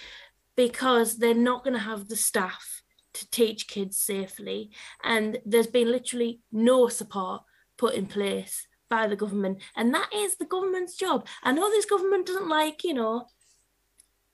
[0.55, 4.71] because they're not going to have the staff to teach kids safely.
[5.03, 7.41] And there's been literally no support
[7.77, 9.61] put in place by the government.
[9.75, 11.25] And that is the government's job.
[11.43, 13.25] I know this government doesn't like, you know,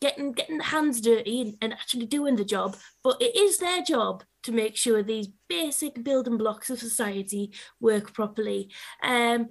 [0.01, 3.81] getting getting the hands dirty and, and actually doing the job, but it is their
[3.81, 8.71] job to make sure these basic building blocks of society work properly.
[9.03, 9.49] Um,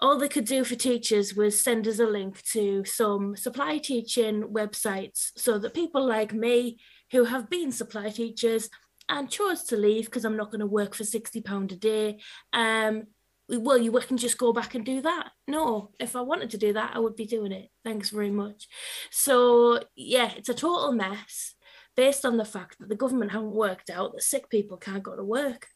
[0.00, 4.42] all they could do for teachers was send us a link to some supply teaching
[4.42, 6.78] websites so that people like me
[7.12, 8.68] who have been supply teachers
[9.08, 12.18] and chose to leave because I'm not going to work for £60 a day
[12.52, 13.04] um,
[13.48, 15.30] well, you can just go back and do that.
[15.46, 17.68] No, if I wanted to do that, I would be doing it.
[17.84, 18.68] Thanks very much.
[19.10, 21.54] So, yeah, it's a total mess
[21.96, 25.14] based on the fact that the government haven't worked out that sick people can't go
[25.14, 25.66] to work.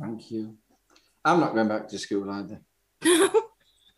[0.00, 0.56] Thank you.
[1.24, 2.60] I'm not going back to school either.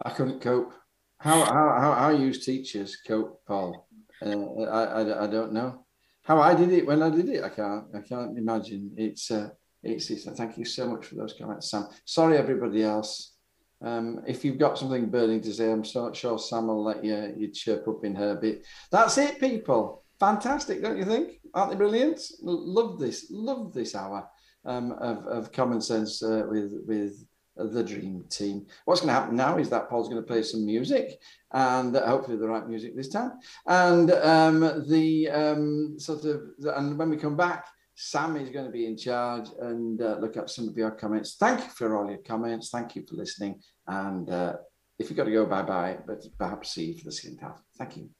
[0.02, 0.72] I couldn't cope.
[1.18, 3.88] How, how, how, how use teachers cope, Paul?
[4.24, 5.84] Uh, I, I, I don't know.
[6.22, 8.92] How I did it when I did it, I can't, I can't imagine.
[8.96, 9.50] It's, uh,
[9.82, 11.86] it's, it's, thank you so much for those comments, Sam.
[12.04, 13.34] Sorry, everybody else.
[13.80, 17.34] Um, if you've got something burning to say, I'm so, sure Sam will let you,
[17.36, 18.66] you chirp up in her bit.
[18.90, 20.04] That's it, people.
[20.18, 21.40] Fantastic, don't you think?
[21.54, 22.20] Aren't they brilliant?
[22.42, 24.28] Love this, love this hour
[24.64, 27.24] um, of, of common sense uh, with with
[27.56, 28.66] the dream team.
[28.84, 31.20] What's going to happen now is that Paul's going to play some music,
[31.52, 33.32] and hopefully the right music this time.
[33.66, 36.42] And um, the um, sort of,
[36.76, 37.66] and when we come back,
[38.00, 41.34] Sam is going to be in charge and uh, look at some of your comments.
[41.34, 42.70] Thank you for all your comments.
[42.70, 43.60] Thank you for listening.
[43.88, 44.52] And uh,
[45.00, 47.60] if you've got to go, bye bye, but perhaps see you for the second half.
[47.76, 48.10] Thank you.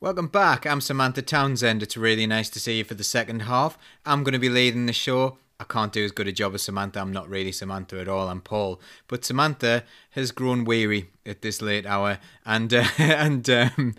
[0.00, 0.66] Welcome back.
[0.66, 1.84] I'm Samantha Townsend.
[1.84, 3.78] It's really nice to see you for the second half.
[4.04, 5.38] I'm going to be leading the show.
[5.60, 7.00] I can't do as good a job as Samantha.
[7.00, 8.28] I'm not really Samantha at all.
[8.28, 8.80] I'm Paul.
[9.06, 13.94] But Samantha has grown weary at this late hour, and uh, and um,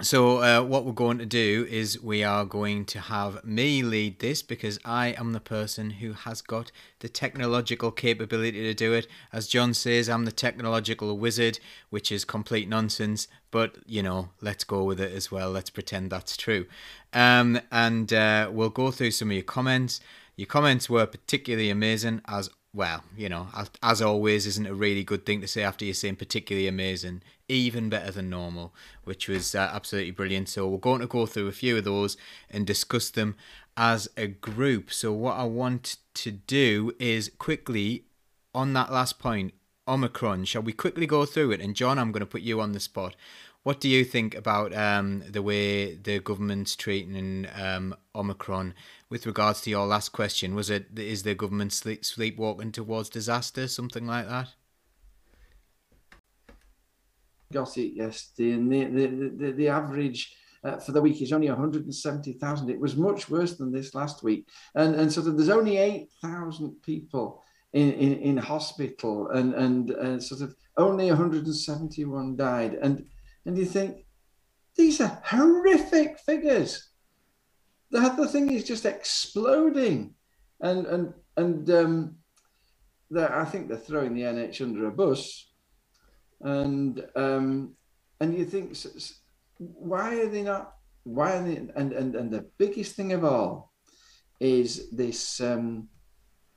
[0.00, 4.18] so uh, what we're going to do is we are going to have me lead
[4.18, 9.06] this because I am the person who has got the technological capability to do it.
[9.32, 13.28] As John says, I'm the technological wizard, which is complete nonsense.
[13.52, 15.50] But you know, let's go with it as well.
[15.50, 16.66] Let's pretend that's true.
[17.12, 20.00] Um, and uh, we'll go through some of your comments.
[20.36, 23.46] Your comments were particularly amazing, as well, you know,
[23.82, 27.88] as always, isn't a really good thing to say after you're saying particularly amazing, even
[27.88, 30.48] better than normal, which was uh, absolutely brilliant.
[30.48, 32.16] So we're going to go through a few of those
[32.50, 33.36] and discuss them
[33.76, 34.92] as a group.
[34.92, 38.04] So what I want to do is quickly
[38.52, 39.54] on that last point,
[39.86, 40.44] Omicron.
[40.46, 41.60] Shall we quickly go through it?
[41.60, 43.14] And John, I'm going to put you on the spot.
[43.62, 48.74] What do you think about um, the way the government's treating um, Omicron
[49.14, 50.56] with regards to your last question?
[50.56, 54.48] Was it is the government sleep, sleepwalking towards disaster, something like that?
[57.52, 57.94] Got it
[58.38, 59.06] and the the
[59.38, 60.34] the, the average.
[60.64, 62.70] Uh, for the week is only 170,000.
[62.70, 66.82] It was much worse than this last week, and and sort of there's only 8,000
[66.82, 67.44] people
[67.74, 73.06] in, in, in hospital, and and uh, sort of only 171 died, and
[73.46, 74.06] and you think
[74.74, 76.93] these are horrific figures.
[77.94, 80.14] The, the thing is just exploding,
[80.60, 82.16] and and and um,
[83.16, 85.48] I think they're throwing the NHS under a bus,
[86.40, 87.76] and um,
[88.18, 88.76] and you think
[89.58, 90.74] why are they not?
[91.04, 91.54] Why are they?
[91.54, 93.72] And and and the biggest thing of all
[94.40, 95.88] is this um,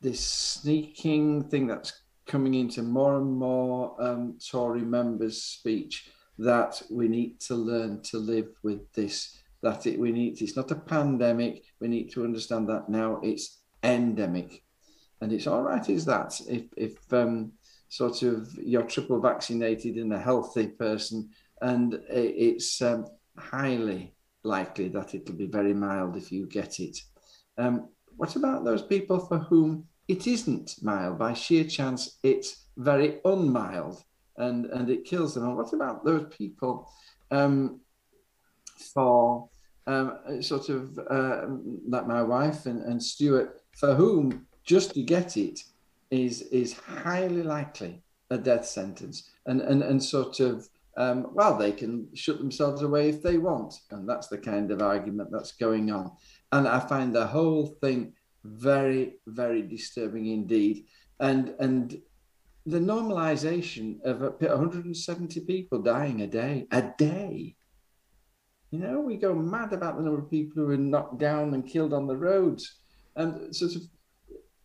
[0.01, 6.09] this sneaking thing that's coming into more and more um, Tory members' speech
[6.39, 9.37] that we need to learn to live with this.
[9.67, 11.53] That it we need it's not a pandemic.
[11.81, 13.45] We need to understand that now it's
[13.83, 14.63] endemic,
[15.19, 15.87] and it's all right.
[15.89, 17.51] Is that if if um,
[17.89, 18.35] sort of
[18.71, 21.29] you're triple vaccinated and a healthy person,
[21.61, 23.05] and it's um,
[23.37, 24.13] highly
[24.43, 26.97] likely that it'll be very mild if you get it.
[27.57, 31.19] Um, what about those people for whom it isn't mild?
[31.19, 34.03] By sheer chance, it's very unmild
[34.37, 35.43] and, and it kills them.
[35.43, 36.89] And what about those people
[37.31, 37.81] um,
[38.93, 39.49] for
[39.87, 41.45] um, sort of uh,
[41.87, 45.63] like my wife and, and Stuart, for whom just to get it
[46.11, 51.71] is is highly likely a death sentence, and and and sort of um, well, they
[51.71, 55.91] can shut themselves away if they want, and that's the kind of argument that's going
[55.91, 56.11] on.
[56.51, 58.13] And I find the whole thing
[58.43, 60.85] very very disturbing indeed,
[61.19, 62.01] and and
[62.65, 67.55] the normalization of 170 people dying a day, a day.
[68.71, 71.65] You know, we go mad about the number of people who are knocked down and
[71.67, 72.79] killed on the roads.
[73.15, 73.83] And sort of,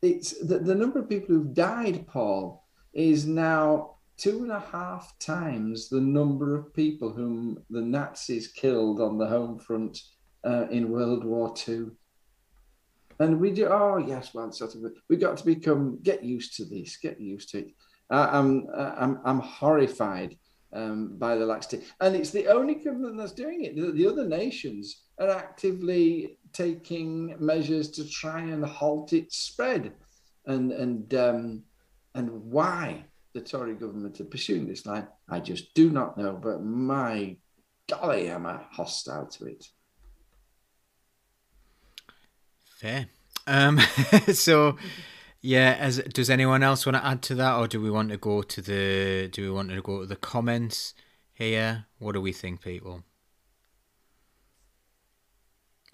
[0.02, 5.16] it's the, the number of people who've died, Paul, is now two and a half
[5.18, 10.00] times the number of people whom the Nazis killed on the home front
[10.44, 11.86] uh, in World War II.
[13.20, 16.64] And we do, oh, yes, well, sort of, we got to become, get used to
[16.64, 17.70] this, get used to it.
[18.10, 20.36] Uh, I'm, I'm, I'm horrified
[20.72, 21.84] um, by the laxity.
[22.00, 23.76] And it's the only government that's doing it.
[23.76, 29.92] The, the, other nations are actively taking measures to try and halt its spread.
[30.46, 31.62] And, and, um,
[32.14, 36.32] and why the Tory government are pursuing this line, I just do not know.
[36.32, 37.36] But my
[37.88, 39.66] golly, am I hostile to it.
[42.64, 43.06] Fair.
[43.46, 43.80] Um,
[44.32, 44.76] so
[45.42, 48.16] yeah, as does anyone else want to add to that, or do we want to
[48.16, 50.94] go to the do we want to go to the comments
[51.34, 51.86] here?
[51.98, 53.02] What do we think, people?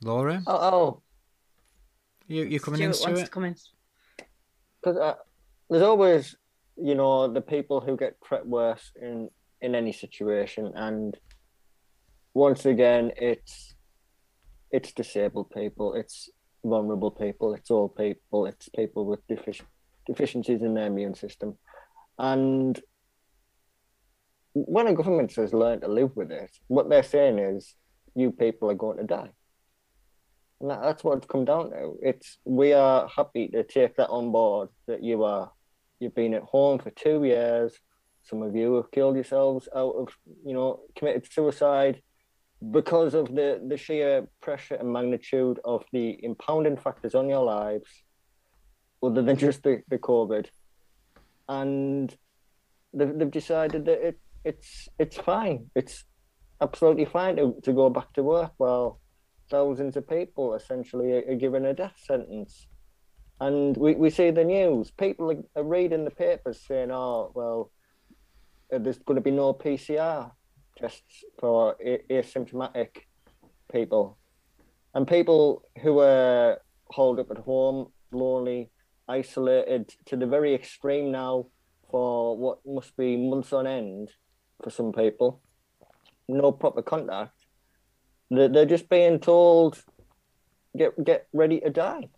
[0.03, 1.03] Laura, Oh, oh
[2.28, 3.57] you you coming in, Stuart wants to come in.
[4.80, 5.14] because uh,
[5.70, 6.36] there's always,
[6.76, 9.30] you know, the people who get treated worse in
[9.62, 11.16] in any situation, and
[12.34, 13.74] once again, it's
[14.70, 16.28] it's disabled people, it's
[16.68, 19.62] vulnerable people, it's all people, it's people with defic-
[20.06, 21.56] deficiencies in their immune system,
[22.18, 22.80] and
[24.66, 27.74] when a government says learn to live with it, what they're saying is,
[28.14, 29.30] you people are going to die.
[30.60, 31.96] And that, that's what it's come down to.
[32.02, 35.52] It's we are happy to take that on board that you are
[36.00, 37.78] you've been at home for two years.
[38.24, 40.08] Some of you have killed yourselves out of
[40.44, 42.02] you know committed suicide
[42.72, 47.88] because of the the sheer pressure and magnitude of the impounding factors on your lives,
[49.02, 50.46] other than just the, the COVID.
[51.48, 52.14] And
[52.92, 55.70] they've, they've decided that it it's it's fine.
[55.74, 56.04] It's
[56.61, 59.00] absolutely fine to, to go back to work while
[59.50, 62.66] thousands of people essentially are, are given a death sentence.
[63.40, 64.90] And we, we see the news.
[64.90, 67.70] People are, are reading the papers saying, oh, well,
[68.68, 70.32] there's going to be no PCR
[70.79, 71.76] tests for
[72.11, 73.07] asymptomatic
[73.70, 74.16] people.
[74.95, 76.61] And people who are
[76.91, 78.70] holed up at home, lonely,
[79.09, 81.47] isolated to the very extreme now
[81.91, 84.11] for what must be months on end
[84.62, 85.41] for some people,
[86.29, 87.33] no proper contact.
[88.31, 89.83] They're just being told,
[90.76, 92.09] get get ready to die.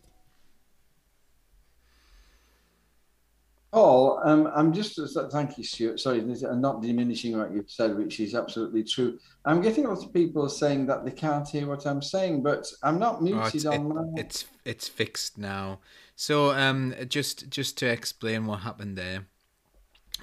[3.72, 4.98] Paul, um, I'm just
[5.30, 6.00] thank you, Stuart.
[6.00, 9.18] Sorry, I'm not diminishing what you've said, which is absolutely true.
[9.44, 12.98] I'm getting lots of people saying that they can't hear what I'm saying, but I'm
[12.98, 14.02] not Oh, muted it's, on my.
[14.16, 15.78] it's it's fixed now.
[16.16, 19.26] So um, just just to explain what happened there.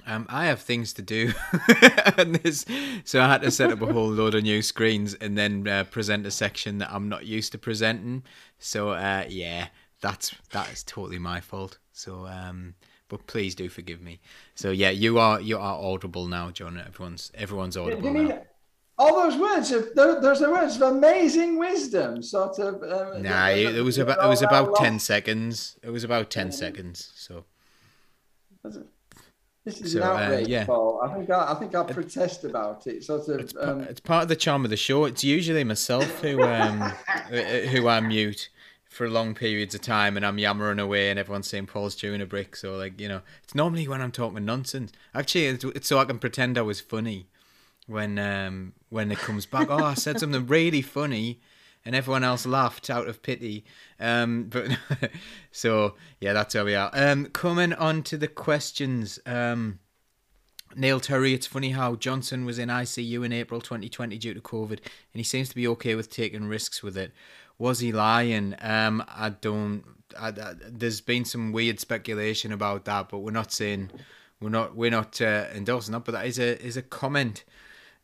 [0.06, 1.32] Um, I have things to do
[2.18, 2.64] on this,
[3.04, 5.84] so I had to set up a whole load of new screens and then uh,
[5.84, 8.22] present a section that I'm not used to presenting.
[8.58, 9.68] So uh, yeah,
[10.02, 11.78] that's that is totally my fault.
[11.92, 12.74] So um,
[13.08, 14.20] but please do forgive me.
[14.54, 16.78] So yeah, you are you are audible now, John.
[16.78, 18.42] Everyone's everyone's audible you mean now.
[18.98, 19.72] all those words?
[19.72, 22.82] Of, those, are words of amazing wisdom, sort of.
[22.82, 25.76] Um, Nah, it, it was about it was about ten seconds.
[25.82, 27.12] It was about ten seconds.
[27.16, 27.44] So.
[29.64, 30.64] This is So, an uh, outrage, yeah.
[30.64, 31.00] Paul.
[31.02, 33.04] I think I, I think I'll protest about it.
[33.04, 33.40] Sort of.
[33.40, 35.04] It's, Um, it's part of the charm of the show.
[35.04, 37.36] It's usually myself who um uh,
[37.70, 38.48] who I mute
[38.98, 42.26] for long periods of time, and I'm yammering away, and everyone's saying Paul's chewing a
[42.26, 42.56] brick.
[42.56, 44.90] So like you know, it's normally when I'm talking nonsense.
[45.14, 47.28] Actually, it's, it's so I can pretend I was funny
[47.86, 49.68] when um when it comes back.
[49.70, 51.40] Oh, I said something really funny.
[51.84, 53.64] And everyone else laughed out of pity.
[54.00, 54.76] Um, but
[55.52, 56.90] so yeah, that's where we are.
[56.92, 59.20] Um, coming on to the questions.
[59.24, 59.78] Um,
[60.74, 64.70] Neil Terry, it's funny how Johnson was in ICU in April 2020 due to COVID,
[64.70, 64.80] and
[65.14, 67.12] he seems to be okay with taking risks with it.
[67.58, 68.54] Was he lying?
[68.60, 69.84] Um, I don't.
[70.18, 73.90] I, I, there's been some weird speculation about that, but we're not saying
[74.40, 76.04] we're not we're not uh, endorsing that.
[76.04, 77.44] But that is a is a comment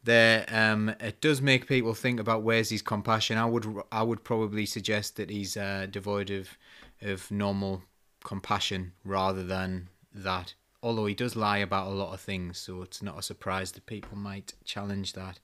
[0.02, 0.44] there.
[0.48, 3.38] Um, it does make people think about where's his compassion.
[3.38, 6.56] I would I would probably suggest that he's uh, devoid of
[7.00, 7.82] of normal
[8.24, 10.54] compassion rather than that.
[10.82, 13.86] Although he does lie about a lot of things, so it's not a surprise that
[13.86, 15.38] people might challenge that.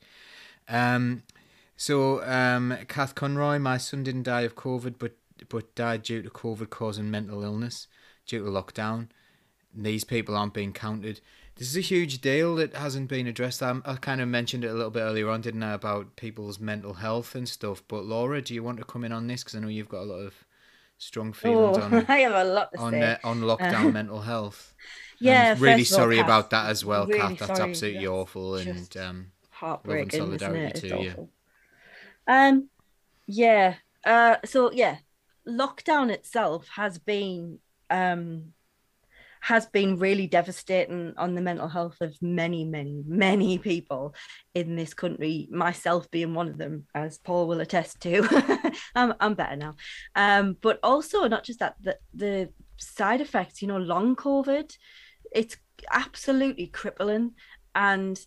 [0.69, 1.23] Um,
[1.81, 5.13] so um, Kath Conroy, my son didn't die of COVID, but
[5.49, 7.89] but died due to COVID causing mental illness
[8.27, 9.09] due to lockdown.
[9.75, 11.23] These people aren't being counted.
[11.57, 13.63] This is a huge deal that hasn't been addressed.
[13.63, 16.59] I, I kind of mentioned it a little bit earlier on, didn't I, about people's
[16.61, 17.83] mental health and stuff.
[17.89, 19.43] But Laura, do you want to come in on this?
[19.43, 20.35] Because I know you've got a lot of
[20.99, 23.03] strong feelings Oh, on I have a lot to on say.
[23.13, 24.75] uh, on lockdown mental health.
[25.19, 27.39] yeah, I'm really of all, sorry Kath, about that as well, really Kath.
[27.39, 27.71] That's sorry.
[27.71, 30.91] absolutely That's awful, and um, heartbreaking, isn't solidarity it?
[30.91, 31.11] To you.
[31.13, 31.31] awful.
[32.31, 32.69] Um,
[33.27, 33.75] yeah.
[34.05, 34.99] Uh, so yeah,
[35.47, 37.59] lockdown itself has been
[37.91, 38.53] um
[39.41, 44.15] has been really devastating on the mental health of many, many, many people
[44.55, 45.49] in this country.
[45.51, 48.73] Myself being one of them, as Paul will attest to.
[48.95, 49.75] I'm I'm better now.
[50.15, 53.61] Um, but also not just that, the the side effects.
[53.61, 54.73] You know, long COVID,
[55.33, 55.57] it's
[55.91, 57.33] absolutely crippling
[57.75, 58.21] and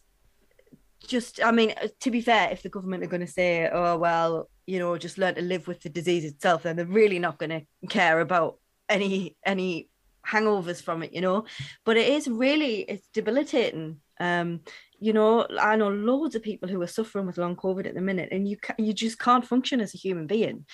[1.08, 3.98] just i mean uh, to be fair if the government are going to say oh
[3.98, 7.38] well you know just learn to live with the disease itself then they're really not
[7.38, 8.58] going to care about
[8.90, 9.90] any any
[10.26, 11.46] hangovers from it you know?
[11.84, 14.00] But it is really it's debilitating.
[14.20, 14.62] Um
[15.04, 18.00] you know i know loads of people who are suffering with long covid at the
[18.00, 20.66] minute and you ca- you just can't function as a human being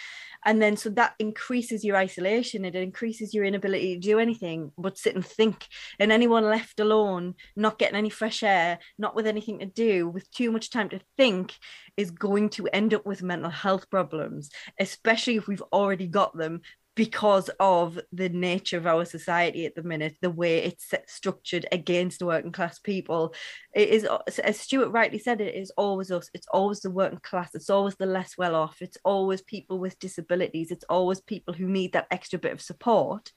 [0.46, 4.98] and then so that increases your isolation it increases your inability to do anything but
[4.98, 5.68] sit and think.
[6.00, 10.30] And anyone left alone not getting any fresh air not with anything to do with
[10.32, 11.54] too much time to think
[11.98, 14.50] is going to end up with mental health problems
[14.80, 16.62] especially if we've already got them
[17.00, 22.22] because of the nature of our society at the minute the way it's structured against
[22.22, 23.34] working class people.
[23.74, 24.06] It is
[24.44, 26.30] as stuart rightly said it is always us.
[26.34, 27.56] It's always the working class.
[27.56, 28.82] It's always the less well off.
[28.82, 30.72] It's always people with disabilities.
[30.72, 33.32] It's always people who need that extra bit of support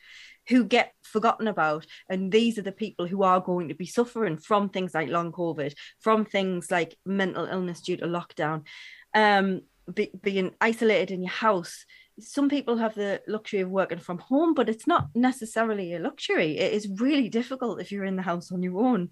[0.48, 1.86] who get forgotten about.
[2.10, 5.30] And these are the people who are going to be suffering from things like long
[5.30, 8.64] covid from things like mental illness due to lockdown.
[9.14, 9.60] Um
[9.92, 11.84] be, being isolated in your house
[12.20, 16.58] some people have the luxury of working from home but it's not necessarily a luxury.
[16.58, 19.10] It is really difficult if you're in the house on your own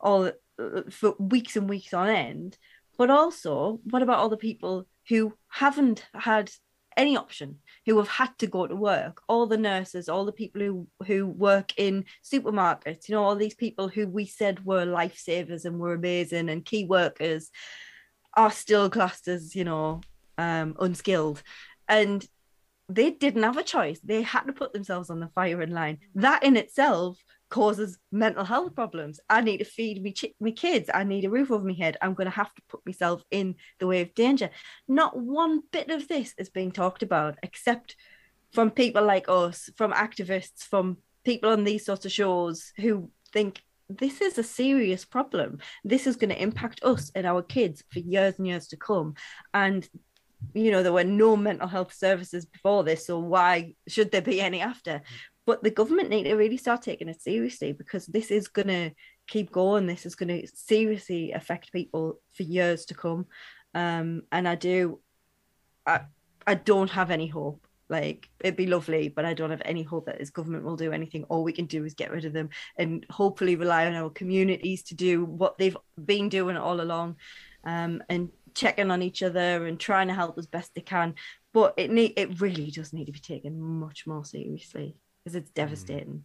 [0.00, 2.58] all uh, for weeks and weeks on end.
[2.98, 6.50] But also what about all the people who haven't had
[6.96, 9.22] any option who have had to go to work?
[9.28, 13.54] All the nurses all the people who who work in supermarkets you know all these
[13.54, 17.50] people who we said were lifesavers and were amazing and key workers
[18.34, 20.00] are still classed as you know
[20.38, 21.42] um unskilled.
[21.88, 22.26] And
[22.90, 24.00] they didn't have a choice.
[24.00, 25.98] They had to put themselves on the firing line.
[26.14, 29.20] That in itself causes mental health problems.
[29.28, 30.90] I need to feed me, chi- me kids.
[30.92, 31.96] I need a roof over my head.
[32.00, 34.50] I'm going to have to put myself in the way of danger.
[34.88, 37.96] Not one bit of this is being talked about except
[38.52, 43.62] from people like us from activists from people on these sorts of shows who think
[43.88, 45.58] this is a serious problem.
[45.84, 49.14] This is going to impact us and our kids for years and years to come.
[49.52, 49.88] And
[50.54, 54.40] you know there were no mental health services before this so why should there be
[54.40, 55.02] any after?
[55.46, 58.92] But the government need to really start taking it seriously because this is going to
[59.26, 59.86] keep going.
[59.86, 63.26] This is going to seriously affect people for years to come.
[63.74, 65.00] Um and i do
[65.86, 66.00] i
[66.46, 67.66] i don't have any hope.
[67.88, 70.92] Like it'd be lovely but i don't have any hope that this government will do
[70.92, 71.24] anything.
[71.24, 74.82] All we can do is get rid of them and hopefully rely on our communities
[74.84, 77.16] to do what they've been doing all along.
[77.64, 81.14] Um, and checking on each other and trying to help as best they can.
[81.52, 85.50] But it need it really does need to be taken much more seriously because it's
[85.50, 86.24] devastating.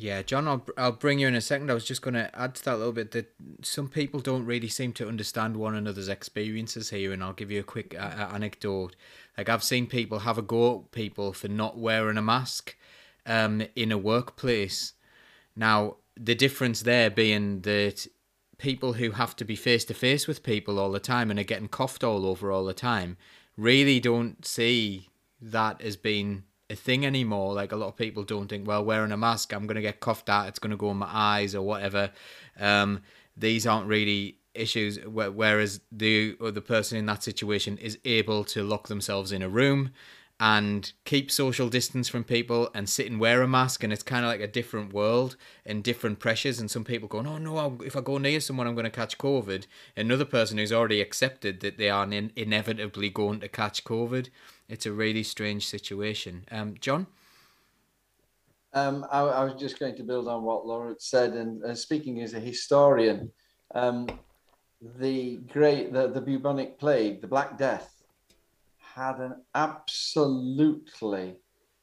[0.00, 1.72] Yeah, John, I'll, I'll bring you in a second.
[1.72, 4.44] I was just going to add to that a little bit that some people don't
[4.46, 8.28] really seem to understand one another's experiences here, and I'll give you a quick uh,
[8.32, 8.94] anecdote.
[9.36, 12.76] Like, I've seen people have a go at people for not wearing a mask
[13.26, 14.92] um, in a workplace.
[15.56, 18.06] Now, the difference there being that
[18.58, 21.44] people who have to be face to face with people all the time and are
[21.44, 23.16] getting coughed all over all the time
[23.56, 25.08] really don't see
[25.40, 27.54] that as being a thing anymore.
[27.54, 30.00] Like a lot of people don't think, well, wearing a mask, I'm going to get
[30.00, 32.10] coughed at, it's going to go in my eyes or whatever.
[32.58, 33.02] Um,
[33.36, 34.98] these aren't really issues.
[35.04, 39.90] Whereas the other person in that situation is able to lock themselves in a room
[40.40, 44.24] and keep social distance from people and sit and wear a mask and it's kind
[44.24, 45.36] of like a different world
[45.66, 48.66] and different pressures and some people going oh no I'll- if i go near someone
[48.68, 49.66] i'm going to catch covid.
[49.96, 54.28] Another person who's already accepted that they are in- inevitably going to catch covid.
[54.68, 56.44] It's a really strange situation.
[56.52, 57.08] Um john?
[58.74, 62.20] Um, I, I was just going to build on what Laura said, and uh, speaking
[62.20, 63.32] as a historian,
[63.74, 64.06] um,
[64.98, 67.97] the great the, the bubonic plague, the Black Death,
[68.98, 71.36] had an absolutely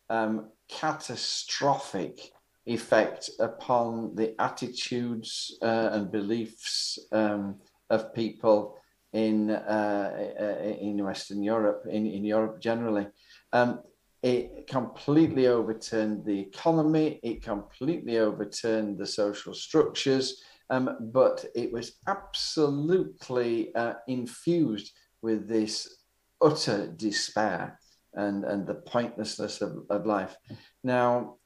[0.10, 2.32] um, catastrophic
[2.66, 7.56] effect upon the attitudes uh, and beliefs um,
[7.90, 8.76] of people
[9.14, 13.08] in uh, uh, in Western Europe, in, in Europe generally.
[13.54, 13.80] Um,
[14.22, 22.00] it completely overturned the economy, it completely overturned the social structures, um, but it was
[22.08, 26.05] absolutely uh, infused with this
[26.46, 27.80] utter despair
[28.14, 30.36] and, and the pointlessness of, of life.
[30.84, 31.38] Now,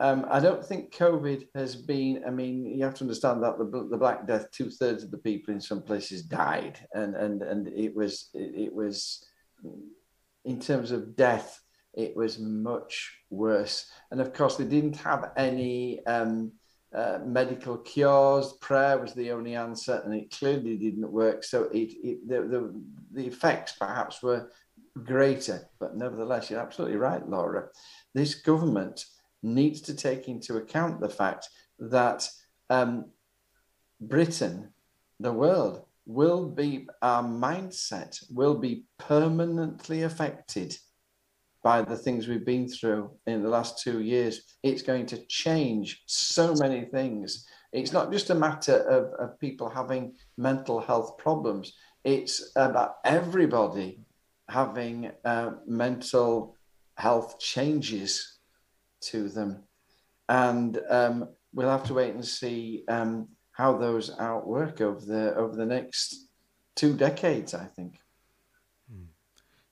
[0.00, 2.22] um, I don't think COVID has been.
[2.26, 5.18] I mean, you have to understand that the, the Black Death, two thirds of the
[5.18, 9.24] people in some places died, and and and it was it, was
[10.44, 11.60] in terms of death,
[11.94, 13.90] it was much worse.
[14.12, 16.52] And of course, they didn't have any um,
[16.94, 18.54] uh, medical cures.
[18.60, 21.44] Prayer was the only answer, and it clearly didn't work.
[21.44, 22.82] So it, it the, the
[23.12, 24.50] the effects perhaps were
[25.04, 27.68] greater, but nevertheless, you're absolutely right, Laura.
[28.14, 29.04] This government
[29.42, 31.48] needs to take into account the fact
[31.78, 32.28] that
[32.70, 33.06] um,
[34.00, 34.72] Britain,
[35.20, 40.76] the world, will be our mindset will be permanently affected
[41.68, 44.56] by the things we've been through in the last two years.
[44.62, 47.46] It's going to change so many things.
[47.74, 51.74] It's not just a matter of, of people having mental health problems,
[52.04, 54.00] it's about everybody
[54.48, 56.56] having uh, mental
[56.96, 58.38] health changes
[59.10, 59.62] to them.
[60.30, 65.54] And um, we'll have to wait and see um, how those outwork over the over
[65.54, 66.28] the next
[66.76, 68.00] two decades, I think.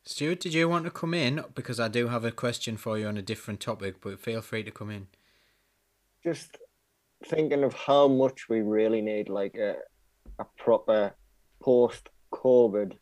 [0.08, 1.44] Stuart, did you want to come in?
[1.54, 4.62] Because I do have a question for you on a different topic, but feel free
[4.62, 5.08] to come in.
[6.22, 6.58] Just
[7.24, 9.74] thinking of how much we really need like a,
[10.38, 11.12] a proper
[11.60, 12.92] post COVID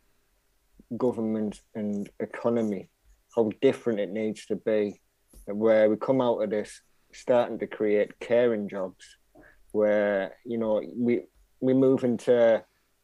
[0.97, 2.89] government and economy,
[3.37, 4.99] how different it needs to be
[5.47, 6.81] where we come out of this
[7.13, 9.05] starting to create caring jobs
[9.73, 11.21] where you know we
[11.61, 12.63] we move into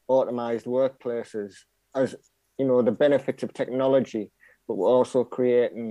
[0.09, 1.53] automated workplaces
[1.95, 2.15] as
[2.61, 4.25] you know the benefits of technology
[4.67, 5.89] but we're also creating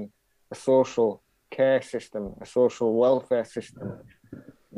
[0.52, 1.10] a social
[1.58, 3.88] care system a social welfare system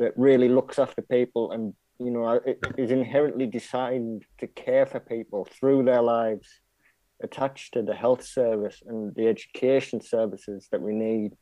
[0.00, 5.00] that really looks after people and you know it is inherently designed to care for
[5.14, 6.48] people through their lives
[7.26, 11.32] attached to the health service and the education services that we need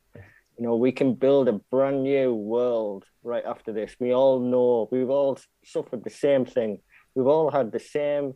[0.60, 3.96] you know, we can build a brand new world right after this.
[3.98, 6.80] We all know we've all suffered the same thing.
[7.14, 8.34] We've all had the same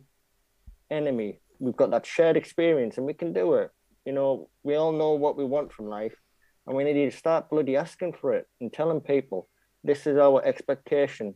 [0.89, 1.39] enemy.
[1.59, 3.71] We've got that shared experience and we can do it.
[4.05, 6.15] You know, we all know what we want from life
[6.67, 9.49] and we need to start bloody asking for it and telling people
[9.83, 11.35] this is our expectation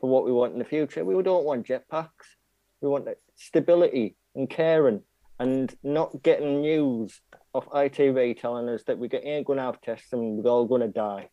[0.00, 1.04] for what we want in the future.
[1.04, 2.36] We don't want jetpacks.
[2.80, 5.02] We want stability and caring
[5.38, 7.20] and not getting news
[7.52, 10.82] off ITV telling us that we ain't going to have tests and we're all going
[10.82, 11.28] to die.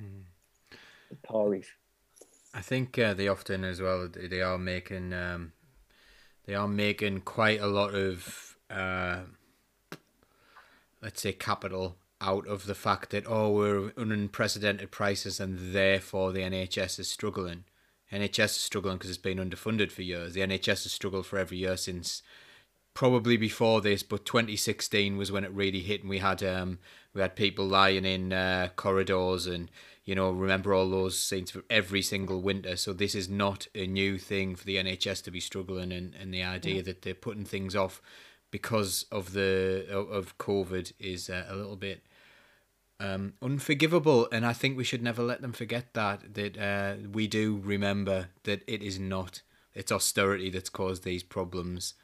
[0.00, 0.24] Mm.
[1.28, 1.68] Tories.
[2.52, 5.52] I think uh, they often as well they are making um,
[6.46, 9.20] they are making quite a lot of uh,
[11.02, 16.40] let's say capital out of the fact that oh we're unprecedented prices and therefore the
[16.40, 17.64] NHS is struggling.
[18.12, 20.34] NHS is struggling because it's been underfunded for years.
[20.34, 22.22] The NHS has struggled for every year since
[22.94, 26.78] probably before this, but 2016 was when it really hit, and we had um
[27.12, 29.70] we had people lying in uh, corridors, and
[30.04, 32.76] you know remember all those scenes for every single winter.
[32.76, 36.32] So this is not a new thing for the NHS to be struggling, and and
[36.32, 36.82] the idea yeah.
[36.82, 38.00] that they're putting things off
[38.50, 42.02] because of the of COVID is uh, a little bit.
[43.00, 47.26] Um, unforgivable, and I think we should never let them forget that that uh, we
[47.26, 49.42] do remember that it is not
[49.74, 51.94] it's austerity that's caused these problems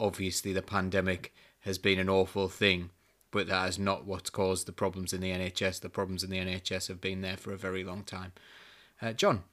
[0.00, 2.90] obviously the pandemic has been an awful thing,
[3.30, 5.80] but that is not what's caused the problems in the NHS.
[5.80, 8.32] The problems in the NHS have been there for a very long time.
[9.00, 9.44] Uh, John.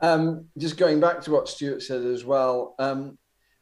[0.00, 2.74] Um, just going back to what Stuart said as well.
[2.78, 3.18] Um,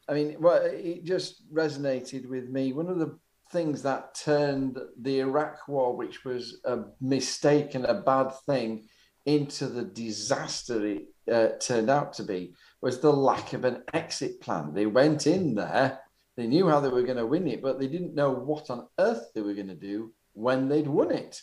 [0.07, 2.73] I mean, well, it just resonated with me.
[2.73, 3.17] One of the
[3.51, 8.87] things that turned the Iraq War, which was a mistake and a bad thing,
[9.25, 14.41] into the disaster it uh, turned out to be, was the lack of an exit
[14.41, 14.73] plan.
[14.73, 15.99] They went in there,
[16.39, 18.87] they knew how they were going to win it, but they didn't know what on
[18.99, 21.41] earth they were going to do when they'd won it.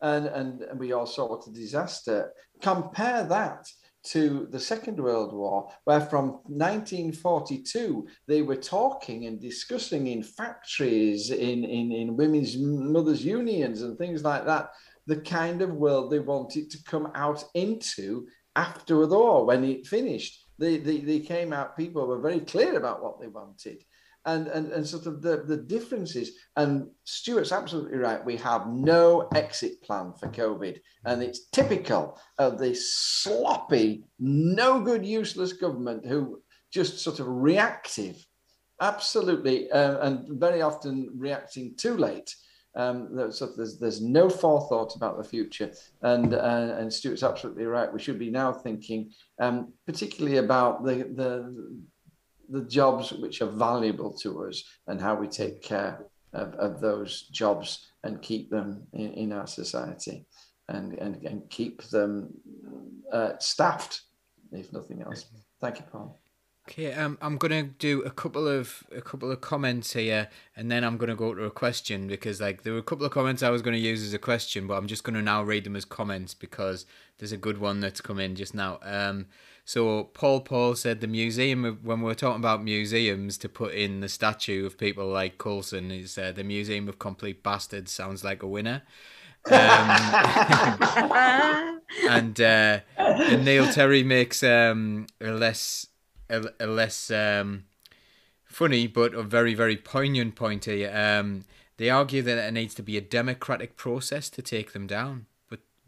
[0.00, 2.32] And, and, and we all saw what a disaster.
[2.62, 3.66] Compare that
[4.04, 11.30] to the Second World War, where from 1942 they were talking and discussing in factories,
[11.30, 14.70] in, in, in women's mothers' unions, and things like that,
[15.06, 18.26] the kind of world they wanted to come out into
[18.56, 22.76] after the war when it finished They, they, they came out, people were very clear
[22.76, 23.84] about what they wanted.
[24.32, 26.28] And, and, and sort of the, the differences.
[26.60, 26.72] And
[27.04, 28.22] Stuart's absolutely right.
[28.32, 30.76] We have no exit plan for COVID.
[31.08, 32.80] And it's typical of this
[33.22, 38.16] sloppy, no good, useless government who just sort of reactive,
[38.80, 40.14] absolutely, uh, and
[40.46, 42.30] very often reacting too late.
[42.74, 45.70] Um, so there's there's no forethought about the future,
[46.02, 47.92] and uh, and Stuart's absolutely right.
[47.92, 49.10] We should be now thinking,
[49.40, 51.32] um, particularly about the the
[52.48, 57.22] the jobs which are valuable to us and how we take care of, of those
[57.28, 60.26] jobs and keep them in, in our society,
[60.68, 62.30] and and and keep them
[63.12, 64.02] uh, staffed,
[64.52, 65.26] if nothing else.
[65.60, 66.20] Thank you, Paul.
[66.68, 70.84] Okay, um, I'm gonna do a couple of a couple of comments here, and then
[70.84, 73.48] I'm gonna go to a question because like there were a couple of comments I
[73.48, 76.34] was gonna use as a question, but I'm just gonna now read them as comments
[76.34, 76.84] because
[77.16, 78.78] there's a good one that's come in just now.
[78.82, 79.28] Um,
[79.68, 83.74] so Paul Paul said the museum of, when we were talking about museums to put
[83.74, 88.24] in the statue of people like Colston is uh, the museum of complete bastards sounds
[88.24, 88.80] like a winner.
[89.44, 89.52] Um,
[92.08, 95.88] and, uh, and Neil Terry makes um, a less
[96.30, 97.64] a, a less um,
[98.46, 100.90] funny but a very very poignant point here.
[100.94, 101.44] Um,
[101.76, 105.26] they argue that it needs to be a democratic process to take them down.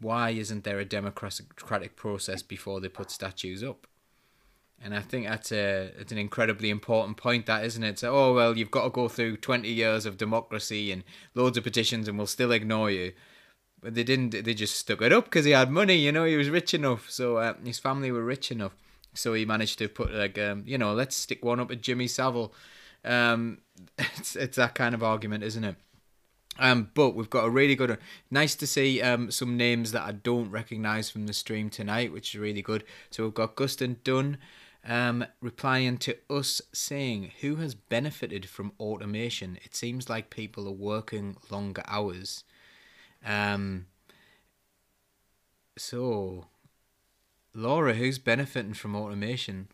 [0.01, 3.87] Why isn't there a democratic process before they put statues up?
[4.83, 7.99] And I think that's a it's an incredibly important point, that isn't it?
[7.99, 11.03] So, oh well, you've got to go through twenty years of democracy and
[11.35, 13.13] loads of petitions, and we'll still ignore you.
[13.79, 14.31] But they didn't.
[14.31, 15.95] They just stuck it up because he had money.
[15.95, 17.11] You know, he was rich enough.
[17.11, 18.75] So uh, his family were rich enough.
[19.13, 22.07] So he managed to put like um, you know, let's stick one up at Jimmy
[22.07, 22.51] Savile.
[23.05, 23.59] Um,
[23.99, 25.75] it's it's that kind of argument, isn't it?
[26.61, 27.99] Um, but we've got a really good one.
[28.29, 32.35] Nice to see um, some names that I don't recognise from the stream tonight, which
[32.35, 32.83] is really good.
[33.09, 34.37] So we've got Gustin Dunn
[34.87, 39.57] um, replying to us saying, Who has benefited from automation?
[39.65, 42.43] It seems like people are working longer hours.
[43.25, 43.87] Um,
[45.79, 46.45] so
[47.55, 49.69] Laura, who's benefiting from automation?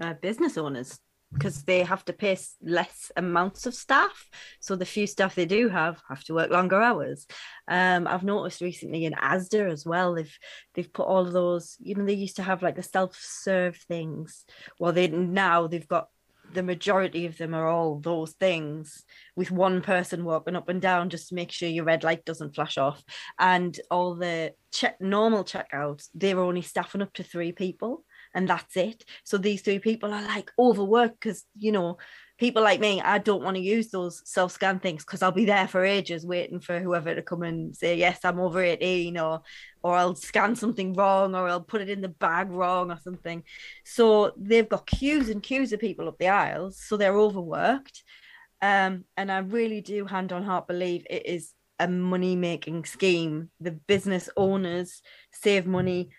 [0.00, 1.00] Uh, business owners
[1.34, 4.28] because they have to pay less amounts of staff.
[4.60, 7.26] So the few staff they do have have to work longer hours.
[7.68, 10.38] Um, I've noticed recently in ASDA as well, they've
[10.74, 11.76] they've put all of those.
[11.80, 14.44] You know, they used to have like the self-serve things.
[14.78, 16.08] Well, they now they've got
[16.52, 19.04] the majority of them are all those things
[19.34, 22.54] with one person walking up and down just to make sure your red light doesn't
[22.54, 23.02] flash off
[23.38, 28.04] and all the check normal checkouts they're only staffing up to three people
[28.34, 31.96] and that's it so these three people are like overworked because you know
[32.38, 35.44] people like me, I don't want to use those self scan things because I'll be
[35.44, 39.42] there for ages waiting for whoever to come and say, yes, I'm over 18 or,
[39.82, 43.44] or I'll scan something wrong or I'll put it in the bag wrong or something.
[43.84, 46.82] So they've got queues and queues of people up the aisles.
[46.84, 48.02] So they're overworked.
[48.60, 53.50] Um, and I really do hand on heart believe it is a money making scheme.
[53.60, 55.02] The business owners
[55.32, 56.10] save money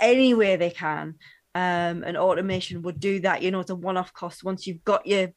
[0.00, 1.16] any way they can
[1.54, 3.42] um, and automation would do that.
[3.42, 4.44] You know, it's a one-off cost.
[4.44, 5.28] Once you've got your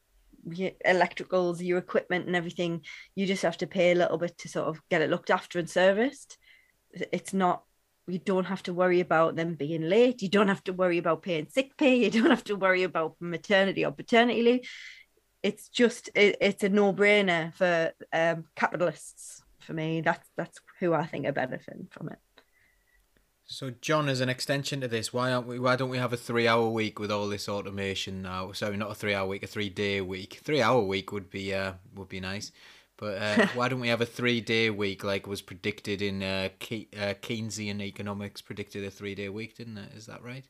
[0.50, 2.82] your electricals, your equipment, and everything.
[3.14, 5.58] You just have to pay a little bit to sort of get it looked after
[5.58, 6.38] and serviced.
[6.92, 7.62] It's not.
[8.06, 10.20] You don't have to worry about them being late.
[10.20, 11.96] You don't have to worry about paying sick pay.
[11.96, 14.70] You don't have to worry about maternity or paternity leave.
[15.42, 19.42] It's just it, it's a no brainer for um, capitalists.
[19.60, 22.18] For me, that's that's who I think are benefiting from it.
[23.46, 25.58] So, John, as an extension to this, why aren't we?
[25.58, 28.52] Why don't we have a three-hour week with all this automation now?
[28.52, 30.40] Sorry, not a three-hour week, a three-day week.
[30.42, 32.52] Three-hour week would be uh would be nice,
[32.96, 36.88] but uh, why don't we have a three-day week like was predicted in uh, Ke-
[36.96, 38.40] uh, Keynesian economics?
[38.40, 39.92] Predicted a three-day week, didn't it?
[39.94, 40.44] Is that right?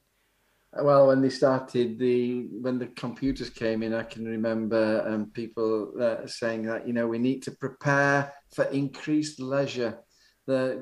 [0.73, 5.93] Well, when they started the when the computers came in, I can remember um, people
[6.01, 9.99] uh, saying that you know we need to prepare for increased leisure
[10.47, 10.73] the,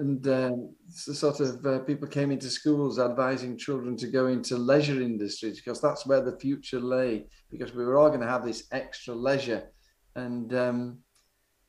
[0.00, 0.50] and uh,
[0.90, 5.80] sort of uh, people came into schools advising children to go into leisure industries because
[5.80, 9.70] that's where the future lay because we were all going to have this extra leisure.
[10.16, 10.98] And um,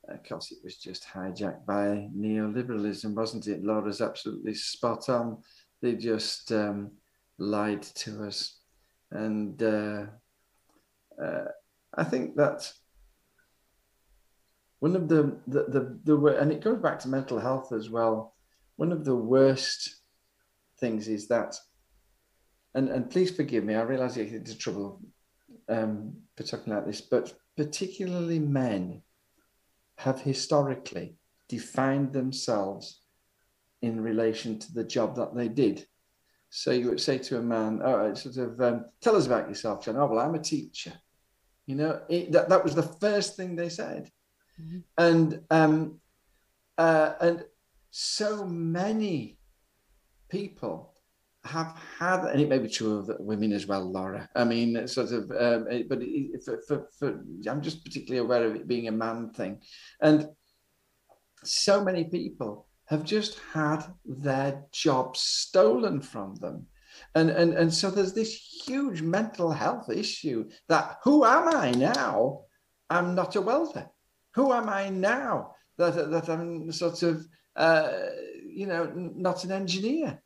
[0.09, 3.63] of course it was just hijacked by neoliberalism wasn't it?
[3.63, 5.37] Laura's absolutely spot on.
[5.81, 6.91] They just um,
[7.37, 8.59] lied to us.
[9.11, 10.05] And uh,
[11.23, 11.45] uh
[11.95, 12.67] i think that
[14.83, 18.35] one of the the, the the and it goes back to mental health as well.
[18.75, 20.01] One of the worst
[20.77, 21.55] things is that,
[22.75, 24.99] and and please forgive me, I realise I get into trouble
[25.69, 29.01] um, for talking like this, but particularly men
[29.99, 31.15] have historically
[31.47, 32.99] defined themselves
[33.81, 35.87] in relation to the job that they did.
[36.49, 39.47] So you would say to a man, all right, sort of, um, tell us about
[39.47, 39.95] yourself, John.
[39.95, 40.93] Oh, well, I'm a teacher.
[41.67, 44.11] You know, it, that, that was the first thing they said.
[44.59, 44.83] Mhm.
[44.97, 46.01] And, um,
[46.77, 47.45] uh, and
[47.91, 49.37] so many
[50.29, 50.93] people
[51.43, 54.29] have had, and it may be true of women as well, Laura.
[54.35, 58.55] I mean, sort of, um, but it, for, for, for, I'm just particularly aware of
[58.55, 59.61] it being a man thing.
[60.01, 60.29] And
[61.43, 66.67] so many people have just had their jobs stolen from them.
[67.15, 68.33] And, and, and so there's this
[68.65, 72.41] huge mental health issue that who am I now?
[72.89, 73.89] I'm not a welder.
[74.35, 77.91] Who am I now that, that I'm sort of, uh,
[78.45, 80.21] you know, not an engineer?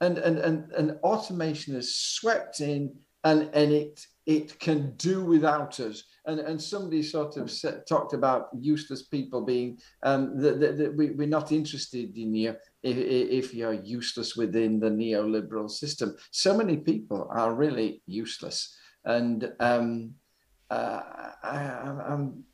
[0.00, 2.94] And, and, and, and automation has swept in
[3.24, 6.02] and, and it, it can do without us.
[6.26, 11.28] And, and somebody sort of said, talked about useless people being um, that, we, we're
[11.28, 16.16] not interested in you if, if you're useless within the neoliberal system.
[16.30, 18.76] So many people are really useless.
[19.04, 20.14] And um,
[20.70, 21.00] uh,
[21.42, 21.58] I,
[22.08, 22.44] I'm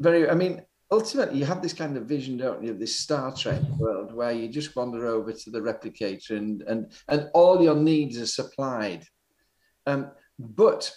[0.00, 3.34] very, I mean, ultimately you have this kind of vision, don't you, of this Star
[3.34, 7.76] Trek world where you just wander over to the replicator and, and, and all your
[7.76, 9.04] needs are supplied.
[9.86, 10.92] Um, but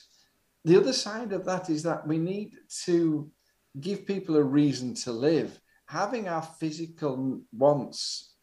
[0.65, 2.56] the other side of that is that we need
[2.86, 3.32] to
[3.80, 5.60] give people a reason to live.
[5.88, 8.34] Having our physical wants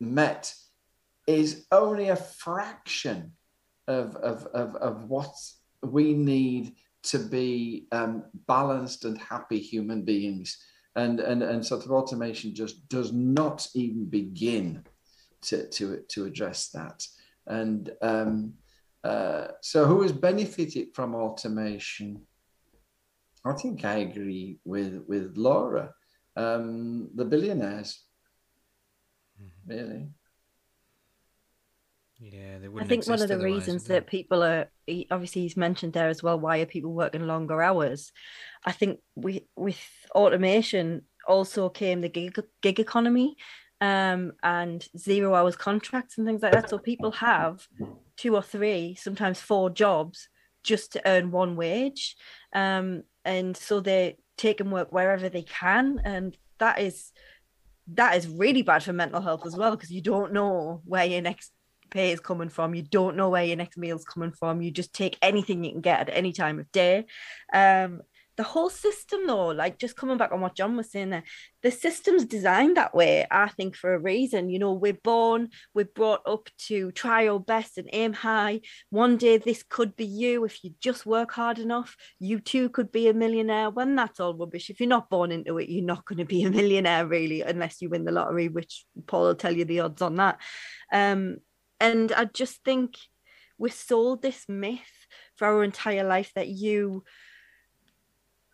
[0.00, 0.54] met
[1.26, 3.32] is only a fraction
[3.86, 5.34] of, of, of, of what
[5.82, 6.74] we need
[7.04, 10.58] to be um, balanced and happy human beings.
[10.96, 14.84] And, and, and sort of automation just does not even begin
[15.42, 17.06] to, to, to address that.
[17.46, 18.54] And um,
[19.04, 22.22] uh, so, who has benefited from automation?
[23.44, 25.94] I think I agree with with Laura.
[26.36, 28.04] Um, the billionaires,
[29.66, 30.08] really.
[32.18, 34.66] Yeah, they I wouldn't think one of the reasons that people are
[35.10, 38.12] obviously he's mentioned there as well why are people working longer hours?
[38.64, 39.80] I think we with
[40.14, 43.36] automation also came the gig, gig economy
[43.80, 46.70] um, and zero hours contracts and things like that.
[46.70, 47.66] So people have
[48.16, 50.28] two or three sometimes four jobs
[50.64, 52.16] just to earn one wage.
[52.52, 56.00] Um, and so they take and work wherever they can.
[56.04, 57.12] And that is
[57.94, 61.22] that is really bad for mental health as well because you don't know where your
[61.22, 61.52] next
[61.90, 62.74] pay is coming from.
[62.74, 64.62] You don't know where your next meal's coming from.
[64.62, 67.06] You just take anything you can get at any time of day.
[67.52, 68.02] Um,
[68.38, 71.24] the whole system, though, like just coming back on what John was saying there,
[71.64, 74.48] the system's designed that way, I think, for a reason.
[74.48, 78.60] You know, we're born, we're brought up to try our best and aim high.
[78.90, 80.44] One day, this could be you.
[80.44, 83.70] If you just work hard enough, you too could be a millionaire.
[83.70, 86.44] When that's all rubbish, if you're not born into it, you're not going to be
[86.44, 90.00] a millionaire, really, unless you win the lottery, which Paul will tell you the odds
[90.00, 90.38] on that.
[90.92, 91.38] Um,
[91.80, 92.96] and I just think
[93.58, 95.06] we're sold this myth
[95.36, 97.04] for our entire life that you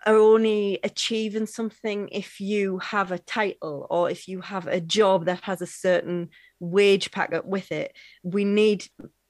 [0.07, 5.27] are only achieving something if you have a title or if you have a job
[5.27, 6.29] that has a certain
[6.61, 7.97] wage packet with it.
[8.23, 8.87] We need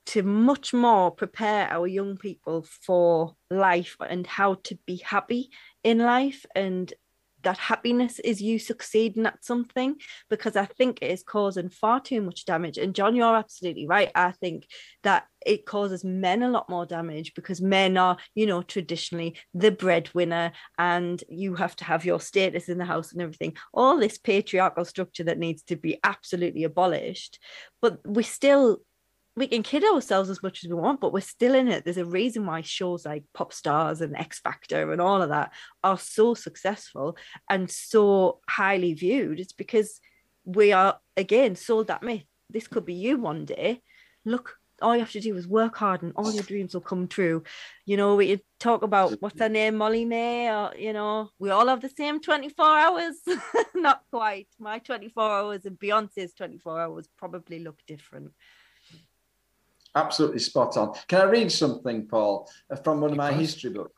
[0.07, 5.51] to much more prepare our young people for life and how to be happy
[5.83, 6.93] in life and
[7.45, 9.97] that happiness is you succeeding at something
[10.29, 12.79] because I think it is causing far too much damage.
[12.79, 14.11] And John, you're absolutely right.
[14.15, 14.67] I think
[15.03, 19.71] that it causes men a lot more damage because men are, you know, traditionally the
[19.71, 23.57] breadwinner and you have to have your status in the house and everything.
[23.73, 27.39] All this patriarchal structure that needs to be absolutely abolished.
[27.81, 28.81] But we still
[29.37, 31.85] we can kid ourselves as much as we want, but we're still in it.
[31.85, 35.53] There's a reason why shows like Pop Stars and X Factor and all of that
[35.83, 37.17] are so successful
[37.51, 39.41] and so highly viewed.
[39.41, 40.01] It's because
[40.45, 42.25] we are again sold that myth.
[42.49, 43.83] This could be you one day.
[44.25, 47.09] Look, all you have to do is work hard and all your dreams will come
[47.09, 47.43] true.
[47.87, 51.81] You know, we talk about what's her name, Molly-Mae, or you know, we all have
[51.81, 53.17] the same 24 hours.
[53.75, 54.49] Not quite.
[54.61, 58.33] My 24 hours and Beyonce's 24 hours probably look different.
[59.95, 60.95] Absolutely spot on.
[61.09, 63.93] Can I read something, Paul, uh, from one of my history books?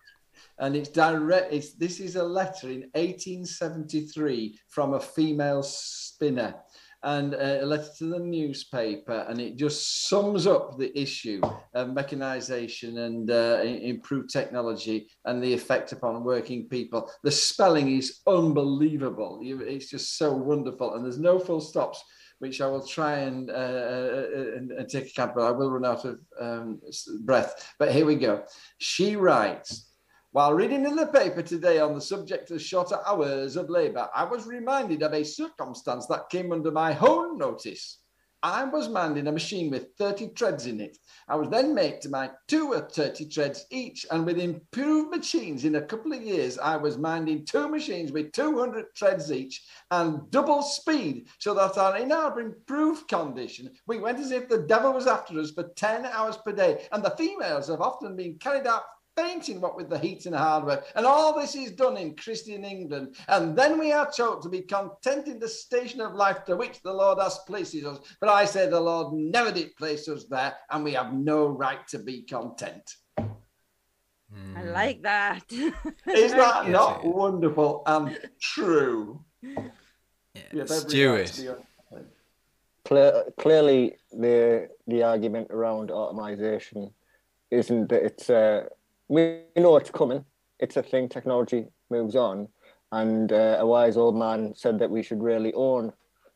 [0.59, 1.53] And it's direct.
[1.53, 6.55] It's, this is a letter in 1873 from a female spinner,
[7.03, 11.41] and uh, a letter to the newspaper, and it just sums up the issue
[11.75, 17.11] of mechanization and uh, improved technology and the effect upon working people.
[17.23, 19.41] The spelling is unbelievable.
[19.43, 22.03] It's just so wonderful, and there's no full stops
[22.39, 24.27] which I will try and, uh, uh,
[24.57, 26.81] and, and take account, but I will run out of um,
[27.21, 27.75] breath.
[27.79, 28.45] But here we go.
[28.79, 29.93] She writes,
[30.33, 34.25] while reading in the paper today on the subject of shorter hours of labour, I
[34.25, 38.01] was reminded of a circumstance that came under my own notice.
[38.43, 40.99] I was minding a machine with 30 treads in it.
[41.29, 44.07] I was then made to mind two or 30 treads each.
[44.11, 48.33] And with improved machines in a couple of years, I was minding two machines with
[48.33, 54.19] 200 treads each and double speed so that our, in our improved condition, we went
[54.19, 56.87] as if the devil was after us for 10 hours per day.
[56.93, 58.83] And the females have often been carried out
[59.17, 60.87] fainting what with the heat and hard work.
[60.95, 63.17] And all this is done in Christian England.
[63.29, 66.83] And then we are told to be content in the station of life to which
[66.83, 67.99] the Lord has placed us.
[68.21, 71.87] But I say the Lord never did place us there, and we have no right
[71.89, 72.97] to be content.
[74.55, 75.45] I like that.
[75.51, 79.25] Is that not wonderful and true?
[79.43, 79.71] You
[80.61, 81.65] have every Stuart.
[82.85, 86.91] be clearly, the the argument around automation
[87.51, 88.69] isn't that it's uh,
[89.09, 90.25] we know it's coming.
[90.59, 91.09] It's a thing.
[91.09, 92.49] Technology moves on,
[92.93, 95.93] and uh, a wise old man said that we should really own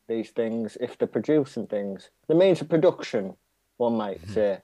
[0.07, 2.09] these things if they're producing things.
[2.27, 3.35] The means of production,
[3.77, 4.59] one might say.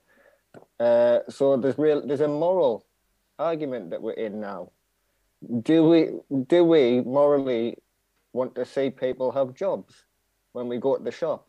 [0.79, 2.85] Uh, so there's real there's a moral
[3.39, 4.71] argument that we're in now.
[5.61, 6.09] Do we
[6.47, 7.77] do we morally
[8.33, 10.05] want to see people have jobs
[10.53, 11.47] when we go to the shop?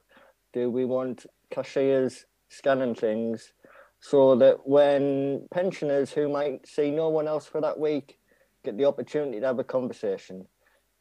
[0.53, 3.53] Do we want cashiers scanning things
[4.01, 8.19] so that when pensioners who might see no one else for that week
[8.65, 10.47] get the opportunity to have a conversation?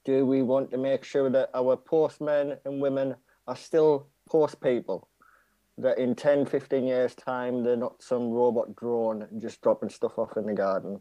[0.05, 3.15] Do we want to make sure that our postmen and women
[3.47, 5.09] are still post people?
[5.77, 10.35] That in 10, 15 years' time, they're not some robot drone just dropping stuff off
[10.37, 10.99] in the garden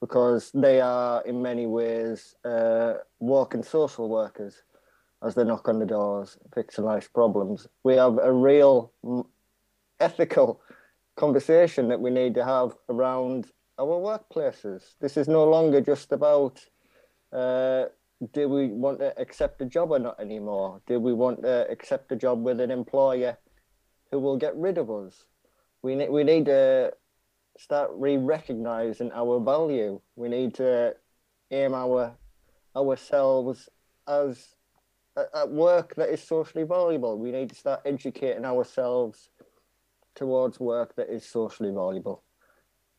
[0.00, 4.62] because they are, in many ways, uh, walking social workers
[5.22, 7.66] as they knock on the doors, fixing life's problems.
[7.82, 8.92] We have a real
[9.98, 10.60] ethical
[11.16, 13.46] conversation that we need to have around
[13.78, 14.94] our workplaces.
[15.00, 16.64] This is no longer just about
[17.32, 17.86] uh,
[18.32, 20.80] do we want to accept a job or not anymore?
[20.86, 23.36] Do we want to accept a job with an employer
[24.10, 25.24] who will get rid of us?
[25.82, 26.92] We need we need to
[27.58, 30.00] start re-recognizing our value.
[30.16, 30.94] We need to
[31.50, 32.16] aim our
[32.74, 33.68] ourselves
[34.06, 34.56] as
[35.16, 37.18] at- at work that is socially valuable.
[37.18, 39.30] We need to start educating ourselves
[40.16, 42.22] towards work that is socially valuable.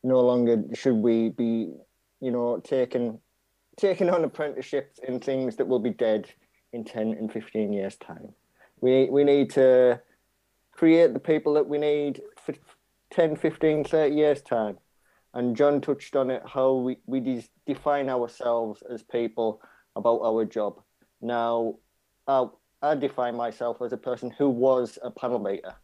[0.02, 1.72] No longer should we be,
[2.20, 3.18] you know, taking
[3.76, 6.28] taking on apprenticeships in things that will be dead
[6.72, 8.32] in 10 and 15 years time.
[8.80, 10.00] We we need to
[10.72, 12.54] create the people that we need for
[13.10, 14.78] 10, 15, 30 years time.
[15.34, 19.60] And John touched on it how we, we de- define ourselves as people
[19.96, 20.80] about our job.
[21.20, 21.76] Now,
[22.26, 22.46] I,
[22.80, 25.74] I define myself as a person who was a panel beater.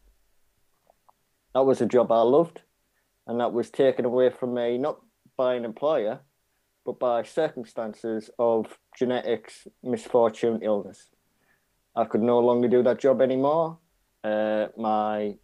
[1.55, 2.63] That was a job I loved,
[3.27, 4.99] and that was taken away from me not
[5.37, 6.19] by an employer,
[6.85, 11.11] but by circumstances of genetics, misfortune, illness.
[11.95, 13.77] I could no longer do that job anymore.
[14.21, 15.37] Uh, my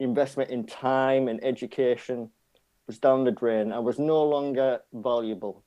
[0.00, 2.30] investment in time and education
[2.86, 3.70] was down the drain.
[3.70, 5.62] I was no longer valuable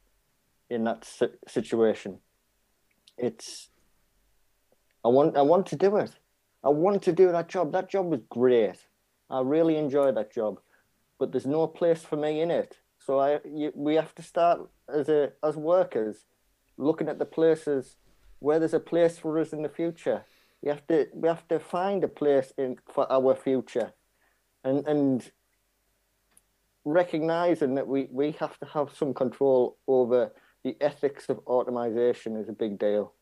[0.71, 1.07] in that
[1.47, 2.17] situation.
[3.15, 3.69] It's
[5.05, 6.15] I want I want to do it.
[6.63, 7.73] I want to do that job.
[7.73, 8.86] That job was great.
[9.29, 10.59] I really enjoy that job,
[11.19, 12.77] but there's no place for me in it.
[12.99, 16.25] So I you, we have to start as a as workers
[16.77, 17.97] looking at the places
[18.39, 20.23] where there's a place for us in the future.
[20.61, 23.93] We have to we have to find a place in for our future,
[24.63, 25.31] and and
[26.85, 30.31] recognizing that we we have to have some control over
[30.63, 33.13] the ethics of automation is a big deal.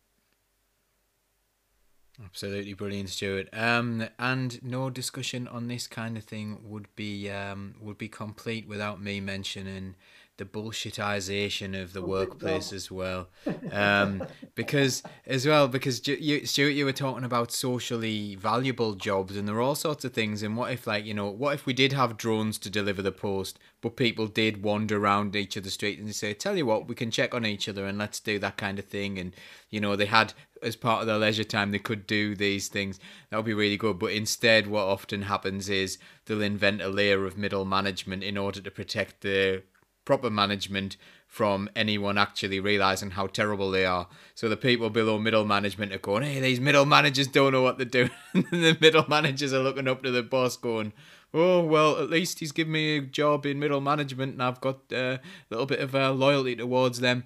[2.24, 3.50] Absolutely brilliant, Stuart.
[3.52, 8.68] Um, and no discussion on this kind of thing would be um, would be complete
[8.68, 9.96] without me mentioning
[10.38, 13.30] the bullshitization of the workplace as well.
[13.72, 14.24] Um,
[14.54, 19.56] because as well, because you, Stuart, you were talking about socially valuable jobs, and there
[19.56, 20.44] are all sorts of things.
[20.44, 23.14] And what if, like, you know, what if we did have drones to deliver the
[23.14, 26.96] post, but people did wander around each other's street and say, "Tell you what, we
[26.96, 29.34] can check on each other and let's do that kind of thing." And
[29.70, 33.00] you know, they had as part of their leisure time they could do these things.
[33.30, 34.00] That would be really good.
[34.00, 38.62] But instead, what often happens is they'll invent a layer of middle management in order
[38.62, 39.64] to protect the
[40.06, 44.08] proper management from anyone actually realizing how terrible they are.
[44.36, 47.78] So the people below middle management are going, "Hey, these middle managers don't know what
[47.78, 50.94] they're doing." and the middle managers are looking up to the boss, going,
[51.34, 54.80] "Oh well, at least he's given me a job in middle management, and I've got
[54.94, 55.20] uh, a
[55.50, 57.26] little bit of uh, loyalty towards them."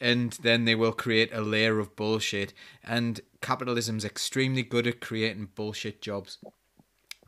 [0.00, 2.52] And then they will create a layer of bullshit.
[2.82, 6.38] And capitalism's extremely good at creating bullshit jobs.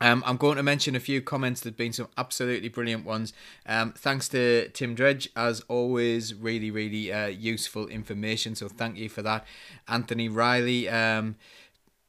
[0.01, 1.61] Um, I'm going to mention a few comments.
[1.61, 3.31] There've been some absolutely brilliant ones.
[3.65, 8.55] Um, thanks to Tim Dredge, as always, really, really uh, useful information.
[8.55, 9.45] So thank you for that.
[9.87, 11.35] Anthony Riley, um,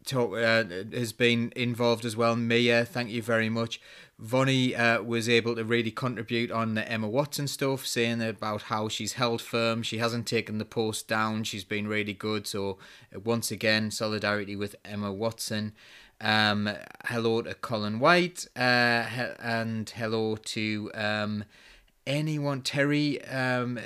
[0.05, 2.37] talk uh, has been involved as well.
[2.37, 3.81] Mia, thank you very much.
[4.19, 8.89] Vonnie uh, was able to really contribute on the Emma Watson stuff, saying about how
[8.89, 9.83] she's held firm.
[9.83, 11.45] She hasn't taken the post down.
[11.45, 12.47] She's been really good.
[12.47, 12.79] So
[13.15, 15.73] uh, once again, solidarity with Emma Watson.
[16.21, 16.71] Um,
[17.07, 18.61] hello to Colin White, uh,
[19.41, 21.45] and hello to um,
[22.07, 23.81] anyone, Terry, um,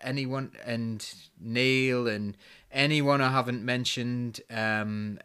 [0.00, 2.36] anyone, and Neil, and
[2.70, 4.42] anyone I haven't mentioned.
[4.50, 5.18] Um,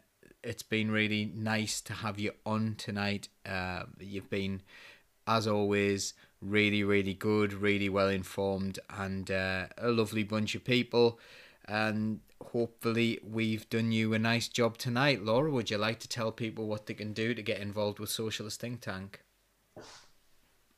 [0.48, 3.28] it's been really nice to have you on tonight.
[3.45, 4.61] Uh, you've been,
[5.28, 11.19] as always, really, really good, really well informed, and uh, a lovely bunch of people.
[11.68, 12.22] And
[12.53, 15.22] hopefully, we've done you a nice job tonight.
[15.22, 18.10] Laura, would you like to tell people what they can do to get involved with
[18.10, 19.22] Socialist Think Tank?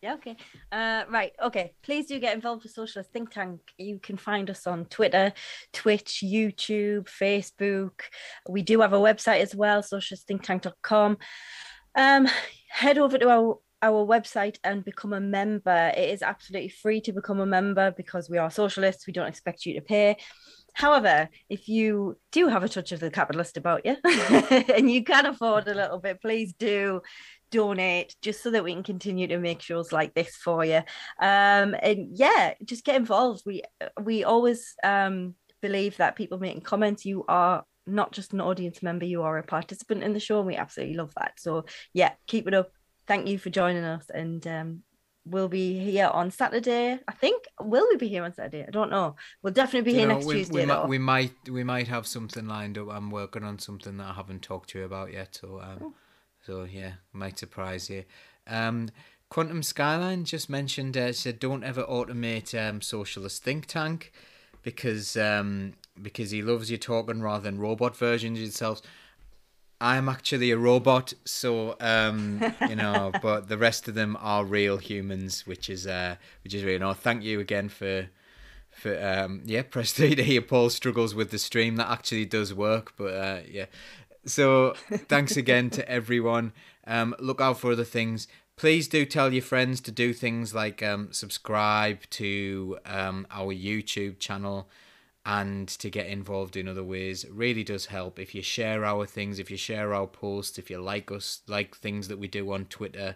[0.02, 0.38] Yeah, okay.
[0.72, 1.74] Uh, right, okay.
[1.84, 3.60] Please do get involved with Socialist Think Tank.
[3.78, 5.34] You can find us on Twitter,
[5.74, 8.02] Twitch, YouTube, Facebook.
[8.48, 11.18] We do have a website as well, socialistthinktank.com.
[11.96, 12.28] Um,
[12.70, 15.92] head over to our our website and become a member.
[15.96, 19.08] It is absolutely free to become a member because we are socialists.
[19.08, 20.18] We don't expect you to pay.
[20.74, 23.96] However, if you do have a touch of the capitalist about you
[24.74, 27.02] and you can afford a little bit, please do
[27.52, 30.82] donate just so that we can continue to make shows like this for you.
[31.20, 33.44] Um, and yeah, just get involved.
[33.46, 33.64] We
[34.02, 39.06] we always um, believe that people making comments, you are not just an audience member,
[39.06, 41.34] you are a participant in the show, and we absolutely love that.
[41.40, 42.72] So yeah, keep it up.
[43.08, 44.84] Thank you for joining us, and um,
[45.26, 47.00] we'll be here on Saturday.
[47.08, 48.66] I think will we be here on Saturday?
[48.68, 49.16] I don't know.
[49.42, 50.60] We'll definitely be You here know, next we, Tuesday.
[50.62, 50.86] we, might, though.
[50.88, 52.90] we might we might have something lined up.
[52.92, 55.36] I'm working on something that I haven't talked to you about yet.
[55.42, 55.94] So um, Oh.
[56.50, 58.06] So yeah, might surprise you.
[58.48, 58.90] Um,
[59.30, 64.12] Quantum Skyline just mentioned uh, said don't ever automate um, socialist think tank
[64.64, 68.82] because um, because he loves you talking rather than robot versions of yourselves.
[69.80, 74.78] I'm actually a robot, so um, you know, but the rest of them are real
[74.78, 76.94] humans, which is uh, which is really no.
[76.94, 78.10] Thank you again for
[78.72, 81.76] for um, yeah, press three to hear Paul struggles with the stream.
[81.76, 83.66] That actually does work, but uh, yeah.
[84.26, 86.54] So thanks again to everyone.
[86.86, 88.28] Um, look out for other things.
[88.56, 94.20] Please do tell your friends to do things like um, subscribe to um, our YouTube
[94.20, 94.70] channel
[95.26, 99.06] and to get involved in other ways It really does help if you share our
[99.06, 102.52] things if you share our posts if you like us like things that we do
[102.52, 103.16] on twitter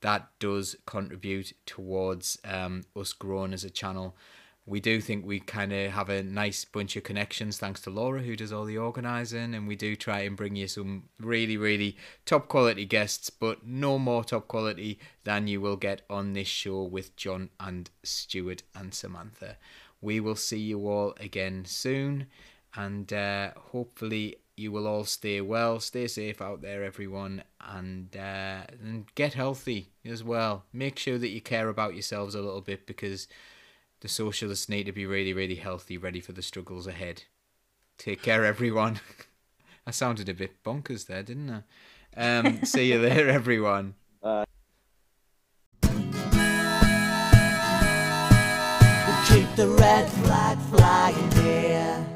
[0.00, 4.16] that does contribute towards um, us growing as a channel
[4.66, 8.22] we do think we kind of have a nice bunch of connections thanks to laura
[8.22, 11.96] who does all the organizing and we do try and bring you some really really
[12.24, 16.82] top quality guests but no more top quality than you will get on this show
[16.82, 19.56] with john and stuart and samantha
[20.04, 22.26] we will see you all again soon,
[22.76, 28.64] and uh, hopefully you will all stay well, stay safe out there, everyone, and uh,
[28.82, 30.64] and get healthy as well.
[30.72, 33.26] Make sure that you care about yourselves a little bit because
[34.04, 37.22] the socialists need to be really, really healthy, ready for the struggles ahead.
[37.96, 39.00] Take care, everyone.
[39.86, 41.64] I sounded a bit bonkers there, didn't
[42.14, 42.38] I?
[42.38, 43.94] Um, see you there, everyone.
[49.30, 52.13] Keep the red flag flying, dear.